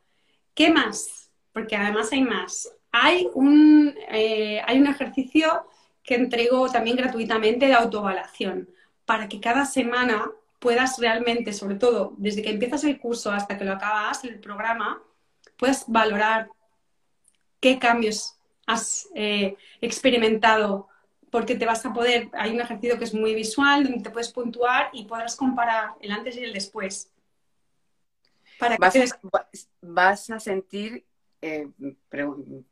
¿Qué 0.53 0.71
más? 0.71 1.31
Porque 1.53 1.75
además 1.75 2.11
hay 2.11 2.23
más. 2.23 2.73
Hay 2.99 3.29
un, 3.33 3.93
eh, 4.09 4.61
hay 4.65 4.79
un 4.79 4.87
ejercicio 4.87 5.67
que 6.03 6.15
entrego 6.15 6.69
también 6.71 6.97
gratuitamente 6.97 7.67
de 7.67 7.73
autoevaluación 7.73 8.69
para 9.05 9.27
que 9.27 9.39
cada 9.39 9.65
semana 9.65 10.31
puedas 10.59 10.97
realmente, 10.97 11.53
sobre 11.53 11.75
todo 11.75 12.15
desde 12.17 12.41
que 12.41 12.49
empiezas 12.49 12.83
el 12.83 12.99
curso 12.99 13.31
hasta 13.31 13.57
que 13.57 13.65
lo 13.65 13.73
acabas, 13.73 14.23
el 14.23 14.39
programa, 14.39 15.01
puedas 15.57 15.85
valorar 15.87 16.49
qué 17.59 17.77
cambios 17.77 18.35
has 18.65 19.07
eh, 19.15 19.55
experimentado, 19.79 20.87
porque 21.29 21.55
te 21.55 21.65
vas 21.65 21.85
a 21.85 21.93
poder, 21.93 22.29
hay 22.33 22.51
un 22.51 22.61
ejercicio 22.61 22.97
que 22.97 23.03
es 23.03 23.13
muy 23.13 23.35
visual, 23.35 23.83
donde 23.83 24.03
te 24.03 24.09
puedes 24.09 24.31
puntuar 24.31 24.89
y 24.93 25.05
podrás 25.05 25.35
comparar 25.35 25.91
el 26.01 26.11
antes 26.11 26.35
y 26.35 26.43
el 26.43 26.53
después. 26.53 27.11
Vas, 29.81 30.29
a, 30.31 30.39
sentir, 30.39 31.05
eh, 31.41 31.69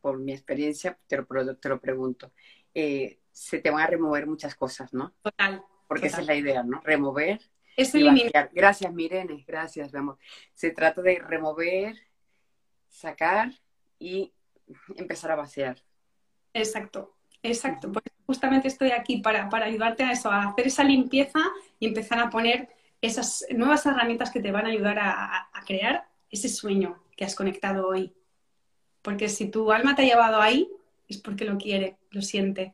por 0.01 0.19
mi 0.19 0.33
experiencia, 0.33 0.97
te 1.07 1.17
lo, 1.17 1.55
te 1.57 1.69
lo 1.69 1.79
pregunto, 1.79 2.31
eh, 2.73 3.19
se 3.31 3.59
te 3.59 3.69
van 3.69 3.83
a 3.83 3.87
remover 3.87 4.27
muchas 4.27 4.55
cosas, 4.55 4.93
¿no? 4.93 5.13
Total. 5.21 5.63
Porque 5.87 6.07
esa 6.07 6.21
es 6.21 6.27
la 6.27 6.35
idea, 6.35 6.63
¿no? 6.63 6.81
Remover. 6.81 7.39
Eso 7.77 7.97
Gracias, 8.53 8.93
Mirene, 8.93 9.43
gracias, 9.45 9.91
mi 9.91 9.99
amor. 9.99 10.17
Se 10.53 10.71
trata 10.71 11.01
de 11.01 11.19
remover, 11.19 11.95
sacar 12.87 13.51
y 13.99 14.33
empezar 14.95 15.31
a 15.31 15.35
vaciar. 15.35 15.83
Exacto, 16.53 17.15
exacto. 17.43 17.91
Pues 17.91 18.05
justamente 18.25 18.69
estoy 18.69 18.91
aquí 18.91 19.17
para, 19.17 19.49
para 19.49 19.65
ayudarte 19.65 20.03
a 20.03 20.11
eso, 20.11 20.31
a 20.31 20.49
hacer 20.49 20.67
esa 20.67 20.83
limpieza 20.83 21.39
y 21.79 21.87
empezar 21.87 22.19
a 22.19 22.29
poner 22.29 22.69
esas 23.01 23.45
nuevas 23.51 23.85
herramientas 23.85 24.31
que 24.31 24.39
te 24.39 24.51
van 24.51 24.65
a 24.65 24.69
ayudar 24.69 24.97
a, 24.99 25.49
crear 25.65 26.07
ese 26.29 26.49
sueño 26.49 27.03
que 27.15 27.25
has 27.25 27.35
conectado 27.35 27.87
hoy. 27.87 28.13
Porque 29.05 29.29
si 29.29 29.51
tu 29.51 29.71
alma 29.71 29.95
te 29.95 30.01
ha 30.01 30.05
llevado 30.05 30.41
ahí, 30.41 30.67
es 31.07 31.19
porque 31.19 31.45
lo 31.45 31.59
quiere, 31.59 31.97
lo 32.09 32.23
siente. 32.23 32.73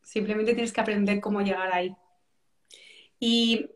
Simplemente 0.00 0.54
tienes 0.54 0.72
que 0.72 0.80
aprender 0.80 1.20
cómo 1.20 1.40
llegar 1.40 1.74
ahí. 1.74 1.92
¿Y 3.18 3.66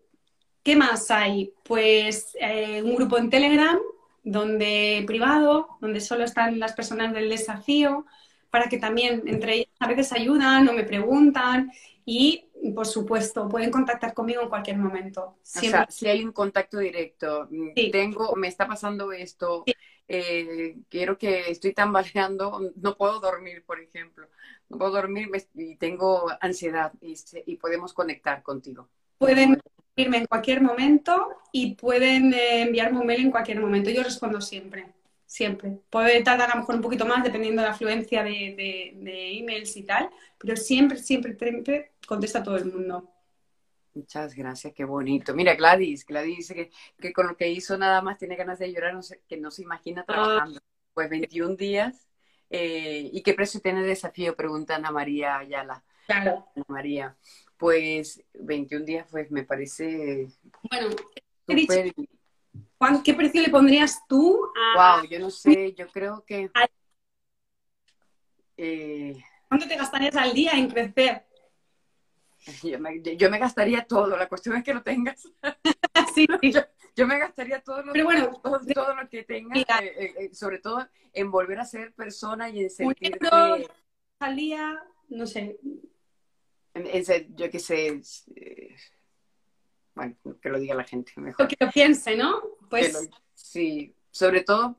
qué 0.63 0.77
más 0.77 1.11
hay? 1.11 1.53
Pues 1.65 2.37
eh, 2.41 2.81
un 2.85 2.95
grupo 2.95 3.19
en 3.19 3.29
Telegram, 3.29 3.77
donde 4.23 5.03
privado, 5.05 5.79
donde 5.81 6.01
solo 6.01 6.23
están 6.23 6.61
las 6.61 6.75
personas 6.75 7.13
del 7.13 7.29
desafío, 7.29 8.07
para 8.51 8.69
que 8.69 8.79
también 8.79 9.25
entre 9.27 9.55
ellas 9.55 9.69
a 9.81 9.89
veces 9.89 10.13
ayudan 10.13 10.69
o 10.69 10.75
me 10.75 10.85
preguntan 10.85 11.73
y 12.05 12.45
por 12.75 12.87
supuesto, 12.87 13.49
pueden 13.49 13.71
contactar 13.71 14.15
conmigo 14.15 14.43
en 14.43 14.49
cualquier 14.49 14.79
momento. 14.79 15.23
O 15.23 15.37
sea, 15.43 15.87
si 15.89 16.09
hay 16.09 16.25
un 16.25 16.33
contacto 16.33 16.79
directo, 16.79 17.49
mm, 17.51 17.73
tengo, 17.91 18.35
me 18.37 18.49
está 18.49 18.67
pasando 18.67 19.13
esto, 19.13 19.65
eh, 20.09 20.77
quiero 20.89 21.19
que 21.19 21.51
estoy 21.51 21.73
tambaleando, 21.73 22.73
no 22.77 22.97
puedo 22.97 23.21
dormir, 23.21 23.65
por 23.65 23.81
ejemplo, 23.81 24.29
no 24.69 24.79
puedo 24.79 24.93
dormir 24.93 25.29
y 25.55 25.77
tengo 25.77 26.27
ansiedad 26.41 26.93
y, 27.01 27.57
podemos 27.57 27.93
conectar 27.93 28.43
contigo. 28.43 28.89
Pueden 29.19 29.61
irme 29.97 30.19
en 30.19 30.27
cualquier 30.27 30.61
momento 30.61 31.29
y 31.53 31.75
pueden 31.75 32.35
eh, 32.35 32.63
enviarme 32.63 33.01
un 33.01 33.07
mail 33.07 33.23
en 33.23 33.31
cualquier 33.31 33.61
momento. 33.61 33.91
Yo 33.91 34.03
respondo 34.03 34.41
siempre, 34.41 34.93
siempre. 35.25 35.79
Puede 35.91 36.23
tardar 36.23 36.51
a 36.51 36.55
lo 36.55 36.61
mejor 36.61 36.77
un 36.77 36.83
poquito 36.83 37.07
más 37.07 37.25
dependiendo 37.25 37.63
de 37.63 37.69
la 37.69 37.75
afluencia 37.75 38.23
de, 38.23 38.95
de 38.97 39.39
emails 39.39 39.77
y 39.77 39.83
tal, 39.83 40.11
pero 40.39 40.57
siempre, 40.57 40.99
siempre, 40.99 41.37
siempre 41.37 41.93
contesta 42.07 42.43
todo 42.43 42.57
el 42.57 42.67
mundo. 42.67 43.16
Muchas 43.97 44.35
gracias, 44.35 44.75
qué 44.75 44.85
bonito. 44.85 45.33
Mira, 45.35 45.55
Gladys, 45.55 46.05
Gladys 46.05 46.37
dice 46.37 46.71
que, 46.99 47.13
con 47.15 47.29
lo 47.29 47.35
que 47.35 47.49
hizo 47.49 47.79
nada 47.79 48.03
más 48.03 48.19
tiene 48.19 48.37
ganas 48.37 48.59
de 48.59 48.71
llorar, 48.71 48.93
no 48.93 49.03
sé, 49.03 49.23
que 49.27 49.39
no 49.39 49.51
se 49.51 49.63
imagina 49.63 50.03
ah. 50.03 50.05
trabajando. 50.05 50.61
Pues 50.93 51.09
21 51.09 51.57
días 51.57 52.07
Eh, 52.51 53.09
¿Y 53.11 53.23
qué 53.23 53.33
precio 53.33 53.59
tiene 53.61 53.81
el 53.81 53.87
desafío? 53.87 54.37
Pregunta 54.37 54.77
Ana 54.77 54.91
María 54.91 55.39
Ayala. 55.39 55.83
Claro. 56.07 56.47
Ana 56.55 56.65
María. 56.69 57.17
Pues 57.57 58.23
21 58.35 58.85
días, 58.85 59.09
pues 59.11 59.31
me 59.31 59.45
parece. 59.45 60.29
Bueno, 60.71 60.95
he 61.49 61.55
dicho, 61.55 61.75
¿qué 63.03 63.15
precio 63.15 63.41
le 63.41 63.49
pondrías 63.49 64.03
tú 64.07 64.47
a.? 64.77 64.99
Wow, 65.01 65.09
yo 65.09 65.19
no 65.19 65.31
sé, 65.31 65.73
yo 65.73 65.89
creo 65.89 66.23
que. 66.27 66.51
Eh, 68.59 69.15
¿Cuánto 69.49 69.69
te 69.69 69.77
gastarías 69.77 70.17
al 70.17 70.33
día 70.33 70.53
en 70.53 70.71
crecer? 70.71 71.26
Yo 72.63 72.79
me, 72.79 73.03
yo 73.03 73.31
me 73.31 73.39
gastaría 73.39 73.85
todo, 73.85 74.17
la 74.17 74.29
cuestión 74.29 74.57
es 74.57 74.65
que 74.65 74.75
lo 74.75 74.83
tengas. 74.83 75.29
sí, 76.15 76.27
Yo, 76.95 77.07
me 77.07 77.19
gastaría 77.19 77.61
todo 77.61 77.83
lo, 77.83 77.93
Pero 77.93 78.05
bueno, 78.05 78.41
todo, 78.43 78.95
lo 78.95 79.09
que 79.09 79.25
tengas, 79.25 79.59
eh, 79.59 79.65
eh, 79.83 80.15
eh, 80.19 80.35
sobre 80.35 80.59
todo 80.59 80.87
en 81.13 81.31
volver 81.31 81.59
a 81.59 81.65
ser 81.65 81.93
persona 81.93 82.49
y 82.49 82.61
en 82.61 82.71
sentirte... 82.71 83.29
al 84.21 84.37
día, 84.37 84.83
no 85.09 85.27
sé. 85.27 85.59
yo 87.35 87.51
qué 87.51 87.59
sé, 87.59 88.01
bueno, 89.95 90.17
que 90.41 90.49
lo 90.49 90.59
diga 90.59 90.75
la 90.75 90.85
gente 90.85 91.13
mejor. 91.17 91.49
Que 91.49 91.57
lo 91.59 91.71
piense, 91.71 92.17
¿no? 92.17 92.43
Pues... 92.71 93.11
sí, 93.35 93.95
sobre 94.11 94.43
todo 94.43 94.79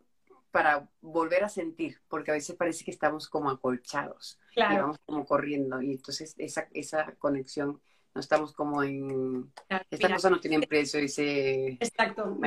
para 0.52 0.88
volver 1.02 1.44
a 1.44 1.50
sentir, 1.50 2.00
porque 2.08 2.32
a 2.32 2.34
veces 2.34 2.56
parece 2.56 2.84
que 2.84 2.92
estamos 2.92 3.28
como 3.28 3.50
acolchados, 3.50 4.40
claro. 4.54 4.82
vamos 4.82 4.98
como 5.06 5.26
corriendo, 5.26 5.82
y 5.82 5.92
entonces 5.92 6.36
esa, 6.38 6.68
esa 6.74 7.14
conexión, 7.20 7.80
no 8.14 8.22
estamos 8.22 8.54
como 8.54 8.84
en... 8.84 9.52
Estas 9.92 10.12
cosas 10.14 10.32
no 10.32 10.40
tienen 10.40 10.62
precio, 10.62 11.00
dice... 11.00 11.78
Exacto. 11.80 12.38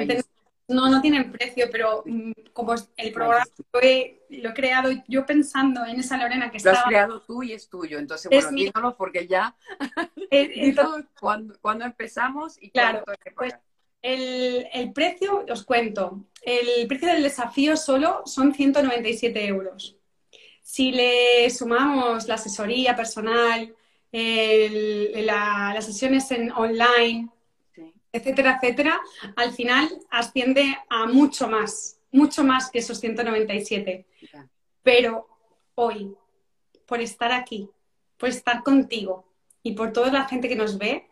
No, 0.68 0.88
no 0.88 1.00
tienen 1.00 1.32
precio, 1.32 1.66
pero 1.70 2.04
mm, 2.06 2.32
como 2.52 2.74
el 2.96 3.12
programa 3.12 3.44
lo 3.72 3.80
he, 3.82 4.22
lo 4.30 4.50
he, 4.50 4.54
creado 4.54 4.90
yo 5.08 5.26
pensando 5.26 5.84
en 5.84 5.98
esa 5.98 6.16
Lorena 6.16 6.50
que 6.50 6.58
está... 6.58 6.72
Lo 6.72 6.78
has 6.78 6.84
creado 6.84 7.22
tú 7.22 7.42
y 7.42 7.52
es 7.52 7.68
tuyo, 7.68 7.98
entonces 7.98 8.30
bueno, 8.30 8.50
díganos 8.52 8.94
porque 8.94 9.26
ya... 9.26 9.56
cuando, 11.20 11.84
empezamos 11.84 12.56
y 12.62 12.70
claro, 12.70 13.04
pues, 13.34 13.54
el, 14.02 14.92
precio, 14.92 15.44
os 15.50 15.64
cuento, 15.64 16.24
el 16.42 16.86
precio 16.86 17.08
del 17.08 17.22
desafío 17.22 17.76
solo 17.76 18.22
son 18.24 18.54
197 18.54 19.46
euros. 19.46 19.96
Si 20.62 20.92
le 20.92 21.48
sumamos 21.50 22.26
la 22.28 22.34
asesoría 22.34 22.96
personal, 22.96 23.74
las 24.12 25.84
sesiones 25.84 26.30
en 26.30 26.50
online, 26.52 27.28
etcétera, 28.12 28.58
etcétera, 28.60 29.00
al 29.36 29.52
final 29.52 29.88
asciende 30.10 30.76
a 30.88 31.06
mucho 31.06 31.48
más, 31.48 31.98
mucho 32.10 32.42
más 32.42 32.70
que 32.70 32.80
esos 32.80 33.00
197. 33.00 34.06
Pero 34.82 35.28
hoy, 35.74 36.14
por 36.86 37.00
estar 37.00 37.32
aquí, 37.32 37.68
por 38.16 38.28
estar 38.28 38.62
contigo 38.62 39.24
y 39.62 39.72
por 39.72 39.92
toda 39.92 40.10
la 40.10 40.24
gente 40.26 40.48
que 40.48 40.56
nos 40.56 40.78
ve, 40.78 41.09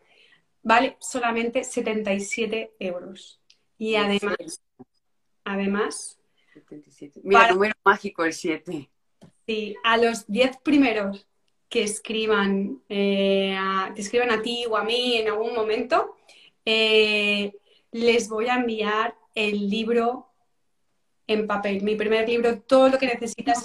vale 0.63 0.97
solamente 0.99 1.63
77 1.63 2.75
euros. 2.79 3.39
Y 3.77 3.95
además, 3.95 4.61
además... 5.43 6.19
77. 6.53 7.21
Mira, 7.23 7.51
número 7.51 7.73
mágico 7.83 8.23
el 8.25 8.33
7. 8.33 8.89
Sí, 9.47 9.75
a 9.83 9.97
los 9.97 10.27
10 10.27 10.57
primeros 10.57 11.27
que 11.69 11.83
escriban, 11.83 12.81
eh, 12.89 13.55
a, 13.57 13.93
que 13.95 14.01
escriban 14.01 14.31
a 14.31 14.41
ti 14.41 14.65
o 14.67 14.75
a 14.75 14.83
mí 14.83 15.17
en 15.17 15.29
algún 15.29 15.53
momento, 15.53 16.17
eh, 16.65 17.53
les 17.91 18.27
voy 18.27 18.47
a 18.47 18.55
enviar 18.55 19.15
el 19.35 19.69
libro 19.69 20.27
en 21.27 21.45
papel, 21.45 21.83
mi 21.83 21.95
primer 21.95 22.27
libro, 22.27 22.59
todo 22.61 22.89
lo 22.89 22.97
que 22.97 23.05
necesitas. 23.05 23.63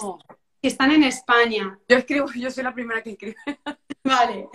Que 0.64 0.68
están 0.68 0.92
en 0.92 1.04
España. 1.04 1.78
Yo 1.86 1.98
escribo, 1.98 2.26
yo 2.34 2.50
soy 2.50 2.64
la 2.64 2.72
primera 2.72 3.02
que 3.02 3.10
escribe. 3.10 3.36
Vale. 4.02 4.48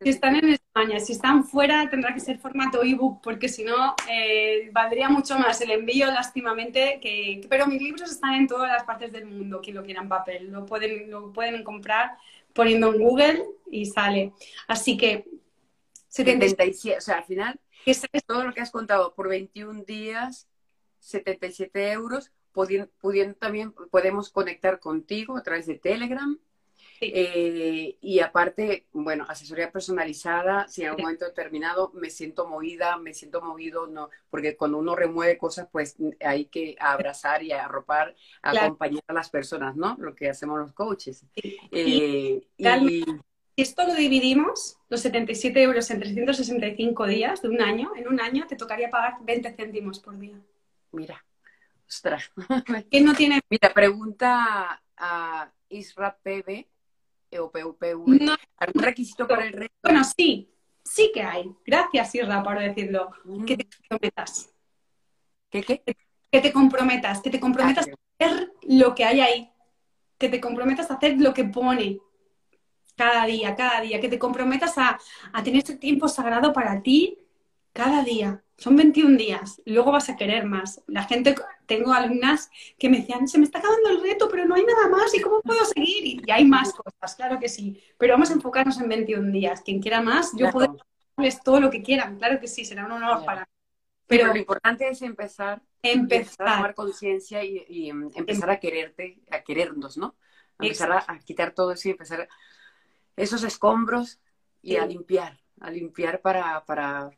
Si 0.00 0.08
están 0.08 0.36
en 0.36 0.54
España, 0.54 1.00
si 1.00 1.12
están 1.12 1.44
fuera, 1.44 1.90
tendrá 1.90 2.14
que 2.14 2.20
ser 2.20 2.38
formato 2.38 2.82
ebook, 2.82 3.20
porque 3.20 3.46
si 3.50 3.62
no, 3.62 3.94
eh, 4.10 4.70
valdría 4.72 5.10
mucho 5.10 5.38
más 5.38 5.60
el 5.60 5.72
envío, 5.72 6.06
lástimamente. 6.06 6.98
Que... 7.02 7.42
Pero 7.50 7.66
mis 7.66 7.82
libros 7.82 8.10
están 8.10 8.36
en 8.36 8.46
todas 8.46 8.72
las 8.72 8.84
partes 8.84 9.12
del 9.12 9.26
mundo, 9.26 9.60
quien 9.60 9.76
lo 9.76 9.84
quiera 9.84 10.00
en 10.00 10.08
papel. 10.08 10.50
Lo 10.50 10.64
pueden, 10.64 11.10
lo 11.10 11.30
pueden 11.30 11.62
comprar 11.62 12.16
poniendo 12.54 12.94
en 12.94 12.98
Google 12.98 13.44
y 13.70 13.84
sale. 13.84 14.32
Así 14.66 14.96
que. 14.96 15.26
77, 16.08 16.96
o 16.96 17.00
sea, 17.02 17.18
al 17.18 17.24
final, 17.24 17.60
es 17.84 18.00
todo 18.26 18.44
lo 18.44 18.54
que 18.54 18.62
has 18.62 18.70
contado 18.70 19.12
por 19.14 19.28
21 19.28 19.84
días, 19.84 20.48
77 21.00 21.92
euros, 21.92 22.32
pudiendo, 22.52 22.90
pudiendo 23.00 23.34
también, 23.34 23.72
podemos 23.90 24.30
conectar 24.30 24.80
contigo 24.80 25.36
a 25.36 25.42
través 25.42 25.66
de 25.66 25.76
Telegram 25.76 26.38
eh, 27.00 27.96
y 28.00 28.20
aparte, 28.20 28.86
bueno, 28.92 29.24
asesoría 29.28 29.70
personalizada, 29.70 30.66
si 30.68 30.82
en 30.82 30.88
algún 30.88 31.02
momento 31.02 31.26
determinado 31.26 31.92
me 31.94 32.10
siento 32.10 32.48
movida, 32.48 32.96
me 32.96 33.14
siento 33.14 33.40
movido, 33.40 33.86
no, 33.86 34.10
porque 34.30 34.56
cuando 34.56 34.78
uno 34.78 34.96
remueve 34.96 35.38
cosas, 35.38 35.68
pues 35.70 35.96
hay 36.20 36.46
que 36.46 36.76
abrazar 36.80 37.42
y 37.42 37.52
arropar, 37.52 38.16
acompañar 38.42 39.02
a 39.06 39.12
las 39.12 39.30
personas, 39.30 39.76
¿no? 39.76 39.96
Lo 39.98 40.14
que 40.14 40.28
hacemos 40.28 40.58
los 40.58 40.72
coaches. 40.72 41.24
Eh, 41.70 42.42
y, 42.56 43.04
esto 43.56 43.84
lo 43.84 43.94
dividimos, 43.94 44.78
los 44.88 45.00
77 45.00 45.60
euros 45.60 45.90
en 45.90 45.98
365 45.98 47.06
días 47.08 47.42
de 47.42 47.48
un 47.48 47.60
año, 47.60 47.90
en 47.96 48.06
un 48.06 48.20
año 48.20 48.46
te 48.46 48.54
tocaría 48.54 48.88
pagar 48.88 49.14
20 49.22 49.52
céntimos 49.54 49.98
por 49.98 50.16
día. 50.16 50.40
Mira, 50.92 51.24
ostras. 51.88 52.30
¿Quién 52.90 53.04
no 53.04 53.14
tiene? 53.14 53.40
Mira, 53.48 53.72
pregunta 53.72 54.82
a 54.96 55.52
Isra 55.68 56.16
PB 56.22 56.66
o 57.38 57.50
PUPV? 57.50 58.20
No, 58.20 58.36
¿Algún 58.58 58.82
requisito 58.82 59.26
para 59.26 59.44
el 59.44 59.52
reto? 59.52 59.74
Bueno, 59.82 60.02
sí, 60.04 60.50
sí 60.84 61.10
que 61.12 61.22
hay. 61.22 61.50
Gracias, 61.66 62.14
Irra, 62.14 62.42
por 62.42 62.58
decirlo. 62.58 63.10
Mm. 63.24 63.44
Que 63.44 63.56
te 63.56 63.68
comprometas. 63.68 64.50
¿Qué 65.50 65.62
qué? 65.62 65.82
Que 66.30 66.40
te 66.40 66.52
comprometas, 66.52 67.20
que 67.20 67.30
te 67.30 67.40
comprometas 67.40 67.88
a 67.88 68.24
hacer 68.24 68.52
lo 68.62 68.94
que 68.94 69.04
hay 69.04 69.20
ahí. 69.20 69.52
Que 70.18 70.28
te 70.28 70.40
comprometas 70.40 70.90
a 70.90 70.94
hacer 70.94 71.20
lo 71.20 71.32
que 71.32 71.44
pone 71.44 72.00
cada 72.96 73.24
día, 73.26 73.54
cada 73.54 73.80
día. 73.80 74.00
Que 74.00 74.08
te 74.08 74.18
comprometas 74.18 74.76
a, 74.78 74.98
a 75.32 75.42
tener 75.42 75.58
este 75.58 75.76
tiempo 75.76 76.08
sagrado 76.08 76.52
para 76.52 76.82
ti 76.82 77.18
cada 77.78 78.02
día. 78.02 78.42
Son 78.56 78.74
21 78.74 79.16
días, 79.16 79.62
luego 79.64 79.92
vas 79.92 80.08
a 80.08 80.16
querer 80.16 80.44
más. 80.44 80.82
La 80.88 81.04
gente, 81.04 81.36
tengo 81.64 81.92
alumnas 81.92 82.50
que 82.76 82.88
me 82.88 82.98
decían, 82.98 83.28
se 83.28 83.38
me 83.38 83.44
está 83.44 83.60
acabando 83.60 83.88
el 83.90 84.02
reto, 84.02 84.28
pero 84.28 84.46
no 84.46 84.56
hay 84.56 84.64
nada 84.64 84.88
más, 84.88 85.14
¿y 85.14 85.20
cómo 85.20 85.40
puedo 85.42 85.64
seguir? 85.64 86.04
Y, 86.04 86.28
hay 86.28 86.44
más 86.44 86.72
cosas, 86.72 87.14
claro 87.14 87.38
que 87.38 87.48
sí. 87.48 87.80
Pero 87.96 88.14
vamos 88.14 88.30
a 88.30 88.32
enfocarnos 88.32 88.80
en 88.80 88.88
21 88.88 89.30
días. 89.30 89.62
Quien 89.62 89.80
quiera 89.80 90.02
más, 90.02 90.32
yo 90.36 90.50
puedo 90.50 90.76
darles 91.16 91.40
todo 91.40 91.60
lo 91.60 91.70
que 91.70 91.84
quieran, 91.84 92.18
claro 92.18 92.40
que 92.40 92.48
sí, 92.48 92.64
será 92.64 92.84
un 92.84 92.90
honor 92.90 93.24
para 93.24 93.42
mí. 93.42 93.46
Pero, 94.08 94.26
lo 94.26 94.36
importante 94.36 94.88
es 94.88 95.00
empezar, 95.02 95.62
empezar. 95.80 96.48
a 96.48 96.56
tomar 96.56 96.74
conciencia 96.74 97.44
y, 97.44 97.90
em, 97.90 98.10
empezar 98.16 98.50
a 98.50 98.58
quererte, 98.58 99.20
a 99.30 99.42
querernos, 99.42 99.96
¿no? 99.96 100.16
empezar 100.58 101.04
a, 101.06 101.18
quitar 101.20 101.52
todo 101.52 101.70
eso 101.70 101.86
y 101.86 101.92
empezar 101.92 102.28
esos 103.14 103.44
escombros 103.44 104.18
y 104.62 104.74
a 104.74 104.84
limpiar, 104.84 105.38
a 105.60 105.70
limpiar 105.70 106.20
para, 106.20 106.64
para 106.64 107.12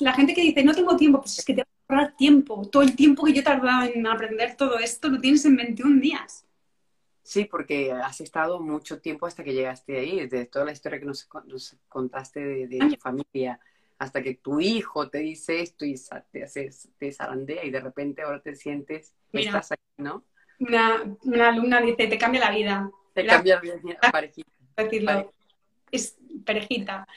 la 0.00 0.12
gente 0.12 0.34
que 0.34 0.42
dice, 0.42 0.64
no 0.64 0.74
tengo 0.74 0.96
tiempo, 0.96 1.20
pues 1.20 1.38
es 1.38 1.44
que 1.44 1.54
te 1.54 1.62
va 1.62 1.68
a 1.88 1.92
ahorrar 1.94 2.16
tiempo. 2.16 2.68
Todo 2.70 2.82
el 2.82 2.96
tiempo 2.96 3.24
que 3.24 3.32
yo 3.32 3.42
tardaba 3.42 3.86
en 3.86 4.06
aprender 4.06 4.56
todo 4.56 4.78
esto 4.78 5.08
lo 5.08 5.20
tienes 5.20 5.44
en 5.44 5.56
21 5.56 6.00
días. 6.00 6.46
Sí, 7.22 7.44
porque 7.44 7.92
has 7.92 8.20
estado 8.20 8.60
mucho 8.60 9.00
tiempo 9.00 9.26
hasta 9.26 9.42
que 9.42 9.52
llegaste 9.52 9.98
ahí, 9.98 10.20
desde 10.20 10.46
toda 10.46 10.64
la 10.64 10.72
historia 10.72 11.00
que 11.00 11.06
nos, 11.06 11.28
contaste 11.88 12.66
de, 12.68 12.78
tu 12.78 12.96
familia, 13.00 13.58
hasta 13.98 14.22
que 14.22 14.34
tu 14.34 14.60
hijo 14.60 15.08
te 15.10 15.18
dice 15.18 15.60
esto 15.60 15.84
y 15.84 15.96
te, 16.30 16.44
hace, 16.44 16.70
te 16.98 17.10
zarandea 17.10 17.64
y 17.64 17.70
de 17.70 17.80
repente 17.80 18.22
ahora 18.22 18.40
te 18.40 18.54
sientes 18.54 19.12
que 19.32 19.40
estás 19.40 19.72
aquí, 19.72 19.82
¿no? 19.96 20.24
Una, 20.60 21.48
alumna 21.48 21.80
dice, 21.80 22.06
te 22.06 22.16
cambia 22.16 22.40
la 22.40 22.50
vida. 22.50 22.90
Te 23.12 23.26
cambia 23.26 23.56
la 23.56 23.60
vida, 23.60 23.98
parejita. 24.12 24.50
Decirlo. 24.76 25.32
Es 25.90 26.16
perejita. 26.44 27.08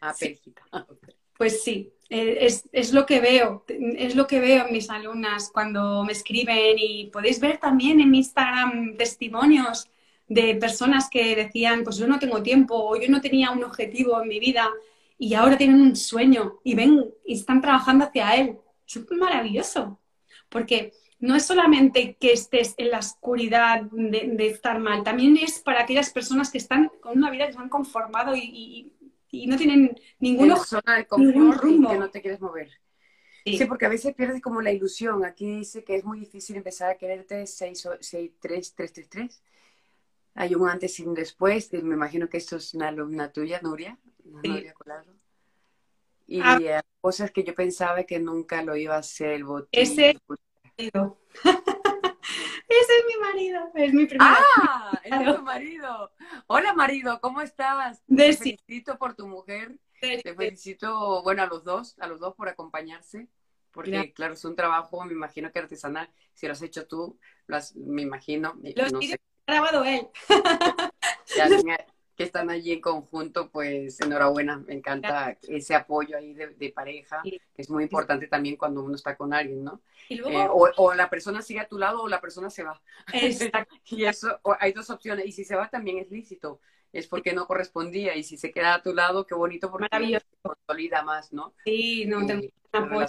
Ah, 0.00 0.14
perejita. 0.18 0.62
Pues 1.38 1.62
sí, 1.62 1.92
eh, 2.10 2.48
es, 2.72 2.92
lo 2.92 3.06
que 3.06 3.20
veo, 3.20 3.64
es 3.68 4.16
lo 4.16 4.26
que 4.26 4.40
veo 4.40 4.66
en 4.66 4.72
mis 4.72 4.90
alumnas 4.90 5.50
cuando 5.52 6.02
me 6.04 6.12
escriben 6.12 6.76
y 6.78 7.06
podéis 7.06 7.38
ver 7.38 7.58
también 7.58 8.00
en 8.00 8.10
mi 8.10 8.18
Instagram 8.18 8.96
testimonios 8.96 9.88
de 10.26 10.56
personas 10.56 11.08
que 11.08 11.36
decían, 11.36 11.84
pues 11.84 11.96
yo 11.96 12.08
no 12.08 12.18
tengo 12.18 12.42
tiempo 12.42 12.74
o 12.74 13.00
yo 13.00 13.08
no 13.08 13.20
tenía 13.20 13.52
un 13.52 13.62
objetivo 13.62 14.20
en 14.20 14.28
mi 14.28 14.40
vida 14.40 14.68
y 15.16 15.34
ahora 15.34 15.56
tienen 15.56 15.80
un 15.80 15.94
sueño 15.94 16.58
y 16.64 16.74
ven 16.74 17.04
y 17.24 17.34
están 17.34 17.60
trabajando 17.60 18.06
hacia 18.06 18.34
él. 18.34 18.58
Es 18.86 18.98
maravilloso, 19.12 20.00
porque 20.48 20.92
no 21.20 21.36
es 21.36 21.46
solamente 21.46 22.16
que 22.18 22.32
estés 22.32 22.74
en 22.78 22.90
la 22.90 22.98
oscuridad 22.98 23.82
de, 23.92 24.46
estar 24.48 24.80
mal, 24.80 25.04
también 25.04 25.36
es 25.36 25.60
para 25.60 25.82
aquellas 25.82 26.10
personas 26.10 26.50
que 26.50 26.58
están 26.58 26.90
con 27.00 27.16
una 27.16 27.30
vida 27.30 27.46
que 27.46 27.52
se 27.52 27.58
han 27.60 27.68
conformado 27.68 28.34
y 28.34 28.92
no 29.32 29.56
tienen 29.56 29.98
ninguno, 30.18 30.56
zona 30.64 30.96
de 30.96 31.06
confort 31.06 31.62
que 31.62 31.98
no 31.98 32.10
te 32.10 32.20
quieres 32.20 32.40
mover. 32.40 32.70
Sí. 33.44 33.64
porque 33.66 33.86
a 33.86 33.88
veces 33.88 34.14
pierdes 34.14 34.42
como 34.42 34.60
la 34.60 34.72
ilusión. 34.72 35.24
Aquí 35.24 35.58
dice 35.58 35.82
que 35.84 35.96
es 35.96 36.04
muy 36.04 36.20
difícil 36.20 36.56
empezar 36.56 36.90
a 36.90 36.98
quererte 36.98 37.46
63333. 37.46 39.42
Hay 40.34 40.54
un 40.54 40.68
antes 40.68 40.98
y 41.00 41.04
un 41.04 41.14
después. 41.14 41.72
Me 41.72 41.94
imagino 41.94 42.28
que 42.28 42.36
esto 42.36 42.56
es 42.56 42.74
una 42.74 42.88
alumna 42.88 43.32
tuya, 43.32 43.60
Nuria. 43.62 43.98
Nuria 44.24 44.74
Colado. 44.74 45.14
Y 46.26 46.40
ah. 46.42 46.84
cosas 47.00 47.30
que 47.30 47.42
yo 47.42 47.54
pensaba 47.54 48.04
que 48.04 48.18
nunca 48.18 48.62
lo 48.62 48.76
iba 48.76 48.96
a 48.96 48.98
hacer 48.98 49.30
el 49.30 49.44
botín. 49.44 49.68
Ese 49.72 50.18
marido. 50.78 51.18
Es 53.38 53.44
mi 53.44 53.50
marido. 53.50 53.70
Es 53.74 53.94
mi 53.94 54.06
primer 54.06 54.28
Ah, 54.28 55.00
es 55.04 55.36
tu 55.36 55.42
marido. 55.42 56.12
Hola, 56.48 56.72
marido, 56.74 57.20
¿cómo 57.20 57.40
estás? 57.40 58.02
Te 58.06 58.32
felicito 58.32 58.98
por 58.98 59.14
tu 59.14 59.28
mujer. 59.28 59.78
Te 60.00 60.34
felicito, 60.34 61.22
bueno, 61.22 61.42
a 61.42 61.46
los 61.46 61.62
dos, 61.64 61.96
a 62.00 62.08
los 62.08 62.18
dos 62.20 62.34
por 62.34 62.48
acompañarse. 62.48 63.28
Porque, 63.70 64.12
claro, 64.12 64.34
es 64.34 64.44
un 64.44 64.56
trabajo, 64.56 65.04
me 65.04 65.12
imagino 65.12 65.52
que 65.52 65.60
artesanal. 65.60 66.10
Si 66.34 66.46
lo 66.46 66.52
has 66.52 66.62
hecho 66.62 66.86
tú, 66.88 67.18
lo 67.46 67.56
has, 67.56 67.76
me 67.76 68.02
imagino. 68.02 68.58
Lo 68.74 68.88
no 68.88 69.02
sé. 69.02 69.20
grabado 69.46 69.84
él. 69.84 70.08
que 72.18 72.24
están 72.24 72.50
allí 72.50 72.72
en 72.72 72.80
conjunto, 72.80 73.48
pues 73.48 74.00
enhorabuena, 74.00 74.56
me 74.56 74.74
encanta 74.74 75.38
ese 75.42 75.76
apoyo 75.76 76.16
ahí 76.16 76.34
de, 76.34 76.72
pareja, 76.74 77.22
que 77.22 77.40
es 77.56 77.70
muy 77.70 77.84
importante 77.84 78.26
también 78.26 78.56
cuando 78.56 78.82
uno 78.82 78.96
está 78.96 79.16
con 79.16 79.32
alguien, 79.32 79.62
¿no? 79.62 79.80
Eh, 80.08 80.48
o, 80.50 80.94
la 80.94 81.08
persona 81.08 81.42
sigue 81.42 81.60
a 81.60 81.68
tu 81.68 81.78
lado 81.78 82.02
o 82.02 82.08
la 82.08 82.20
persona 82.20 82.50
se 82.50 82.64
va. 82.64 82.82
y 83.84 84.04
eso, 84.04 84.40
hay 84.58 84.72
dos 84.72 84.90
opciones, 84.90 85.26
y 85.26 85.30
si 85.30 85.44
se 85.44 85.54
va 85.54 85.70
también 85.70 85.98
es 85.98 86.10
lícito, 86.10 86.60
es 86.92 87.06
porque 87.06 87.32
no 87.32 87.46
correspondía, 87.46 88.16
y 88.16 88.24
si 88.24 88.36
se 88.36 88.50
queda 88.50 88.74
a 88.74 88.82
tu 88.82 88.92
lado, 88.92 89.24
qué 89.24 89.36
bonito, 89.36 89.70
porque 89.70 90.18
consolida 90.42 91.04
más, 91.04 91.32
¿no? 91.32 91.54
Sí, 91.64 92.04
no, 92.06 92.26
tengo 92.26 92.48
apoyo. 92.72 93.06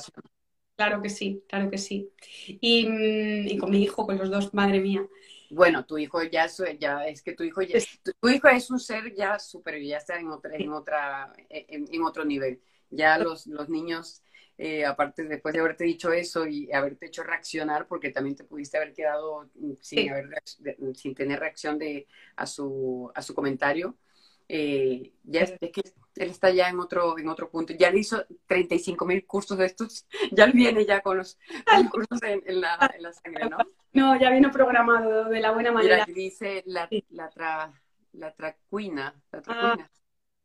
Claro 0.75 1.01
que 1.01 1.09
sí, 1.09 1.43
claro 1.49 1.71
que 1.71 1.79
sí. 1.79 2.11
Y, 2.47 2.87
mm, 2.87 3.47
y 3.47 3.57
con 3.57 3.71
mi 3.71 3.81
hijo, 3.81 4.05
con 4.05 4.19
los 4.19 4.29
dos, 4.29 4.53
madre 4.53 4.79
mía. 4.79 5.03
Bueno, 5.49 5.85
tu 5.85 5.97
hijo 5.97 6.21
ya, 6.23 6.47
ya 6.79 7.07
es 7.07 7.21
que 7.23 7.33
tu 7.33 7.43
hijo 7.43 7.61
ya, 7.61 7.79
tu 8.19 8.29
hijo 8.29 8.47
es 8.49 8.69
un 8.69 8.79
ser 8.79 9.13
ya 9.15 9.39
superior, 9.39 9.83
ya 9.83 9.97
está 9.97 10.19
en 10.19 10.29
otra, 10.29 10.55
en 10.55 10.71
otra, 10.71 11.33
en, 11.49 12.03
otro 12.03 12.23
nivel. 12.23 12.61
Ya 12.89 13.17
los, 13.17 13.47
los 13.47 13.67
niños, 13.69 14.23
eh, 14.57 14.85
aparte 14.85 15.23
después 15.23 15.53
de 15.53 15.61
haberte 15.61 15.83
dicho 15.83 16.11
eso 16.11 16.45
y 16.45 16.71
haberte 16.71 17.07
hecho 17.07 17.23
reaccionar, 17.23 17.87
porque 17.87 18.11
también 18.11 18.35
te 18.35 18.43
pudiste 18.43 18.77
haber 18.77 18.93
quedado 18.93 19.49
sin, 19.81 20.13
sin 20.95 21.15
tener 21.15 21.39
reacción 21.39 21.77
de, 21.77 22.07
a, 22.35 22.45
su, 22.45 23.11
a 23.15 23.21
su 23.21 23.33
comentario, 23.33 23.97
eh, 24.51 25.13
ya 25.23 25.41
es, 25.41 25.53
que 25.59 25.81
él 26.19 26.29
está 26.29 26.49
ya 26.49 26.69
en 26.69 26.79
otro, 26.79 27.17
en 27.17 27.29
otro 27.29 27.49
punto. 27.49 27.73
Ya 27.73 27.89
le 27.89 27.99
hizo 27.99 28.25
35 28.45 29.05
mil 29.05 29.25
cursos 29.25 29.57
de 29.57 29.65
estos, 29.65 30.05
ya 30.31 30.45
viene 30.47 30.85
ya 30.85 31.01
con 31.01 31.17
los, 31.17 31.39
cursos 31.89 32.21
en, 32.23 32.61
la, 32.61 32.91
en, 32.93 33.03
la, 33.03 33.13
sangre, 33.13 33.49
¿no? 33.49 33.57
No, 33.93 34.19
ya 34.19 34.29
vino 34.29 34.51
programado 34.51 35.25
de 35.25 35.39
la 35.39 35.51
buena 35.51 35.71
manera. 35.71 36.05
Mira, 36.05 36.13
dice 36.13 36.63
la, 36.67 36.87
la, 37.09 37.29
tra, 37.29 37.73
la 38.13 38.33
tracuina. 38.33 39.15
La 39.31 39.41
tracuina. 39.41 39.77
Ah, 39.79 39.89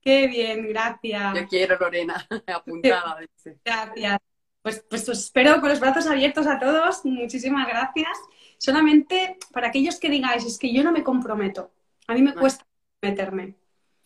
qué 0.00 0.28
bien, 0.28 0.68
gracias. 0.68 1.34
Yo 1.34 1.48
quiero, 1.48 1.76
Lorena, 1.78 2.26
apuntada. 2.46 3.18
Dice. 3.20 3.58
Gracias. 3.64 4.18
Pues, 4.62 4.82
pues 4.88 5.06
os 5.08 5.18
espero 5.18 5.60
con 5.60 5.68
los 5.68 5.80
brazos 5.80 6.06
abiertos 6.06 6.46
a 6.46 6.58
todos. 6.58 7.04
Muchísimas 7.04 7.66
gracias. 7.66 8.16
Solamente 8.58 9.36
para 9.52 9.68
aquellos 9.68 9.98
que 9.98 10.08
digáis, 10.08 10.44
es 10.46 10.58
que 10.58 10.72
yo 10.72 10.84
no 10.84 10.92
me 10.92 11.02
comprometo. 11.02 11.72
A 12.06 12.14
mí 12.14 12.22
me 12.22 12.32
cuesta 12.32 12.64
comprometerme 13.00 13.56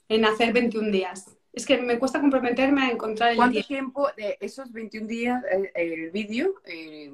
en 0.08 0.24
hacer 0.24 0.52
21 0.52 0.90
días. 0.90 1.37
Es 1.58 1.66
que 1.66 1.76
me 1.76 1.98
cuesta 1.98 2.20
comprometerme 2.20 2.82
a 2.82 2.90
encontrar 2.92 3.32
el 3.32 3.36
¿Cuánto 3.36 3.60
tiempo 3.64 4.08
de 4.16 4.38
esos 4.38 4.70
21 4.70 5.08
días, 5.08 5.42
eh, 5.50 5.72
el 5.74 6.10
vídeo, 6.12 6.54
eh, 6.64 7.10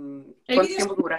cuánto 0.46 0.66
tiempo 0.66 0.94
dura? 0.96 1.16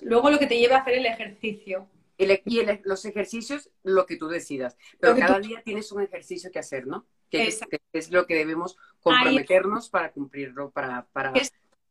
Luego 0.00 0.30
lo 0.30 0.38
que 0.38 0.46
te 0.46 0.58
lleva 0.58 0.76
a 0.76 0.78
hacer 0.78 0.94
el 0.94 1.04
ejercicio. 1.04 1.90
y 2.16 2.62
los 2.84 3.04
ejercicios, 3.04 3.68
lo 3.82 4.06
que 4.06 4.16
tú 4.16 4.28
decidas. 4.28 4.78
Pero 4.98 5.14
cada 5.14 5.40
día 5.40 5.60
tienes 5.62 5.92
un 5.92 6.00
ejercicio 6.00 6.50
que 6.50 6.58
hacer, 6.58 6.86
¿no? 6.86 7.06
Que, 7.28 7.54
es, 7.92 8.10
lo 8.10 8.26
que 8.26 8.34
debemos 8.34 8.78
comprometernos 9.02 9.90
para 9.90 10.10
cumplirlo, 10.10 10.70
para, 10.70 11.06
para 11.12 11.34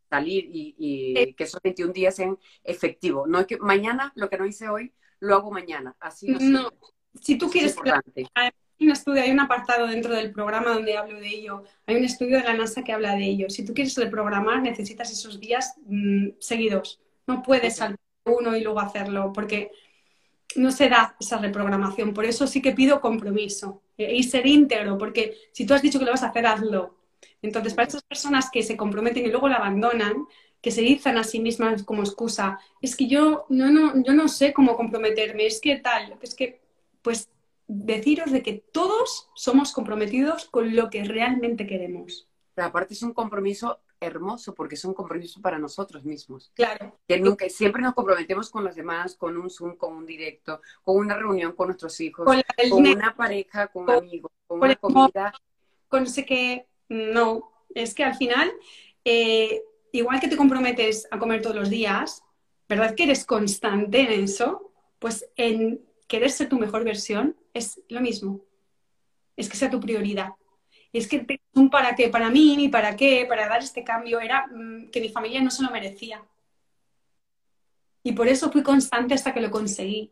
salir 0.09 0.49
y, 0.51 1.35
que 1.35 1.43
esos 1.43 1.61
21 1.61 1.93
días 1.93 2.15
sean 2.15 2.39
efectivos. 2.63 3.29
No 3.29 3.39
es 3.39 3.45
que 3.45 3.59
mañana, 3.59 4.11
lo 4.15 4.27
que 4.27 4.39
no 4.39 4.47
hice 4.47 4.69
hoy, 4.69 4.91
lo 5.19 5.35
hago 5.35 5.51
mañana. 5.51 5.95
Así 5.99 6.29
no, 6.29 6.71
Si 7.21 7.37
tú 7.37 7.47
quieres... 7.47 7.75
Hay 8.33 8.49
un 8.85 8.91
estudio, 8.91 9.23
hay 9.23 9.31
un 9.31 9.39
apartado 9.39 9.87
dentro 9.87 10.13
del 10.13 10.31
programa 10.31 10.73
donde 10.73 10.97
hablo 10.97 11.19
de 11.19 11.27
ello. 11.27 11.63
Hay 11.85 11.95
un 11.95 12.03
estudio 12.03 12.37
de 12.37 12.43
la 12.43 12.53
NASA 12.53 12.83
que 12.83 12.93
habla 12.93 13.15
de 13.15 13.25
ello. 13.25 13.49
Si 13.49 13.65
tú 13.65 13.73
quieres 13.73 13.95
reprogramar, 13.95 14.61
necesitas 14.61 15.11
esos 15.11 15.39
días 15.39 15.75
mm, 15.85 16.29
seguidos. 16.39 16.99
No 17.25 17.41
puedes 17.41 17.77
saltar 17.77 17.99
uno 18.25 18.55
y 18.55 18.61
luego 18.61 18.79
hacerlo, 18.79 19.31
porque 19.33 19.71
no 20.55 20.71
se 20.71 20.89
da 20.89 21.15
esa 21.19 21.37
reprogramación. 21.37 22.13
Por 22.13 22.25
eso 22.25 22.47
sí 22.47 22.61
que 22.61 22.73
pido 22.73 23.01
compromiso 23.01 23.81
eh, 23.97 24.15
y 24.15 24.23
ser 24.23 24.45
íntegro, 24.45 24.97
porque 24.97 25.35
si 25.51 25.65
tú 25.65 25.73
has 25.73 25.81
dicho 25.81 25.99
que 25.99 26.05
lo 26.05 26.11
vas 26.11 26.23
a 26.23 26.27
hacer, 26.27 26.45
hazlo. 26.45 26.97
Entonces, 27.41 27.73
para 27.73 27.87
esas 27.87 28.03
personas 28.03 28.49
que 28.51 28.63
se 28.63 28.77
comprometen 28.77 29.25
y 29.25 29.29
luego 29.29 29.47
la 29.47 29.57
abandonan, 29.57 30.27
que 30.61 30.71
se 30.71 30.81
dicen 30.81 31.17
a 31.17 31.23
sí 31.23 31.39
mismas 31.39 31.83
como 31.83 32.03
excusa, 32.03 32.59
es 32.81 32.95
que 32.95 33.07
yo 33.07 33.45
no, 33.49 33.71
no, 33.71 34.03
yo 34.03 34.13
no 34.13 34.27
sé 34.27 34.53
cómo 34.53 34.75
comprometerme, 34.75 35.45
es 35.45 35.61
que 35.61 35.77
tal, 35.77 36.17
es 36.21 36.35
que, 36.35 36.61
pues 37.01 37.29
deciros 37.67 38.31
de 38.31 38.41
que 38.41 38.63
todos 38.71 39.29
somos 39.35 39.73
comprometidos 39.73 40.45
con 40.45 40.75
lo 40.75 40.89
que 40.89 41.03
realmente 41.03 41.67
queremos. 41.67 42.27
Pero 42.53 42.69
aparte 42.69 42.93
es 42.93 43.03
un 43.03 43.13
compromiso 43.13 43.79
hermoso 43.99 44.53
porque 44.53 44.75
es 44.75 44.85
un 44.85 44.93
compromiso 44.93 45.41
para 45.41 45.59
nosotros 45.59 46.03
mismos. 46.03 46.51
Claro. 46.55 46.97
Que 47.07 47.19
nunca, 47.19 47.49
siempre 47.49 47.81
nos 47.81 47.93
comprometemos 47.93 48.49
con 48.49 48.63
los 48.63 48.75
demás, 48.75 49.15
con 49.15 49.37
un 49.37 49.49
Zoom, 49.49 49.75
con 49.75 49.93
un 49.93 50.05
directo, 50.05 50.61
con 50.83 50.97
una 50.97 51.15
reunión 51.15 51.53
con 51.53 51.67
nuestros 51.67 51.99
hijos, 51.99 52.25
con, 52.25 52.41
una 52.71 53.15
pareja, 53.15 53.67
con, 53.67 53.83
un 53.83 53.91
amigo, 53.91 54.31
con, 54.45 54.59
una 54.59 54.75
comida. 54.75 55.33
Con 55.87 56.07
sé 56.07 56.25
que 56.25 56.67
no, 56.89 57.51
es 57.73 57.93
que 57.93 58.03
al 58.03 58.15
final, 58.15 58.51
eh, 59.03 59.61
igual 59.91 60.19
que 60.19 60.27
te 60.27 60.37
comprometes 60.37 61.07
a 61.11 61.19
comer 61.19 61.41
todos 61.41 61.55
los 61.55 61.69
días, 61.69 62.23
¿verdad 62.67 62.95
que 62.95 63.03
eres 63.03 63.25
constante 63.25 64.01
en 64.01 64.23
eso? 64.23 64.71
Pues 64.99 65.29
en 65.35 65.86
querer 66.07 66.31
ser 66.31 66.49
tu 66.49 66.57
mejor 66.57 66.83
versión 66.83 67.35
es 67.53 67.81
lo 67.89 68.01
mismo. 68.01 68.41
Es 69.35 69.49
que 69.49 69.57
sea 69.57 69.69
tu 69.69 69.79
prioridad 69.79 70.33
es 70.97 71.07
que 71.07 71.25
un 71.53 71.69
para 71.69 71.95
qué, 71.95 72.09
para 72.09 72.29
mí, 72.29 72.55
mi 72.57 72.69
para 72.69 72.95
qué, 72.95 73.25
para 73.27 73.47
dar 73.47 73.61
este 73.61 73.83
cambio, 73.83 74.19
era 74.19 74.47
mm, 74.47 74.89
que 74.89 75.01
mi 75.01 75.09
familia 75.09 75.41
no 75.41 75.51
se 75.51 75.63
lo 75.63 75.69
merecía. 75.69 76.23
Y 78.03 78.13
por 78.13 78.27
eso 78.27 78.51
fui 78.51 78.63
constante 78.63 79.13
hasta 79.13 79.33
que 79.33 79.41
lo 79.41 79.51
conseguí. 79.51 80.11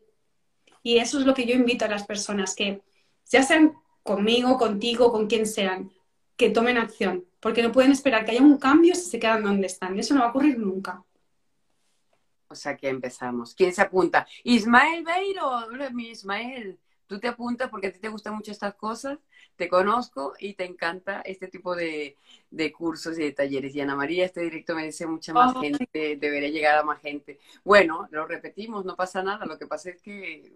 Y 0.82 0.98
eso 0.98 1.18
es 1.18 1.26
lo 1.26 1.34
que 1.34 1.46
yo 1.46 1.54
invito 1.54 1.84
a 1.84 1.88
las 1.88 2.06
personas, 2.06 2.54
que 2.54 2.82
ya 3.30 3.42
sean 3.42 3.74
conmigo, 4.02 4.56
contigo, 4.58 5.10
con 5.10 5.26
quien 5.26 5.46
sean, 5.46 5.90
que 6.36 6.50
tomen 6.50 6.78
acción, 6.78 7.24
porque 7.40 7.62
no 7.62 7.72
pueden 7.72 7.92
esperar 7.92 8.24
que 8.24 8.32
haya 8.32 8.42
un 8.42 8.58
cambio 8.58 8.94
si 8.94 9.10
se 9.10 9.18
quedan 9.18 9.42
donde 9.42 9.66
están. 9.66 9.98
Eso 9.98 10.14
no 10.14 10.20
va 10.20 10.26
a 10.26 10.30
ocurrir 10.30 10.58
nunca. 10.58 11.02
O 12.48 12.54
sea 12.54 12.76
que 12.76 12.88
empezamos. 12.88 13.54
¿Quién 13.54 13.72
se 13.72 13.82
apunta? 13.82 14.26
Ismael 14.44 15.04
Beiro, 15.04 15.48
hola 15.48 15.90
mi 15.90 16.10
Ismael. 16.10 16.78
Tú 17.06 17.20
te 17.20 17.28
apuntas 17.28 17.68
porque 17.70 17.88
a 17.88 17.92
ti 17.92 18.00
te 18.00 18.08
gustan 18.08 18.34
mucho 18.34 18.50
estas 18.50 18.74
cosas 18.74 19.18
te 19.56 19.68
conozco 19.68 20.34
y 20.38 20.54
te 20.54 20.64
encanta 20.64 21.22
este 21.22 21.48
tipo 21.48 21.74
de, 21.74 22.16
cursos 22.76 23.18
y 23.18 23.22
de 23.22 23.32
talleres. 23.32 23.74
Y 23.74 23.80
Ana 23.80 23.96
María, 23.96 24.26
este 24.26 24.42
directo 24.42 24.74
merece 24.74 25.06
mucha 25.06 25.32
más 25.32 25.54
gente, 25.58 25.88
debería 25.92 26.50
llegar 26.50 26.78
a 26.78 26.82
más 26.82 27.00
gente. 27.00 27.38
Bueno, 27.64 28.06
lo 28.10 28.26
repetimos, 28.26 28.84
no 28.84 28.94
pasa 28.96 29.22
nada. 29.22 29.46
Lo 29.46 29.58
que 29.58 29.66
pasa 29.66 29.90
es 29.90 30.00
que, 30.00 30.52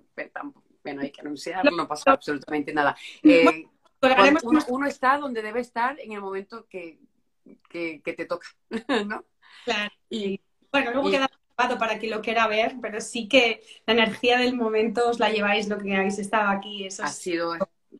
bueno, 0.82 1.00
hay 1.00 1.10
que 1.10 1.22
anunciarlo, 1.22 1.70
no 1.72 1.88
pasa 1.88 2.12
absolutamente 2.12 2.72
nada. 2.72 2.96
Eh, 3.22 3.66
uno, 4.68 4.86
está 4.86 5.18
donde 5.18 5.42
debe 5.42 5.60
estar 5.60 5.98
en 5.98 6.12
el 6.12 6.20
momento 6.20 6.66
que, 6.68 6.98
te 7.70 8.26
toca, 8.26 8.48
¿no? 9.06 9.24
Claro. 9.64 9.94
Y, 10.08 10.40
bueno, 10.70 10.92
luego 10.92 11.10
queda 11.10 11.30
para 11.78 11.98
que 11.98 12.08
lo 12.08 12.20
quiera 12.22 12.46
ver, 12.46 12.76
pero 12.80 13.00
sí 13.00 13.28
que 13.28 13.62
la 13.86 13.94
energía 13.94 14.38
del 14.38 14.54
momento 14.54 15.08
os 15.08 15.18
la 15.18 15.30
lleváis 15.30 15.68
lo 15.68 15.78
que 15.78 15.94
habéis 15.94 16.18
estado 16.18 16.48
aquí. 16.48 16.86
Eso 16.86 17.04
ha 17.04 17.08
sido 17.08 17.56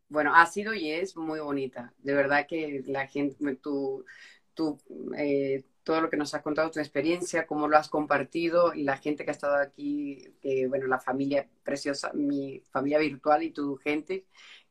bueno, 0.09 0.35
ha 0.35 0.47
sido 0.47 0.75
y 0.75 0.91
es 0.91 1.17
muy 1.17 1.41
bonita. 1.41 1.93
De 1.99 2.15
verdad 2.15 2.47
que 2.47 2.83
la 2.87 3.07
gente, 3.07 3.57
tú, 3.57 4.05
tú 4.55 4.79
eh, 5.17 5.65
todo 5.85 6.01
lo 6.01 6.11
que 6.11 6.17
nos 6.17 6.35
has 6.35 6.43
contado, 6.43 6.71
tu 6.71 6.81
experiencia, 6.81 7.47
cómo 7.47 7.69
lo 7.69 7.77
has 7.77 7.89
compartido 7.89 8.75
y 8.75 8.83
la 8.83 8.97
gente 8.97 9.25
que 9.25 9.31
ha 9.31 9.33
estado 9.33 9.57
aquí, 9.57 10.25
bueno, 10.69 10.87
la 10.87 10.99
familia 10.99 11.49
preciosa, 11.63 12.13
mi 12.13 12.63
familia 12.71 12.99
virtual 12.99 13.43
y 13.43 13.51
tu 13.51 13.77
gente 13.77 14.27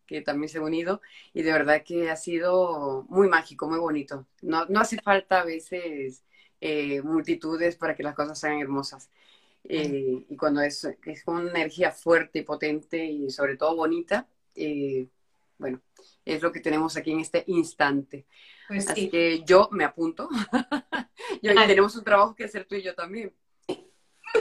que 0.05 0.21
también 0.21 0.49
se 0.49 0.57
ha 0.57 0.61
unido 0.61 1.01
y 1.33 1.43
de 1.43 1.51
verdad 1.51 1.83
que 1.85 2.09
ha 2.09 2.15
sido 2.15 3.05
muy 3.09 3.27
mágico, 3.27 3.67
muy 3.69 3.79
bonito. 3.79 4.27
No, 4.41 4.65
no 4.65 4.79
hace 4.79 4.97
falta 5.01 5.41
a 5.41 5.45
veces 5.45 6.23
eh, 6.61 7.01
multitudes 7.01 7.75
para 7.75 7.95
que 7.95 8.03
las 8.03 8.15
cosas 8.15 8.39
sean 8.39 8.59
hermosas. 8.59 9.09
Eh, 9.63 10.25
y 10.29 10.35
cuando 10.37 10.61
es, 10.61 10.83
es 11.05 11.23
una 11.27 11.49
energía 11.49 11.91
fuerte 11.91 12.39
y 12.39 12.43
potente 12.43 13.03
y 13.05 13.29
sobre 13.29 13.57
todo 13.57 13.75
bonita, 13.75 14.27
bueno, 15.57 15.81
es 16.25 16.41
lo 16.41 16.51
que 16.51 16.61
tenemos 16.61 16.95
aquí 16.97 17.11
en 17.11 17.19
este 17.19 17.43
instante. 17.47 18.25
Pues 18.67 18.87
Así 18.87 19.01
sí. 19.01 19.09
que 19.09 19.43
yo 19.43 19.67
me 19.71 19.83
apunto. 19.83 20.29
Vale. 21.43 21.67
tenemos 21.67 21.95
un 21.95 22.03
trabajo 22.03 22.35
que 22.35 22.45
hacer 22.45 22.65
tú 22.65 22.75
y 22.75 22.83
yo 22.83 22.95
también. 22.95 23.33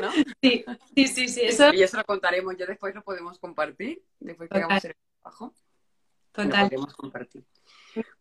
¿No? 0.00 0.12
Sí, 0.42 0.64
sí, 0.94 1.06
sí, 1.08 1.28
sí, 1.28 1.40
eso 1.44 1.72
Y 1.72 1.82
eso 1.82 1.96
lo 1.96 2.04
contaremos, 2.04 2.56
ya 2.56 2.66
después 2.66 2.94
lo 2.94 3.02
podemos 3.02 3.38
compartir, 3.38 4.02
después 4.20 4.48
que 4.48 4.54
Total. 4.54 4.64
hagamos 4.64 4.84
el 4.84 4.96
trabajo, 5.22 5.54
lo 6.34 6.44
total. 6.44 6.68
podemos 6.68 6.94
compartir. 6.94 7.44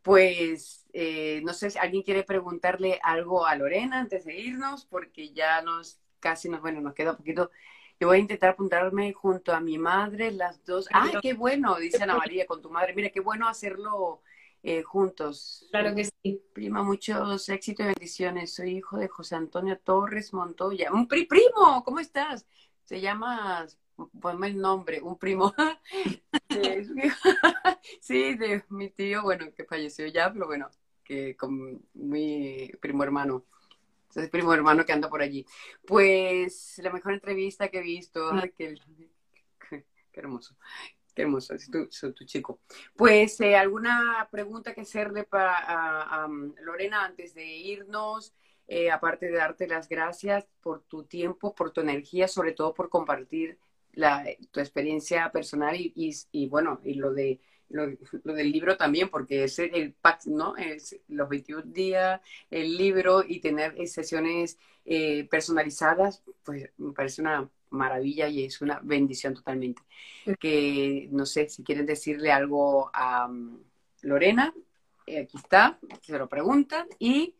Pues 0.01 0.85
eh, 0.93 1.41
no 1.43 1.53
sé 1.53 1.69
si 1.69 1.77
alguien 1.77 2.03
quiere 2.03 2.23
preguntarle 2.23 2.99
algo 3.03 3.45
a 3.45 3.55
Lorena 3.55 3.99
antes 3.99 4.25
de 4.25 4.37
irnos, 4.39 4.85
porque 4.85 5.33
ya 5.33 5.61
nos 5.61 5.99
casi 6.19 6.49
nos, 6.49 6.61
bueno, 6.61 6.81
nos 6.81 6.93
queda 6.93 7.11
un 7.11 7.17
poquito. 7.17 7.51
Yo 7.99 8.07
voy 8.07 8.17
a 8.17 8.21
intentar 8.21 8.51
apuntarme 8.51 9.11
junto 9.13 9.53
a 9.53 9.59
mi 9.59 9.77
madre, 9.77 10.31
las 10.31 10.63
dos. 10.65 10.87
¡Ay, 10.91 11.13
qué 11.21 11.33
bueno! 11.33 11.75
Dice 11.77 12.03
Ana 12.03 12.15
María, 12.15 12.45
con 12.45 12.61
tu 12.61 12.69
madre. 12.69 12.93
Mira, 12.93 13.09
qué 13.09 13.19
bueno 13.19 13.47
hacerlo 13.47 14.21
eh, 14.61 14.83
juntos. 14.83 15.65
Claro 15.71 15.95
que 15.95 16.05
sí. 16.05 16.41
Prima, 16.53 16.83
muchos 16.83 17.49
éxitos 17.49 17.83
y 17.85 17.87
bendiciones. 17.87 18.53
Soy 18.53 18.77
hijo 18.77 18.97
de 18.97 19.07
José 19.07 19.35
Antonio 19.35 19.79
Torres 19.79 20.31
Montoya. 20.33 20.91
Un 20.91 21.07
pri- 21.07 21.25
primo, 21.25 21.83
¿cómo 21.83 21.99
estás? 21.99 22.45
Se 22.83 23.01
llama, 23.01 23.65
ponme 24.19 24.47
el 24.47 24.57
nombre, 24.59 25.01
un 25.01 25.17
primo. 25.17 25.53
Sí, 28.01 28.35
de 28.35 28.63
mi 28.69 28.89
tío, 28.89 29.21
bueno, 29.23 29.53
que 29.53 29.63
falleció 29.63 30.07
ya, 30.07 30.31
pero 30.31 30.45
bueno, 30.47 30.69
que 31.03 31.35
con 31.35 31.81
mi 31.93 32.69
primo 32.79 33.03
hermano. 33.03 33.45
Entonces, 34.09 34.29
primo 34.29 34.53
hermano 34.53 34.85
que 34.85 34.93
anda 34.93 35.09
por 35.09 35.21
allí. 35.21 35.45
Pues 35.85 36.79
la 36.83 36.91
mejor 36.91 37.13
entrevista 37.13 37.69
que 37.69 37.79
he 37.79 37.83
visto. 37.83 38.31
Ay, 38.31 38.51
qué, 38.57 38.75
qué- 39.69 39.85
qué 40.11 40.19
hermoso. 40.19 40.55
Qué 41.13 41.23
hermoso, 41.23 41.55
es 41.55 41.69
tu, 41.71 42.25
chico. 42.25 42.59
Pues, 42.95 43.41
eh, 43.41 43.55
¿alguna 43.55 44.27
pregunta 44.31 44.73
que 44.73 44.81
hacerle 44.81 45.23
para 45.23 45.57
a, 45.57 46.23
a, 46.23 46.25
um, 46.27 46.53
Lorena 46.61 47.05
antes 47.05 47.33
de 47.33 47.45
irnos? 47.45 48.33
Eh, 48.67 48.91
aparte 48.91 49.27
de 49.27 49.37
darte 49.37 49.67
las 49.67 49.87
gracias 49.89 50.47
por 50.61 50.83
tu 50.83 51.05
tiempo, 51.05 51.55
por 51.55 51.71
tu 51.71 51.81
energía, 51.81 52.27
sobre 52.27 52.51
todo 52.51 52.73
por 52.73 52.89
compartir 52.89 53.57
la, 53.97 54.23
tu 54.51 54.59
experiencia 54.59 55.31
personal 55.31 55.75
y, 55.75 55.91
y, 55.95 56.15
y 56.31 56.47
bueno, 56.47 56.79
y 56.83 56.93
lo 56.93 57.13
de 57.13 57.39
lo, 57.69 57.85
lo, 58.23 58.33
del 58.33 58.51
libro 58.51 58.77
también, 58.77 59.09
porque 59.09 59.43
es 59.43 59.59
el 59.59 59.93
pack, 59.93 60.25
¿no? 60.27 60.55
Es 60.55 60.97
los 61.09 61.27
21 61.27 61.63
días, 61.63 62.21
el 62.49 62.77
libro 62.77 63.23
y 63.27 63.39
tener 63.41 63.75
sesiones 63.87 64.57
eh, 64.85 65.27
personalizadas, 65.29 66.23
pues 66.43 66.69
me 66.77 66.93
parece 66.93 67.21
una 67.21 67.49
maravilla 67.69 68.29
y 68.29 68.45
es 68.45 68.61
una 68.61 68.79
bendición 68.81 69.33
totalmente. 69.33 69.81
Que 70.39 71.09
no 71.11 71.25
sé 71.25 71.49
si 71.49 71.63
quieren 71.63 71.85
decirle 71.85 72.31
algo 72.31 72.89
a 72.93 73.25
um, 73.25 73.59
Lorena, 74.01 74.53
eh, 75.05 75.19
aquí 75.19 75.37
está, 75.37 75.79
se 76.01 76.17
lo 76.17 76.29
preguntan 76.29 76.87
y 76.99 77.35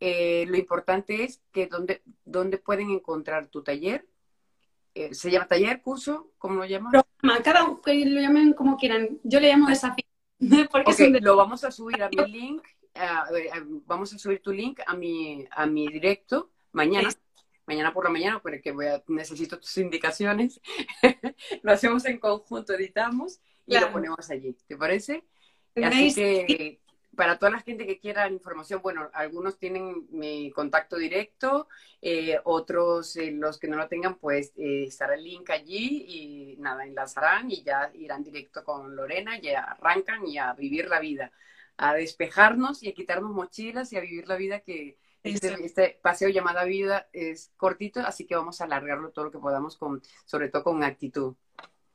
eh, 0.00 0.44
lo 0.46 0.56
importante 0.56 1.24
es 1.24 1.40
que 1.52 1.66
dónde, 1.66 2.02
dónde 2.24 2.58
pueden 2.58 2.90
encontrar 2.90 3.48
tu 3.48 3.62
taller. 3.62 4.06
Eh, 4.96 5.14
¿Se 5.14 5.30
llama 5.30 5.46
taller, 5.46 5.82
curso? 5.82 6.32
¿Cómo 6.38 6.54
lo 6.54 6.64
llaman? 6.64 6.90
Programa, 6.90 7.42
cada 7.42 7.66
que 7.84 8.06
lo 8.06 8.18
llamen 8.18 8.54
como 8.54 8.78
quieran. 8.78 9.20
Yo 9.24 9.40
le 9.40 9.48
llamo 9.48 9.68
desafío. 9.68 10.06
Porque 10.72 10.90
okay, 10.90 11.12
de... 11.12 11.20
lo 11.20 11.36
vamos 11.36 11.64
a 11.64 11.70
subir 11.70 12.02
a 12.02 12.08
mi 12.08 12.32
link, 12.32 12.62
vamos 13.84 14.14
a 14.14 14.18
subir 14.18 14.40
tu 14.40 14.52
link 14.52 14.80
a 14.86 14.94
mi, 14.94 15.46
a 15.50 15.66
mi 15.66 15.86
directo 15.88 16.50
mañana. 16.72 17.10
Sí. 17.10 17.18
Mañana 17.66 17.92
por 17.92 18.04
la 18.04 18.10
mañana, 18.10 18.40
porque 18.40 18.70
voy 18.70 18.86
a, 18.86 19.02
necesito 19.08 19.58
tus 19.58 19.76
indicaciones. 19.78 20.60
lo 21.62 21.72
hacemos 21.72 22.04
en 22.06 22.18
conjunto, 22.18 22.72
editamos 22.72 23.40
y 23.66 23.72
claro. 23.72 23.86
lo 23.86 23.92
ponemos 23.92 24.30
allí. 24.30 24.56
¿Te 24.68 24.76
parece? 24.76 25.24
Así 25.74 26.14
que 26.14 26.80
para 27.16 27.38
toda 27.38 27.50
la 27.50 27.60
gente 27.60 27.86
que 27.86 27.98
quiera 27.98 28.28
información, 28.28 28.80
bueno, 28.82 29.10
algunos 29.12 29.58
tienen 29.58 30.06
mi 30.10 30.50
contacto 30.52 30.96
directo, 30.96 31.68
eh, 32.00 32.38
otros, 32.44 33.16
eh, 33.16 33.32
los 33.32 33.58
que 33.58 33.68
no 33.68 33.76
lo 33.76 33.88
tengan, 33.88 34.16
pues 34.16 34.52
eh, 34.56 34.84
estará 34.84 35.14
el 35.14 35.24
link 35.24 35.50
allí 35.50 36.04
y 36.08 36.56
nada, 36.58 36.84
enlazarán 36.84 37.50
y 37.50 37.62
ya 37.62 37.90
irán 37.94 38.22
directo 38.22 38.62
con 38.62 38.94
Lorena, 38.94 39.40
ya 39.40 39.62
arrancan 39.62 40.26
y 40.26 40.38
a 40.38 40.52
vivir 40.52 40.88
la 40.88 41.00
vida, 41.00 41.32
a 41.76 41.94
despejarnos 41.94 42.82
y 42.82 42.90
a 42.90 42.94
quitarnos 42.94 43.32
mochilas 43.32 43.92
y 43.92 43.96
a 43.96 44.00
vivir 44.00 44.28
la 44.28 44.36
vida 44.36 44.60
que 44.60 44.98
este, 45.22 45.56
este 45.64 45.98
paseo 46.02 46.28
llamada 46.28 46.64
vida 46.64 47.08
es 47.12 47.52
cortito, 47.56 48.00
así 48.00 48.26
que 48.26 48.36
vamos 48.36 48.60
a 48.60 48.64
alargarlo 48.64 49.10
todo 49.10 49.24
lo 49.26 49.30
que 49.32 49.38
podamos, 49.38 49.76
con, 49.76 50.00
sobre 50.24 50.48
todo 50.50 50.62
con 50.62 50.84
actitud. 50.84 51.34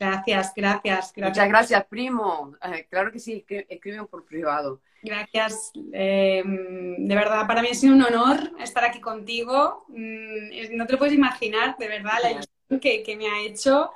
Gracias, 0.01 0.53
gracias, 0.55 1.13
gracias. 1.15 1.29
Muchas 1.29 1.47
gracias, 1.47 1.85
primo. 1.85 2.55
Eh, 2.63 2.87
claro 2.89 3.11
que 3.11 3.19
sí, 3.19 3.45
escriben 3.47 4.07
por 4.07 4.25
privado. 4.25 4.81
Gracias. 5.03 5.71
Eh, 5.93 6.41
de 6.43 7.15
verdad, 7.15 7.45
para 7.45 7.61
mí 7.61 7.67
ha 7.69 7.75
sido 7.75 7.93
un 7.93 8.01
honor 8.01 8.51
estar 8.59 8.83
aquí 8.83 8.99
contigo. 8.99 9.85
Mm, 9.89 10.75
no 10.75 10.87
te 10.87 10.93
lo 10.93 10.97
puedes 10.97 11.13
imaginar, 11.13 11.77
de 11.77 11.87
verdad, 11.87 12.13
la 12.23 12.31
ilusión 12.31 12.79
que, 12.81 13.03
que 13.03 13.15
me 13.15 13.27
ha 13.27 13.41
hecho. 13.41 13.91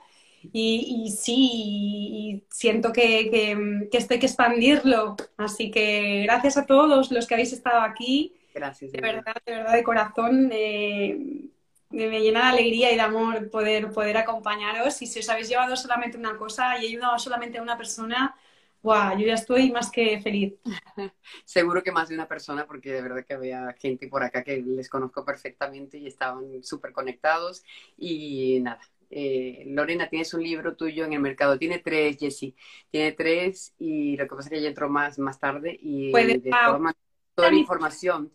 Y, 0.54 1.06
y 1.08 1.10
sí, 1.10 1.34
y 1.34 2.44
siento 2.52 2.94
que, 2.94 3.32
que, 3.32 3.88
que, 3.90 3.98
esto 3.98 4.14
hay 4.14 4.20
que 4.20 4.28
expandirlo. 4.28 5.16
Así 5.38 5.72
que 5.72 6.22
gracias 6.26 6.56
a 6.58 6.68
todos 6.68 7.10
los 7.10 7.26
que 7.26 7.34
habéis 7.34 7.52
estado 7.52 7.82
aquí. 7.82 8.36
Gracias. 8.54 8.92
De, 8.92 9.02
verdad, 9.02 9.36
de 9.44 9.54
verdad, 9.54 9.74
de 9.74 9.84
corazón. 9.84 10.50
Eh, 10.54 11.50
me 11.90 12.20
llena 12.22 12.42
de 12.42 12.60
alegría 12.60 12.92
y 12.92 12.96
de 12.96 13.02
amor 13.02 13.50
poder, 13.50 13.92
poder 13.92 14.18
acompañaros. 14.18 15.02
Y 15.02 15.08
si 15.08 15.20
os 15.20 15.30
habéis 15.30 15.50
llevado 15.50 15.76
solamente 15.76 16.18
una 16.18 16.38
cosa 16.38 16.78
y 16.80 16.88
ayudado 16.88 17.18
solamente 17.20 17.58
a 17.58 17.62
una 17.62 17.78
persona, 17.78 18.36
wow, 18.82 19.18
yo 19.18 19.26
ya 19.26 19.34
estoy 19.34 19.72
más 19.72 19.92
que 19.92 20.20
feliz. 20.22 20.54
Seguro 21.46 21.82
que 21.84 21.92
más 21.92 22.10
de 22.10 22.16
una 22.16 22.28
persona, 22.28 22.66
porque 22.66 22.92
de 22.92 23.02
verdad 23.02 23.26
que 23.26 23.34
había 23.34 23.74
gente 23.80 24.08
por 24.08 24.24
acá 24.24 24.44
que 24.44 24.58
les 24.58 24.90
conozco 24.90 25.26
perfectamente 25.26 25.98
y 25.98 26.08
estaban 26.08 26.64
súper 26.64 26.92
conectados. 26.92 27.64
Y 27.98 28.60
nada, 28.62 28.80
eh, 29.10 29.64
Lorena, 29.68 30.10
tienes 30.10 30.34
un 30.34 30.44
libro 30.44 30.76
tuyo 30.76 31.06
en 31.06 31.14
el 31.14 31.20
mercado. 31.20 31.58
Tiene 31.58 31.80
tres, 31.80 32.18
Jessie. 32.20 32.56
Tiene 32.92 33.14
tres 33.14 33.74
y 33.80 34.18
lo 34.18 34.28
que 34.28 34.36
pasa 34.36 34.42
es 34.42 34.50
que 34.50 34.58
ella 34.58 34.70
entró 34.70 34.90
más, 34.90 35.18
más 35.20 35.40
tarde 35.40 35.78
y 35.82 36.12
Puede, 36.12 36.38
de 36.38 36.52
forma, 36.52 36.94
toda 37.34 37.52
la 37.52 37.58
información. 37.58 38.32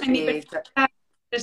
En 0.00 0.12
mi 0.12 0.20
eh, 0.20 0.44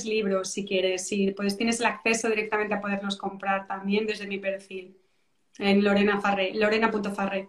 libros, 0.04 0.50
si 0.50 0.64
quieres. 0.64 1.06
Sí, 1.06 1.32
pues 1.32 1.56
tienes 1.56 1.80
el 1.80 1.86
acceso 1.86 2.28
directamente 2.28 2.74
a 2.74 2.80
poderlos 2.80 3.16
comprar 3.16 3.66
también 3.66 4.06
desde 4.06 4.26
mi 4.26 4.38
perfil 4.38 4.96
en 5.58 5.84
Lorena 5.84 6.20
Farré, 6.20 6.54
lorena.farré. 6.54 7.48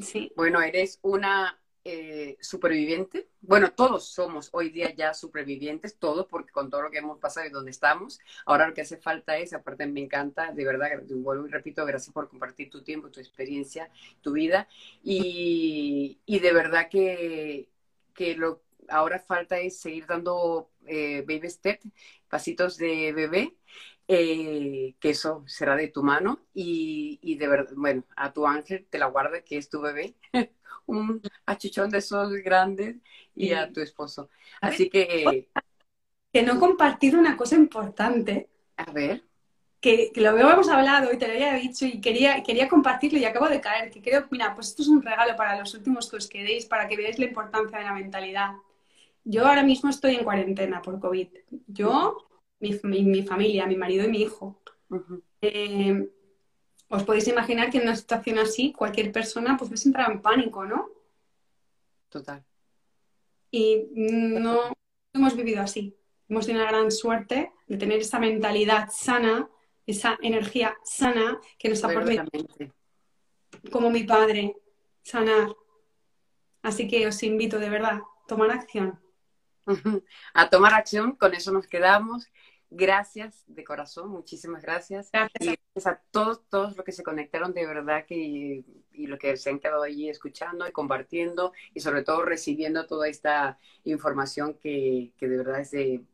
Sí. 0.00 0.32
Bueno, 0.36 0.62
eres 0.62 0.98
una 1.02 1.60
eh, 1.84 2.36
superviviente. 2.40 3.28
Bueno, 3.40 3.72
todos 3.72 4.04
somos 4.06 4.50
hoy 4.52 4.70
día 4.70 4.94
ya 4.94 5.14
supervivientes, 5.14 5.98
todos, 5.98 6.26
porque 6.26 6.52
con 6.52 6.70
todo 6.70 6.82
lo 6.82 6.90
que 6.90 6.98
hemos 6.98 7.18
pasado 7.18 7.46
y 7.46 7.50
donde 7.50 7.70
estamos, 7.70 8.20
ahora 8.44 8.68
lo 8.68 8.74
que 8.74 8.82
hace 8.82 8.98
falta 8.98 9.36
es, 9.38 9.52
aparte 9.52 9.86
me 9.86 10.00
encanta, 10.00 10.52
de 10.52 10.64
verdad, 10.64 10.90
vuelvo 11.08 11.46
y 11.46 11.50
repito, 11.50 11.84
gracias 11.86 12.12
por 12.12 12.28
compartir 12.28 12.70
tu 12.70 12.82
tiempo, 12.82 13.10
tu 13.10 13.20
experiencia, 13.20 13.90
tu 14.20 14.32
vida, 14.32 14.68
y, 15.02 16.18
y 16.26 16.38
de 16.38 16.52
verdad 16.52 16.88
que, 16.90 17.68
que 18.14 18.34
lo 18.36 18.62
ahora 18.90 19.18
falta 19.18 19.58
es 19.58 19.78
seguir 19.80 20.06
dando 20.06 20.70
eh, 20.90 21.24
baby 21.26 21.48
step, 21.48 21.80
pasitos 22.28 22.76
de 22.76 23.12
bebé, 23.12 23.54
eh, 24.08 24.96
que 24.98 25.10
eso 25.10 25.44
será 25.46 25.76
de 25.76 25.86
tu 25.86 26.02
mano 26.02 26.40
y, 26.52 27.20
y, 27.22 27.36
de 27.36 27.46
verdad, 27.46 27.72
bueno, 27.76 28.02
a 28.16 28.32
tu 28.32 28.44
ángel 28.44 28.86
te 28.90 28.98
la 28.98 29.06
guarda, 29.06 29.42
que 29.42 29.56
es 29.56 29.68
tu 29.68 29.80
bebé, 29.80 30.16
un 30.86 31.22
achuchón 31.46 31.90
de 31.90 31.98
esos 31.98 32.32
grandes 32.42 32.96
y 33.36 33.48
sí. 33.48 33.52
a 33.52 33.72
tu 33.72 33.80
esposo. 33.80 34.28
Así 34.60 34.90
que... 34.90 35.48
Que 36.32 36.42
no 36.42 36.54
he 36.54 36.58
compartido 36.58 37.18
una 37.18 37.36
cosa 37.36 37.56
importante. 37.56 38.48
A 38.76 38.90
ver. 38.92 39.24
Que, 39.80 40.10
que, 40.12 40.20
lo 40.20 40.30
habíamos 40.30 40.68
hablado 40.68 41.12
y 41.12 41.18
te 41.18 41.26
lo 41.26 41.32
había 41.32 41.54
dicho 41.54 41.86
y 41.86 42.00
quería, 42.00 42.42
quería 42.42 42.68
compartirlo 42.68 43.18
y 43.18 43.24
acabo 43.24 43.48
de 43.48 43.60
caer, 43.60 43.90
que 43.90 44.02
creo, 44.02 44.26
mira, 44.30 44.54
pues 44.54 44.68
esto 44.68 44.82
es 44.82 44.88
un 44.88 45.02
regalo 45.02 45.36
para 45.36 45.58
los 45.58 45.72
últimos 45.74 46.10
que 46.10 46.16
os 46.16 46.28
quedéis, 46.28 46.66
para 46.66 46.86
que 46.86 46.96
veáis 46.96 47.18
la 47.18 47.26
importancia 47.26 47.78
de 47.78 47.84
la 47.84 47.94
mentalidad. 47.94 48.52
Yo 49.24 49.46
ahora 49.46 49.62
mismo 49.62 49.90
estoy 49.90 50.16
en 50.16 50.24
cuarentena 50.24 50.82
por 50.82 50.98
COVID. 50.98 51.28
Yo, 51.66 52.28
mi, 52.58 52.78
mi, 52.82 53.02
mi 53.02 53.22
familia, 53.22 53.66
mi 53.66 53.76
marido 53.76 54.04
y 54.04 54.08
mi 54.08 54.22
hijo. 54.22 54.60
Uh 54.88 54.96
-huh. 54.96 55.22
eh, 55.42 56.10
os 56.88 57.04
podéis 57.04 57.28
imaginar 57.28 57.70
que 57.70 57.78
en 57.78 57.84
una 57.84 57.94
situación 57.94 58.38
así 58.38 58.72
cualquier 58.72 59.12
persona 59.12 59.56
pues 59.56 59.68
hubiese 59.68 59.88
entrado 59.88 60.10
en 60.10 60.20
pánico, 60.20 60.64
¿no? 60.64 60.88
Total. 62.08 62.44
Y 63.52 63.86
no 63.94 64.72
hemos 65.12 65.36
vivido 65.36 65.62
así. 65.62 65.96
Hemos 66.28 66.46
tenido 66.46 66.64
una 66.64 66.72
gran 66.72 66.90
suerte 66.90 67.52
de 67.68 67.76
tener 67.76 68.00
esa 68.00 68.18
mentalidad 68.18 68.88
sana, 68.92 69.48
esa 69.86 70.18
energía 70.20 70.76
sana 70.84 71.40
que 71.58 71.68
nos 71.68 71.82
ha 71.84 71.88
permitido, 71.88 72.26
como 73.70 73.90
mi 73.90 74.02
padre, 74.02 74.56
sanar. 75.02 75.54
Así 76.62 76.88
que 76.88 77.06
os 77.06 77.22
invito 77.22 77.58
de 77.60 77.70
verdad 77.70 77.94
a 77.94 78.04
tomar 78.26 78.50
acción. 78.50 79.00
A 80.34 80.50
tomar 80.50 80.74
acción, 80.74 81.12
con 81.16 81.34
eso 81.34 81.52
nos 81.52 81.66
quedamos. 81.66 82.28
Gracias 82.72 83.42
de 83.48 83.64
corazón, 83.64 84.10
muchísimas 84.10 84.62
gracias. 84.62 85.10
Gracias. 85.12 85.40
Y 85.40 85.46
gracias 85.74 85.86
a 85.86 86.02
todos, 86.12 86.42
todos 86.48 86.76
los 86.76 86.84
que 86.84 86.92
se 86.92 87.02
conectaron, 87.02 87.52
de 87.52 87.66
verdad 87.66 88.06
que, 88.06 88.14
y, 88.16 88.64
y 88.92 89.06
los 89.06 89.18
que 89.18 89.36
se 89.36 89.50
han 89.50 89.58
quedado 89.58 89.82
allí 89.82 90.08
escuchando 90.08 90.68
y 90.68 90.72
compartiendo 90.72 91.52
y 91.74 91.80
sobre 91.80 92.04
todo 92.04 92.24
recibiendo 92.24 92.86
toda 92.86 93.08
esta 93.08 93.58
información 93.84 94.54
que, 94.54 95.12
que 95.18 95.28
de 95.28 95.36
verdad 95.36 95.60
es 95.60 95.72
de, 95.72 96.04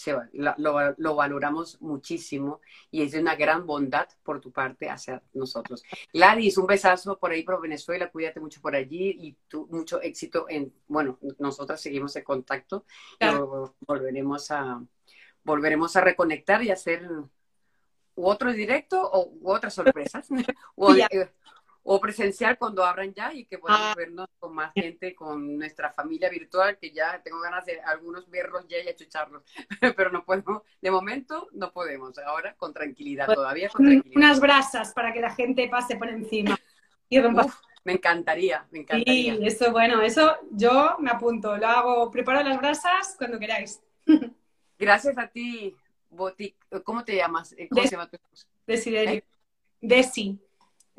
se, 0.00 0.16
lo, 0.32 0.94
lo, 0.96 1.14
valoramos 1.14 1.80
muchísimo 1.82 2.60
y 2.90 3.02
es 3.02 3.12
de 3.12 3.20
una 3.20 3.36
gran 3.36 3.66
bondad 3.66 4.08
por 4.22 4.40
tu 4.40 4.50
parte 4.50 4.88
hacia 4.88 5.22
nosotros. 5.34 5.82
Gladys, 6.12 6.56
un 6.56 6.66
besazo 6.66 7.18
por 7.18 7.30
ahí 7.30 7.42
por 7.42 7.60
Venezuela, 7.60 8.10
cuídate 8.10 8.40
mucho 8.40 8.60
por 8.62 8.74
allí 8.74 9.14
y 9.20 9.36
tú, 9.46 9.68
mucho 9.70 10.00
éxito 10.00 10.46
en, 10.48 10.72
bueno, 10.88 11.18
nosotras 11.38 11.80
seguimos 11.80 12.16
en 12.16 12.24
contacto 12.24 12.86
y 13.20 13.26
volveremos 13.86 14.50
a, 14.50 14.82
volveremos 15.44 15.94
a 15.96 16.00
reconectar 16.00 16.62
y 16.62 16.70
hacer 16.70 17.06
otro 18.14 18.52
directo 18.52 19.02
o 19.02 19.38
otras 19.44 19.74
sorpresas. 19.74 20.28
o, 20.76 20.94
o 21.82 22.00
presencial 22.00 22.58
cuando 22.58 22.84
abran 22.84 23.12
ya 23.14 23.32
y 23.32 23.46
que 23.46 23.58
podamos 23.58 23.88
ah. 23.88 23.94
vernos 23.96 24.28
con 24.38 24.54
más 24.54 24.72
gente, 24.74 25.14
con 25.14 25.58
nuestra 25.58 25.92
familia 25.92 26.28
virtual, 26.28 26.78
que 26.78 26.90
ya 26.90 27.20
tengo 27.22 27.40
ganas 27.40 27.64
de 27.64 27.80
algunos 27.80 28.28
verlos 28.28 28.66
ya 28.68 28.78
y 28.78 28.88
achucharlos, 28.88 29.42
pero 29.96 30.10
no 30.10 30.24
podemos, 30.24 30.62
de 30.80 30.90
momento 30.90 31.48
no 31.52 31.72
podemos, 31.72 32.18
ahora 32.18 32.54
con 32.54 32.72
tranquilidad, 32.72 33.26
pues, 33.26 33.36
todavía 33.36 33.68
con 33.70 33.86
tranquilidad. 33.86 34.16
Unas 34.16 34.40
brasas 34.40 34.92
para 34.92 35.12
que 35.12 35.20
la 35.20 35.34
gente 35.34 35.68
pase 35.68 35.96
por 35.96 36.08
encima. 36.08 36.58
me 37.84 37.92
encantaría, 37.92 38.66
me 38.70 38.80
encantaría. 38.80 39.36
Sí, 39.36 39.40
eso, 39.42 39.72
bueno, 39.72 40.02
eso 40.02 40.36
yo 40.50 40.96
me 40.98 41.10
apunto, 41.10 41.56
lo 41.56 41.66
hago, 41.66 42.10
preparo 42.10 42.42
las 42.42 42.58
brasas 42.58 43.14
cuando 43.16 43.38
queráis. 43.38 43.80
Gracias 44.78 45.16
a 45.18 45.26
ti, 45.28 45.76
Boti, 46.10 46.54
¿cómo 46.84 47.04
te 47.04 47.16
llamas? 47.16 47.54
¿Cómo 47.70 47.82
se 47.82 47.90
llama 47.90 48.08
tu 48.08 48.18
Desiderio. 48.66 49.14
¿Eh? 49.14 49.24
Desi. 49.80 50.38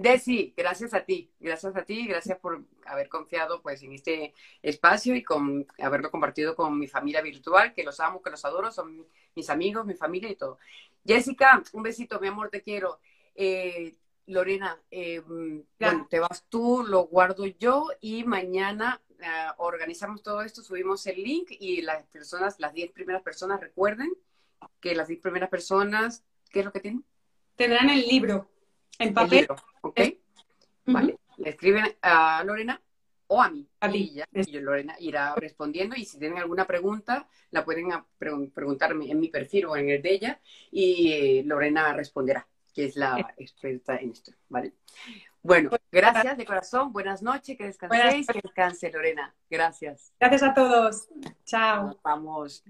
Desi, 0.01 0.53
gracias 0.57 0.95
a 0.95 1.05
ti, 1.05 1.29
gracias 1.39 1.75
a 1.75 1.83
ti, 1.83 2.07
gracias 2.07 2.39
por 2.39 2.63
haber 2.85 3.07
confiado 3.07 3.61
pues 3.61 3.83
en 3.83 3.93
este 3.93 4.33
espacio 4.63 5.15
y 5.15 5.23
con 5.23 5.67
haberlo 5.77 6.09
compartido 6.09 6.55
con 6.55 6.79
mi 6.79 6.87
familia 6.87 7.21
virtual, 7.21 7.73
que 7.73 7.83
los 7.83 7.99
amo, 7.99 8.21
que 8.21 8.31
los 8.31 8.43
adoro, 8.43 8.71
son 8.71 9.05
mis 9.35 9.49
amigos, 9.49 9.85
mi 9.85 9.93
familia 9.93 10.29
y 10.29 10.35
todo. 10.35 10.57
Jessica, 11.05 11.61
un 11.73 11.83
besito, 11.83 12.19
mi 12.19 12.27
amor, 12.27 12.49
te 12.49 12.61
quiero. 12.61 12.99
Eh, 13.35 13.95
Lorena, 14.25 14.81
eh, 14.89 15.21
te 16.09 16.19
vas 16.19 16.45
tú, 16.49 16.83
lo 16.87 17.05
guardo 17.05 17.45
yo 17.45 17.89
y 17.99 18.23
mañana 18.23 19.01
ah, 19.23 19.55
organizamos 19.57 20.23
todo 20.23 20.41
esto, 20.41 20.63
subimos 20.63 21.05
el 21.05 21.21
link 21.21 21.49
y 21.51 21.81
las 21.81 22.05
personas, 22.07 22.59
las 22.59 22.73
10 22.73 22.91
primeras 22.91 23.21
personas, 23.21 23.59
recuerden 23.59 24.11
que 24.79 24.95
las 24.95 25.07
10 25.07 25.21
primeras 25.21 25.49
personas, 25.49 26.23
¿qué 26.49 26.59
es 26.59 26.65
lo 26.65 26.71
que 26.71 26.79
tienen? 26.79 27.03
Tendrán 27.55 27.89
el 27.89 28.07
libro 28.07 28.47
en 28.99 29.13
papel. 29.13 29.47
¿ok? 29.81 29.99
Vale. 30.85 31.17
Le 31.37 31.49
escriben 31.49 31.85
a 32.01 32.43
Lorena 32.43 32.81
o 33.27 33.41
a 33.41 33.49
mí. 33.49 33.67
A 33.79 33.89
y, 33.89 34.13
ya, 34.13 34.27
y 34.33 34.59
Lorena 34.59 34.95
irá 34.99 35.33
respondiendo 35.37 35.95
y 35.95 36.05
si 36.05 36.19
tienen 36.19 36.37
alguna 36.37 36.65
pregunta, 36.65 37.27
la 37.51 37.63
pueden 37.63 37.89
preguntarme 38.53 39.09
en 39.09 39.19
mi 39.19 39.29
perfil 39.29 39.65
o 39.65 39.77
en 39.77 39.89
el 39.89 40.01
de 40.01 40.13
ella 40.13 40.41
y 40.69 41.11
eh, 41.13 41.43
Lorena 41.45 41.93
responderá, 41.93 42.47
que 42.73 42.85
es 42.85 42.95
la 42.95 43.33
experta 43.37 43.95
en 43.95 44.11
esto, 44.11 44.33
¿vale? 44.49 44.73
Bueno, 45.41 45.69
pues, 45.69 45.81
gracias 45.91 46.37
de 46.37 46.45
corazón, 46.45 46.91
buenas 46.91 47.23
noches, 47.23 47.57
que 47.57 47.65
descanséis, 47.65 48.27
que 48.27 48.41
descanse 48.43 48.91
Lorena, 48.91 49.33
gracias. 49.49 50.13
Gracias 50.19 50.43
a 50.43 50.53
todos, 50.53 51.07
chao. 51.45 51.99
vamos. 52.03 52.63